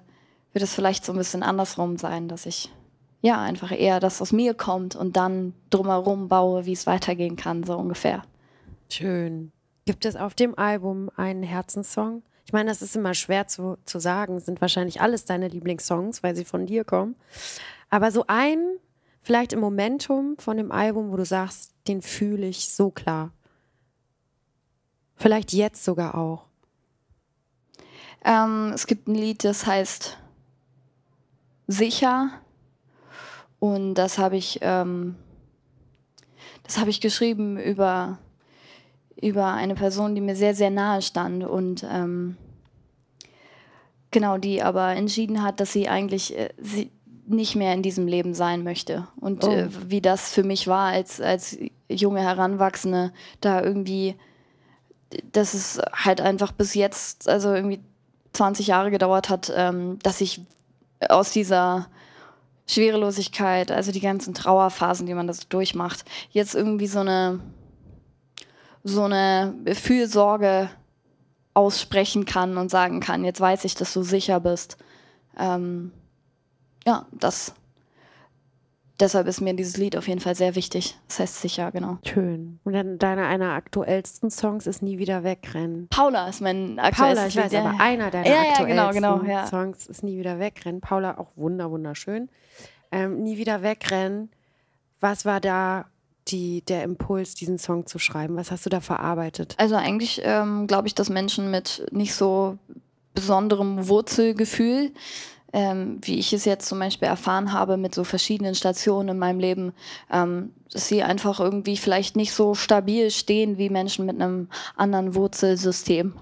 wird 0.53 0.63
es 0.63 0.73
vielleicht 0.75 1.05
so 1.05 1.13
ein 1.13 1.17
bisschen 1.17 1.41
andersrum 1.41 1.97
sein, 1.97 2.27
dass 2.27 2.45
ich 2.45 2.71
ja 3.21 3.41
einfach 3.41 3.71
eher 3.71 3.99
das 3.99 4.21
aus 4.21 4.31
mir 4.31 4.53
kommt 4.53 4.95
und 4.95 5.17
dann 5.17 5.53
drumherum 5.71 6.27
baue, 6.27 6.65
wie 6.65 6.73
es 6.73 6.85
weitergehen 6.85 7.37
kann, 7.37 7.63
so 7.63 7.75
ungefähr. 7.75 8.21
Schön. 8.87 9.51
Gibt 9.89 10.05
es 10.05 10.15
auf 10.15 10.35
dem 10.35 10.55
Album 10.55 11.09
einen 11.15 11.41
Herzenssong? 11.41 12.21
Ich 12.45 12.53
meine, 12.53 12.69
das 12.69 12.83
ist 12.83 12.95
immer 12.95 13.15
schwer 13.15 13.47
zu, 13.47 13.79
zu 13.85 13.97
sagen, 13.97 14.39
sind 14.39 14.61
wahrscheinlich 14.61 15.01
alles 15.01 15.25
deine 15.25 15.47
Lieblingssongs, 15.47 16.21
weil 16.21 16.35
sie 16.35 16.45
von 16.45 16.67
dir 16.67 16.83
kommen. 16.83 17.15
Aber 17.89 18.11
so 18.11 18.23
ein, 18.27 18.77
vielleicht 19.23 19.51
im 19.51 19.59
Momentum 19.61 20.37
von 20.37 20.57
dem 20.57 20.71
Album, 20.71 21.11
wo 21.11 21.17
du 21.17 21.25
sagst, 21.25 21.73
den 21.87 22.03
fühle 22.03 22.45
ich 22.45 22.69
so 22.69 22.91
klar. 22.91 23.31
Vielleicht 25.15 25.53
jetzt 25.53 25.83
sogar 25.83 26.13
auch. 26.13 26.45
Ähm, 28.23 28.73
es 28.75 28.85
gibt 28.85 29.07
ein 29.07 29.15
Lied, 29.15 29.43
das 29.43 29.65
heißt 29.65 30.19
Sicher. 31.65 32.29
Und 33.57 33.95
das 33.95 34.19
habe 34.19 34.37
ich, 34.37 34.59
ähm, 34.61 35.15
das 36.61 36.77
habe 36.77 36.91
ich 36.91 37.01
geschrieben 37.01 37.57
über 37.57 38.19
über 39.21 39.53
eine 39.53 39.75
Person, 39.75 40.15
die 40.15 40.21
mir 40.21 40.35
sehr, 40.35 40.55
sehr 40.55 40.69
nahe 40.69 41.01
stand 41.01 41.43
und 41.43 41.85
ähm, 41.89 42.37
genau, 44.11 44.37
die 44.37 44.61
aber 44.61 44.95
entschieden 44.95 45.43
hat, 45.43 45.59
dass 45.59 45.73
sie 45.73 45.89
eigentlich 45.89 46.37
äh, 46.37 46.49
sie 46.57 46.91
nicht 47.27 47.55
mehr 47.55 47.73
in 47.73 47.83
diesem 47.83 48.07
Leben 48.07 48.33
sein 48.33 48.63
möchte. 48.63 49.07
Und 49.19 49.43
oh. 49.43 49.51
äh, 49.51 49.67
wie 49.87 50.01
das 50.01 50.31
für 50.31 50.43
mich 50.43 50.67
war 50.67 50.87
als, 50.87 51.21
als 51.21 51.57
junge 51.87 52.21
Heranwachsende, 52.21 53.11
da 53.39 53.61
irgendwie, 53.61 54.15
dass 55.31 55.53
es 55.53 55.79
halt 55.93 56.21
einfach 56.21 56.51
bis 56.51 56.73
jetzt, 56.73 57.29
also 57.29 57.53
irgendwie 57.53 57.81
20 58.33 58.67
Jahre 58.67 58.89
gedauert 58.89 59.29
hat, 59.29 59.51
ähm, 59.55 59.99
dass 60.01 60.21
ich 60.21 60.41
aus 61.07 61.31
dieser 61.31 61.87
Schwerelosigkeit, 62.67 63.71
also 63.71 63.91
die 63.91 64.01
ganzen 64.01 64.33
Trauerphasen, 64.33 65.05
die 65.05 65.13
man 65.13 65.27
das 65.27 65.47
durchmacht, 65.47 66.05
jetzt 66.31 66.55
irgendwie 66.55 66.87
so 66.87 66.99
eine 66.99 67.39
so 68.83 69.03
eine 69.03 69.55
Fürsorge 69.73 70.69
aussprechen 71.53 72.25
kann 72.25 72.57
und 72.57 72.69
sagen 72.69 72.99
kann, 72.99 73.23
jetzt 73.23 73.41
weiß 73.41 73.65
ich, 73.65 73.75
dass 73.75 73.93
du 73.93 74.03
sicher 74.03 74.39
bist. 74.39 74.77
Ähm, 75.37 75.91
ja, 76.85 77.05
das. 77.11 77.53
Deshalb 78.99 79.27
ist 79.27 79.39
mir 79.39 79.53
dieses 79.53 79.77
Lied 79.77 79.95
auf 79.95 80.09
jeden 80.09 80.19
Fall 80.19 80.35
sehr 80.35 80.55
wichtig. 80.55 80.97
Das 81.07 81.19
heißt 81.19 81.41
sicher, 81.41 81.71
genau. 81.71 81.99
Schön. 82.05 82.59
Und 82.65 82.73
dann 82.73 82.97
deiner 82.97 83.27
einer 83.27 83.53
aktuellsten 83.53 84.29
Songs 84.29 84.67
ist 84.67 84.81
Nie 84.81 84.97
wieder 84.97 85.23
wegrennen. 85.23 85.87
Paula 85.89 86.27
ist 86.27 86.41
mein 86.41 86.79
aktuellster 86.79 87.15
Paula, 87.15 87.27
ich 87.27 87.35
weiß, 87.37 87.51
Lied. 87.51 87.61
aber 87.61 87.79
einer 87.79 88.11
deiner 88.11 88.27
ja, 88.27 88.41
aktuellsten 88.41 88.69
ja, 88.75 88.91
genau, 88.91 89.19
genau, 89.19 89.29
ja. 89.31 89.47
Songs 89.47 89.87
ist 89.87 90.03
Nie 90.03 90.17
wieder 90.17 90.39
wegrennen. 90.39 90.81
Paula 90.81 91.17
auch 91.17 91.31
wunder 91.37 91.71
wunderschön. 91.71 92.29
Ähm, 92.91 93.23
Nie 93.23 93.37
wieder 93.37 93.61
wegrennen. 93.63 94.31
Was 94.99 95.23
war 95.23 95.39
da 95.39 95.85
die, 96.31 96.61
der 96.61 96.83
Impuls, 96.83 97.33
diesen 97.35 97.57
Song 97.57 97.85
zu 97.85 97.99
schreiben? 97.99 98.35
Was 98.35 98.51
hast 98.51 98.65
du 98.65 98.69
da 98.69 98.81
verarbeitet? 98.81 99.55
Also 99.57 99.75
eigentlich 99.75 100.21
ähm, 100.23 100.67
glaube 100.67 100.87
ich, 100.87 100.95
dass 100.95 101.09
Menschen 101.09 101.51
mit 101.51 101.85
nicht 101.91 102.13
so 102.13 102.57
besonderem 103.13 103.87
Wurzelgefühl, 103.87 104.91
ähm, 105.51 105.97
wie 106.01 106.19
ich 106.19 106.31
es 106.31 106.45
jetzt 106.45 106.67
zum 106.67 106.79
Beispiel 106.79 107.07
erfahren 107.07 107.53
habe 107.53 107.77
mit 107.77 107.95
so 107.95 108.03
verschiedenen 108.03 108.55
Stationen 108.55 109.09
in 109.09 109.19
meinem 109.19 109.39
Leben, 109.39 109.73
ähm, 110.11 110.53
dass 110.71 110.87
sie 110.87 111.03
einfach 111.03 111.39
irgendwie 111.39 111.77
vielleicht 111.77 112.15
nicht 112.15 112.33
so 112.33 112.53
stabil 112.53 113.09
stehen 113.09 113.57
wie 113.57 113.69
Menschen 113.69 114.05
mit 114.05 114.21
einem 114.21 114.47
anderen 114.75 115.15
Wurzelsystem. 115.15 116.13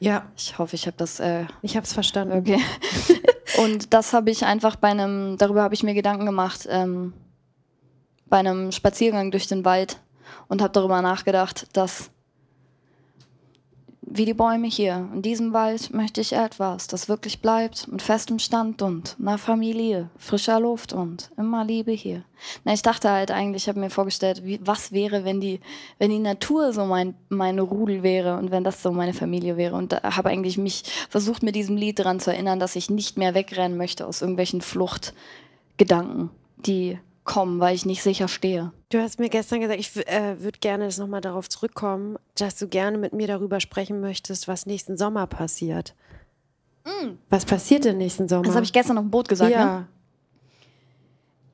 Ja. 0.00 0.26
Ich 0.36 0.58
hoffe, 0.58 0.74
ich 0.74 0.86
habe 0.86 0.96
das. 0.96 1.20
Äh, 1.20 1.44
ich 1.62 1.76
habe 1.76 1.84
es 1.84 1.92
verstanden. 1.92 2.36
Okay. 2.38 2.60
Und 3.58 3.94
das 3.94 4.12
habe 4.12 4.30
ich 4.30 4.44
einfach 4.44 4.76
bei 4.76 4.88
einem, 4.88 5.38
darüber 5.38 5.62
habe 5.62 5.74
ich 5.74 5.82
mir 5.82 5.94
Gedanken 5.94 6.26
gemacht. 6.26 6.66
Ähm, 6.68 7.12
bei 8.34 8.40
einem 8.40 8.72
Spaziergang 8.72 9.30
durch 9.30 9.46
den 9.46 9.64
Wald 9.64 10.00
und 10.48 10.60
habe 10.60 10.72
darüber 10.72 11.00
nachgedacht, 11.02 11.68
dass 11.72 12.10
wie 14.00 14.24
die 14.24 14.34
Bäume 14.34 14.66
hier. 14.66 15.08
In 15.14 15.22
diesem 15.22 15.52
Wald 15.52 15.94
möchte 15.94 16.20
ich 16.20 16.32
etwas, 16.32 16.88
das 16.88 17.08
wirklich 17.08 17.40
bleibt, 17.40 17.86
mit 17.86 18.02
festem 18.02 18.40
Stand 18.40 18.82
und 18.82 19.16
einer 19.20 19.38
Familie, 19.38 20.10
frischer 20.16 20.58
Luft 20.58 20.92
und 20.92 21.30
immer 21.36 21.64
Liebe 21.64 21.92
hier. 21.92 22.24
Na, 22.64 22.72
ich 22.72 22.82
dachte 22.82 23.08
halt 23.08 23.30
eigentlich, 23.30 23.62
ich 23.62 23.68
habe 23.68 23.78
mir 23.78 23.88
vorgestellt, 23.88 24.44
wie, 24.44 24.58
was 24.64 24.90
wäre, 24.90 25.24
wenn 25.24 25.40
die, 25.40 25.60
wenn 26.00 26.10
die 26.10 26.18
Natur 26.18 26.72
so 26.72 26.86
mein, 26.86 27.14
meine 27.28 27.62
Rudel 27.62 28.02
wäre 28.02 28.36
und 28.36 28.50
wenn 28.50 28.64
das 28.64 28.82
so 28.82 28.90
meine 28.90 29.14
Familie 29.14 29.56
wäre. 29.56 29.76
Und 29.76 29.92
habe 29.92 30.30
eigentlich 30.30 30.58
mich 30.58 30.82
versucht, 31.08 31.44
mit 31.44 31.54
diesem 31.54 31.76
Lied 31.76 32.00
daran 32.00 32.18
zu 32.18 32.32
erinnern, 32.32 32.58
dass 32.58 32.74
ich 32.74 32.90
nicht 32.90 33.16
mehr 33.16 33.34
wegrennen 33.34 33.78
möchte 33.78 34.04
aus 34.08 34.22
irgendwelchen 34.22 34.60
Fluchtgedanken, 34.60 36.30
die 36.56 36.98
kommen, 37.24 37.58
weil 37.58 37.74
ich 37.74 37.86
nicht 37.86 38.02
sicher 38.02 38.28
stehe. 38.28 38.72
Du 38.90 39.00
hast 39.00 39.18
mir 39.18 39.28
gestern 39.28 39.60
gesagt, 39.60 39.80
ich 39.80 39.96
äh, 40.06 40.40
würde 40.40 40.58
gerne 40.58 40.84
das 40.84 40.98
nochmal 40.98 41.20
darauf 41.20 41.48
zurückkommen, 41.48 42.16
dass 42.36 42.56
du 42.56 42.68
gerne 42.68 42.98
mit 42.98 43.12
mir 43.12 43.26
darüber 43.26 43.60
sprechen 43.60 44.00
möchtest, 44.00 44.46
was 44.46 44.66
nächsten 44.66 44.96
Sommer 44.96 45.26
passiert. 45.26 45.94
Mm. 46.84 47.14
Was 47.30 47.44
passiert 47.44 47.84
denn 47.86 47.98
nächsten 47.98 48.28
Sommer? 48.28 48.44
Das 48.44 48.54
habe 48.54 48.64
ich 48.64 48.72
gestern 48.72 48.98
auf 48.98 49.04
dem 49.04 49.10
Boot 49.10 49.28
gesagt, 49.28 49.50
ja. 49.50 49.64
ne? 49.64 49.88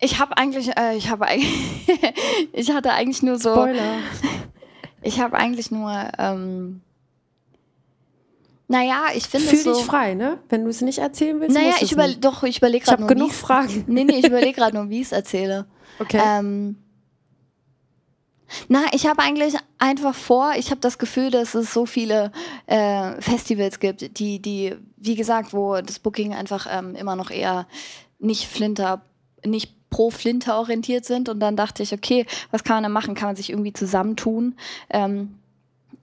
Ich 0.00 0.18
habe 0.18 0.36
eigentlich, 0.36 0.76
äh, 0.76 0.96
ich 0.96 1.10
habe 1.10 1.26
eigentlich, 1.26 1.88
ich 2.52 2.72
hatte 2.72 2.92
eigentlich 2.92 3.22
nur 3.22 3.38
so. 3.38 3.52
Spoiler. 3.52 3.98
Ich 5.02 5.18
habe 5.18 5.34
eigentlich 5.38 5.70
nur, 5.70 5.90
ähm, 6.18 6.82
naja, 8.70 9.06
ich 9.16 9.26
finde 9.26 9.48
Fühl 9.48 9.58
so, 9.58 9.74
dich 9.74 9.84
frei, 9.84 10.14
ne? 10.14 10.38
Wenn 10.48 10.62
du 10.62 10.70
es 10.70 10.80
nicht 10.80 10.98
erzählen 10.98 11.40
willst. 11.40 11.56
Naja, 11.56 11.74
ich 11.80 11.90
überlege, 11.90 12.20
doch, 12.20 12.44
ich 12.44 12.58
überlege 12.58 12.84
gerade. 12.84 13.02
Ich 13.02 13.02
habe 13.02 13.14
genug 13.14 13.32
Fragen. 13.32 13.84
Nee, 13.88 14.04
nee, 14.04 14.20
ich 14.20 14.26
überlege 14.28 14.52
gerade 14.52 14.76
nur, 14.76 14.88
wie 14.88 15.00
ich 15.00 15.06
es 15.06 15.12
erzähle. 15.12 15.66
Okay. 15.98 16.22
Ähm, 16.24 16.76
na, 18.68 18.84
ich 18.92 19.08
habe 19.08 19.22
eigentlich 19.22 19.56
einfach 19.78 20.14
vor, 20.14 20.52
ich 20.56 20.70
habe 20.70 20.80
das 20.80 20.98
Gefühl, 20.98 21.32
dass 21.32 21.56
es 21.56 21.74
so 21.74 21.84
viele 21.84 22.30
äh, 22.66 23.20
Festivals 23.20 23.80
gibt, 23.80 24.20
die, 24.20 24.40
die, 24.40 24.76
wie 24.96 25.16
gesagt, 25.16 25.52
wo 25.52 25.80
das 25.80 25.98
Booking 25.98 26.32
einfach 26.32 26.68
ähm, 26.70 26.94
immer 26.94 27.16
noch 27.16 27.32
eher 27.32 27.66
nicht 28.20 28.46
Flinter, 28.46 29.02
nicht 29.44 29.90
pro 29.90 30.10
Flinter 30.10 30.60
orientiert 30.60 31.04
sind. 31.04 31.28
Und 31.28 31.40
dann 31.40 31.56
dachte 31.56 31.82
ich, 31.82 31.92
okay, 31.92 32.24
was 32.52 32.62
kann 32.62 32.76
man 32.76 32.84
da 32.84 32.88
machen? 32.88 33.16
Kann 33.16 33.30
man 33.30 33.36
sich 33.36 33.50
irgendwie 33.50 33.72
zusammentun? 33.72 34.54
Ähm, 34.90 35.39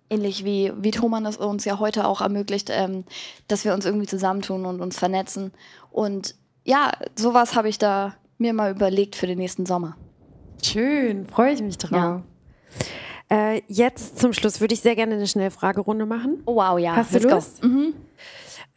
ähnlich 0.10 0.45
wie, 0.45 0.72
wie 0.78 0.91
Thoman 0.91 1.26
es 1.26 1.38
uns 1.38 1.66
ja 1.66 1.80
heute 1.80 2.08
auch 2.08 2.22
ermöglicht, 2.22 2.70
ähm, 2.72 3.03
dass 3.47 3.66
wir 3.66 3.74
uns 3.74 3.86
irgendwie 3.86 4.08
zusammentun 4.08 4.66
und 4.66 4.82
uns 4.82 4.97
vernetzen. 4.97 5.51
Und 5.91 6.36
ja, 6.64 6.91
sowas 7.16 7.55
habe 7.55 7.70
ich 7.70 7.78
da 7.78 8.16
mir 8.38 8.53
mal 8.53 8.72
überlegt 8.72 9.16
für 9.16 9.28
den 9.28 9.38
nächsten 9.38 9.66
Sommer. 9.66 9.97
Schön, 10.64 11.28
freue 11.28 11.53
ich 11.53 11.62
mich 11.62 11.78
drauf. 11.78 11.91
Ja. 11.91 12.24
Äh, 13.30 13.62
jetzt 13.68 14.20
zum 14.20 14.34
Schluss 14.34 14.62
würde 14.62 14.74
ich 14.74 14.82
sehr 14.82 14.95
gerne 14.95 15.16
eine 15.16 15.28
Schnellfragerunde 15.28 16.05
machen. 16.05 16.41
Oh, 16.45 16.55
wow, 16.55 16.80
ja. 16.80 16.95
Hast 16.95 17.14
du 17.14 17.20
Lust? 17.20 17.64
Mhm. 17.64 17.93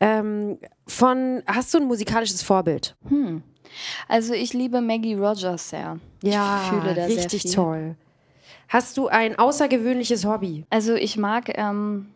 Ähm, 0.01 0.59
von, 0.87 1.43
hast 1.47 1.73
du 1.75 1.79
ein 1.79 1.85
musikalisches 1.85 2.43
Vorbild? 2.43 2.97
Hm. 3.09 3.43
Also 4.09 4.33
ich 4.33 4.53
liebe 4.53 4.81
Maggie 4.81 5.15
Rogers 5.15 5.71
sehr. 5.71 5.99
Ja, 6.23 6.61
ich 6.63 6.69
fühle 6.69 6.95
da 6.95 7.05
richtig 7.05 7.31
sehr 7.31 7.41
viel. 7.41 7.53
toll. 7.53 7.97
Hast 8.71 8.97
du 8.97 9.09
ein 9.09 9.37
außergewöhnliches 9.37 10.25
Hobby? 10.25 10.65
Also 10.71 10.95
ich 10.95 11.17
mag 11.17 11.51
ähm, 11.59 12.07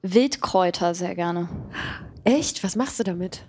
Wildkräuter 0.00 0.94
sehr 0.94 1.14
gerne. 1.14 1.50
Echt? 2.24 2.64
Was 2.64 2.74
machst 2.74 2.98
du 2.98 3.04
damit? 3.04 3.44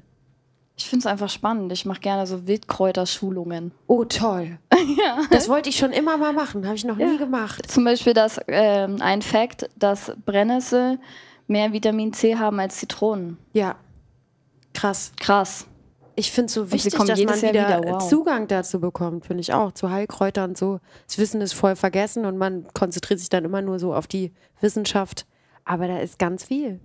Ich 0.76 0.90
finde 0.90 1.04
es 1.04 1.06
einfach 1.06 1.30
spannend. 1.30 1.72
Ich 1.72 1.86
mache 1.86 2.02
gerne 2.02 2.28
so 2.28 2.46
Wildkräuterschulungen. 2.46 3.72
Oh, 3.88 4.04
toll. 4.04 4.60
ja. 4.98 5.22
Das 5.32 5.48
wollte 5.48 5.70
ich 5.70 5.78
schon 5.78 5.92
immer 5.92 6.18
mal 6.18 6.34
machen. 6.34 6.66
Habe 6.66 6.76
ich 6.76 6.84
noch 6.84 7.00
ja. 7.00 7.08
nie 7.08 7.18
gemacht. 7.18 7.72
Zum 7.72 7.86
Beispiel 7.86 8.14
das, 8.14 8.42
ähm, 8.48 8.98
ein 9.02 9.22
Fakt, 9.22 9.70
dass 9.78 10.12
Brennnessel 10.26 11.00
mehr 11.48 11.72
Vitamin 11.72 12.12
C 12.12 12.36
haben 12.36 12.60
als 12.60 12.80
Zitronen. 12.80 13.38
Ja. 13.54 13.78
Krass. 14.74 15.14
Krass. 15.18 15.68
Ich 16.20 16.34
finde 16.34 16.48
es 16.48 16.54
so 16.54 16.70
wichtig, 16.70 16.94
dass 16.94 17.08
man 17.08 17.18
wieder, 17.18 17.54
wieder. 17.54 17.82
Wow. 17.86 18.10
Zugang 18.10 18.48
dazu 18.50 18.82
bekommt, 18.82 19.26
finde 19.26 19.40
ich 19.40 19.54
auch. 19.54 19.72
Zu 19.72 19.90
Heilkräutern 19.90 20.50
und 20.50 20.58
so. 20.58 20.82
Das 21.08 21.18
Wissen 21.18 21.40
ist 21.40 21.54
voll 21.54 21.78
vergessen 21.78 22.26
und 22.26 22.38
man 22.38 22.68
konzentriert 22.74 23.22
sich 23.22 23.30
dann 23.30 23.46
immer 23.46 23.62
nur 23.62 23.80
so 23.80 23.94
auf 23.94 24.06
die 24.06 24.34
Wissenschaft. 24.60 25.26
Aber 25.64 25.88
da 25.88 26.00
ist 26.00 26.20
ganz 26.20 26.44
viel. 26.44 26.82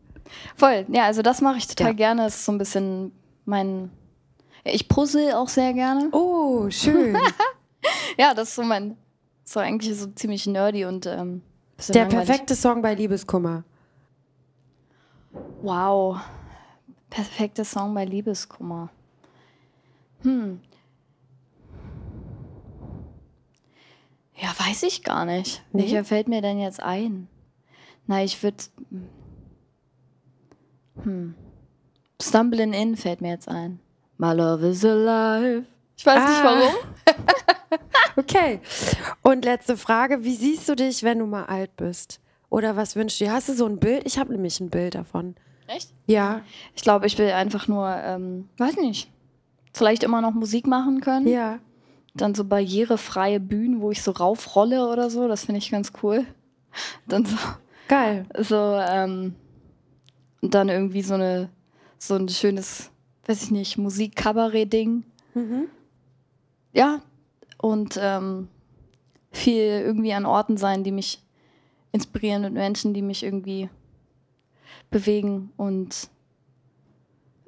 Voll, 0.55 0.87
ja, 0.89 1.07
also 1.07 1.21
das 1.23 1.41
mache 1.41 1.59
ich 1.59 1.67
total 1.67 1.89
ja. 1.89 1.93
gerne. 1.95 2.23
Das 2.23 2.37
ist 2.37 2.45
so 2.45 2.53
ein 2.53 2.59
bisschen 2.59 3.11
mein. 3.45 3.91
Ich 4.63 4.89
puzzle 4.89 5.35
auch 5.35 5.49
sehr 5.49 5.73
gerne. 5.73 6.11
Oh, 6.13 6.71
schön. 6.71 7.17
ja, 8.17 8.35
das 8.35 8.51
ist 8.51 8.55
so 8.55 8.63
mein. 8.63 8.97
So 9.43 9.59
eigentlich 9.59 9.99
so 9.99 10.07
ziemlich 10.07 10.47
nerdy 10.47 10.85
und. 10.85 11.07
Ähm, 11.07 11.43
Der 11.89 12.03
langweilig. 12.03 12.27
perfekte 12.29 12.55
Song 12.55 12.83
bei 12.83 12.95
Liebeskummer. 12.95 13.65
Wow. 15.61 16.21
Perfekte 17.11 17.65
Song 17.65 17.95
bei 17.95 18.05
Liebeskummer. 18.05 18.91
Hm. 20.25 20.61
Ja, 24.37 24.49
weiß 24.59 24.83
ich 24.83 25.05
gar 25.05 25.25
nicht. 25.25 25.63
Nee? 25.73 25.83
Welcher 25.83 26.05
fällt 26.05 26.29
mir 26.29 26.43
denn 26.43 26.59
jetzt 26.59 26.83
ein? 26.83 27.29
Na, 28.07 28.25
ich 28.25 28.43
würde. 28.43 28.65
Hm. 31.03 31.35
Stumbling 32.21 32.73
In 32.73 32.97
fällt 32.97 33.21
mir 33.21 33.31
jetzt 33.31 33.49
ein. 33.49 33.81
My 34.19 34.33
love 34.33 34.67
is 34.67 34.85
alive. 34.85 35.65
Ich 35.97 36.05
weiß 36.05 36.19
ah. 36.19 36.29
nicht 36.29 36.45
warum. 36.45 37.79
okay. 38.17 38.61
Und 39.23 39.45
letzte 39.45 39.77
Frage: 39.77 40.25
Wie 40.25 40.35
siehst 40.35 40.69
du 40.69 40.75
dich, 40.75 41.03
wenn 41.03 41.19
du 41.19 41.27
mal 41.27 41.45
alt 41.45 41.77
bist? 41.77 42.21
Oder 42.51 42.77
was 42.77 42.97
wünschst 42.97 43.21
du 43.21 43.25
dir? 43.25 43.33
Hast 43.33 43.49
du 43.49 43.55
so 43.55 43.67
ein 43.67 43.79
Bild? 43.79 44.07
Ich 44.07 44.19
habe 44.19 44.33
nämlich 44.33 44.61
ein 44.61 44.71
Bild 44.71 44.95
davon. 44.95 45.35
Echt? 45.67 45.93
Ja. 46.07 46.43
Ich 46.75 46.83
glaube, 46.83 47.07
ich 47.07 47.19
will 47.19 47.31
einfach 47.31 47.69
nur, 47.69 47.89
ähm, 47.89 48.49
weiß 48.59 48.77
nicht, 48.77 49.11
vielleicht 49.75 50.03
immer 50.03 50.23
noch 50.23 50.33
Musik 50.33 50.67
machen 50.67 51.03
können. 51.03 51.29
Ja. 51.29 51.59
Dann 52.15 52.35
so 52.35 52.45
barrierefreie 52.45 53.41
Bühnen, 53.41 53.83
wo 53.83 53.91
ich 53.91 54.03
so 54.03 54.13
raufrolle 54.13 54.89
oder 54.89 55.11
so. 55.11 55.29
Das 55.29 55.45
finde 55.45 55.59
ich 55.59 55.71
ganz 55.71 55.93
cool. 56.03 56.25
Dann 57.07 57.27
so. 57.27 57.37
Geil. 57.89 58.25
So, 58.39 58.57
ähm, 58.57 59.35
und 60.41 60.55
dann 60.55 60.69
irgendwie 60.69 61.03
so 61.03 61.15
eine 61.15 61.51
so 61.99 62.15
ein 62.15 62.29
schönes, 62.29 62.91
weiß 63.27 63.45
ich 63.45 63.51
nicht, 63.51 63.79
Musik-Kabarett-Ding. 63.79 65.05
Mhm. 65.35 65.69
Ja, 66.73 67.01
und 67.59 67.99
ähm, 68.01 68.49
viel 69.33 69.63
irgendwie 69.63 70.13
an 70.13 70.27
Orten 70.27 70.57
sein, 70.57 70.85
die 70.85 70.93
mich 70.93 71.23
inspirieren 71.93 72.45
und 72.45 72.55
Menschen, 72.55 72.95
die 72.95 73.03
mich 73.03 73.23
irgendwie 73.23 73.69
bewegen 74.91 75.53
und 75.57 76.09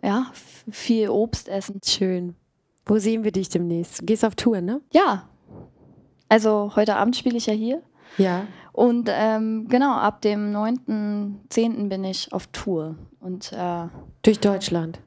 ja, 0.06 0.26
viel 0.70 1.08
Obst 1.08 1.48
essen. 1.48 1.80
Schön. 1.84 2.36
Wo 2.84 2.98
sehen 2.98 3.24
wir 3.24 3.32
dich 3.32 3.48
demnächst? 3.48 4.00
Du 4.00 4.06
gehst 4.06 4.24
auf 4.24 4.36
Tour, 4.36 4.60
ne? 4.60 4.80
Ja. 4.92 5.28
Also 6.28 6.72
heute 6.76 6.94
Abend 6.94 7.16
spiele 7.16 7.36
ich 7.36 7.46
ja 7.46 7.52
hier. 7.54 7.82
Ja. 8.16 8.46
Und 8.72 9.10
ähm, 9.12 9.66
genau, 9.68 9.94
ab 9.94 10.20
dem 10.20 10.54
9.10. 10.54 11.88
bin 11.88 12.04
ich 12.04 12.32
auf 12.32 12.46
Tour. 12.48 12.94
Und, 13.18 13.52
äh, 13.52 13.88
Durch 14.22 14.38
Deutschland? 14.38 15.00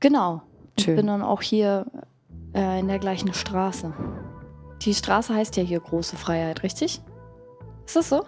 Genau. 0.00 0.42
Schön. 0.78 0.94
Ich 0.94 0.96
bin 0.96 1.06
dann 1.06 1.22
auch 1.22 1.42
hier 1.42 1.86
äh, 2.52 2.80
in 2.80 2.88
der 2.88 2.98
gleichen 2.98 3.32
Straße. 3.32 3.92
Die 4.82 4.94
Straße 4.94 5.32
heißt 5.32 5.56
ja 5.56 5.62
hier 5.62 5.78
Große 5.78 6.16
Freiheit, 6.16 6.64
richtig? 6.64 7.00
Ist 7.86 7.94
das 7.94 8.08
so? 8.08 8.24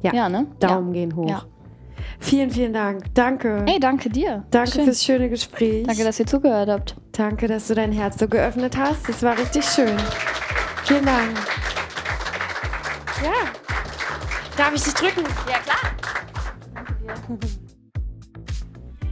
Ja. 0.00 0.14
Ja, 0.14 0.28
ne? 0.30 0.46
Daumen 0.58 0.94
ja. 0.94 1.00
gehen 1.00 1.16
hoch. 1.16 1.28
Ja. 1.28 1.42
Vielen, 2.20 2.50
vielen 2.50 2.72
Dank. 2.72 3.04
Danke. 3.14 3.64
Hey, 3.66 3.78
danke 3.80 4.10
dir. 4.10 4.44
Danke 4.50 4.72
schön. 4.72 4.84
fürs 4.84 5.04
schöne 5.04 5.28
Gespräch. 5.28 5.86
Danke, 5.86 6.04
dass 6.04 6.18
ihr 6.18 6.26
zugehört 6.26 6.68
habt. 6.68 6.96
Danke, 7.12 7.48
dass 7.48 7.68
du 7.68 7.74
dein 7.74 7.92
Herz 7.92 8.18
so 8.18 8.28
geöffnet 8.28 8.76
hast. 8.76 9.08
Das 9.08 9.22
war 9.22 9.38
richtig 9.38 9.64
schön. 9.64 9.96
Vielen 10.84 11.04
Dank. 11.04 11.36
Ja. 13.22 13.32
Darf 14.56 14.74
ich 14.74 14.82
dich 14.82 14.94
drücken? 14.94 15.24
Ja, 15.48 15.58
klar. 15.58 15.92
Danke 16.74 16.92
dir. 17.38 17.67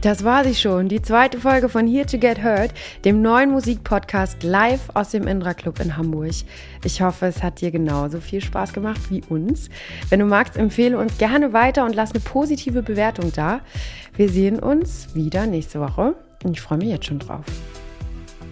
Das 0.01 0.23
war 0.23 0.43
sie 0.43 0.53
schon, 0.53 0.89
die 0.89 1.01
zweite 1.01 1.39
Folge 1.39 1.69
von 1.69 1.87
Here 1.87 2.05
to 2.05 2.19
Get 2.19 2.43
Heard, 2.43 2.71
dem 3.03 3.23
neuen 3.23 3.49
Musikpodcast 3.49 4.43
live 4.43 4.89
aus 4.93 5.09
dem 5.09 5.25
Indra 5.25 5.55
Club 5.55 5.79
in 5.79 5.97
Hamburg. 5.97 6.33
Ich 6.83 7.01
hoffe, 7.01 7.25
es 7.25 7.41
hat 7.41 7.61
dir 7.61 7.71
genauso 7.71 8.21
viel 8.21 8.39
Spaß 8.39 8.73
gemacht 8.73 9.01
wie 9.09 9.23
uns. 9.27 9.69
Wenn 10.09 10.19
du 10.19 10.27
magst, 10.27 10.55
empfehle 10.55 10.99
uns 10.99 11.17
gerne 11.17 11.51
weiter 11.51 11.83
und 11.83 11.95
lass 11.95 12.11
eine 12.11 12.19
positive 12.19 12.83
Bewertung 12.83 13.31
da. 13.33 13.61
Wir 14.15 14.29
sehen 14.29 14.59
uns 14.59 15.15
wieder 15.15 15.47
nächste 15.47 15.79
Woche 15.79 16.13
und 16.43 16.51
ich 16.51 16.61
freue 16.61 16.77
mich 16.77 16.89
jetzt 16.89 17.07
schon 17.07 17.19
drauf. 17.19 17.45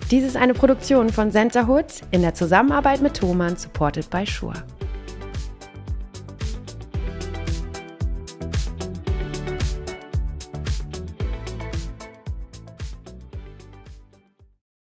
Dies 0.09 0.23
ist 0.23 0.37
eine 0.37 0.55
Produktion 0.55 1.09
von 1.09 1.31
Centerhood 1.31 1.85
in 2.09 2.21
der 2.21 2.33
Zusammenarbeit 2.33 3.01
mit 3.01 3.17
Thomann, 3.17 3.55
supported 3.55 4.09
by 4.09 4.25
Shure. 4.25 4.63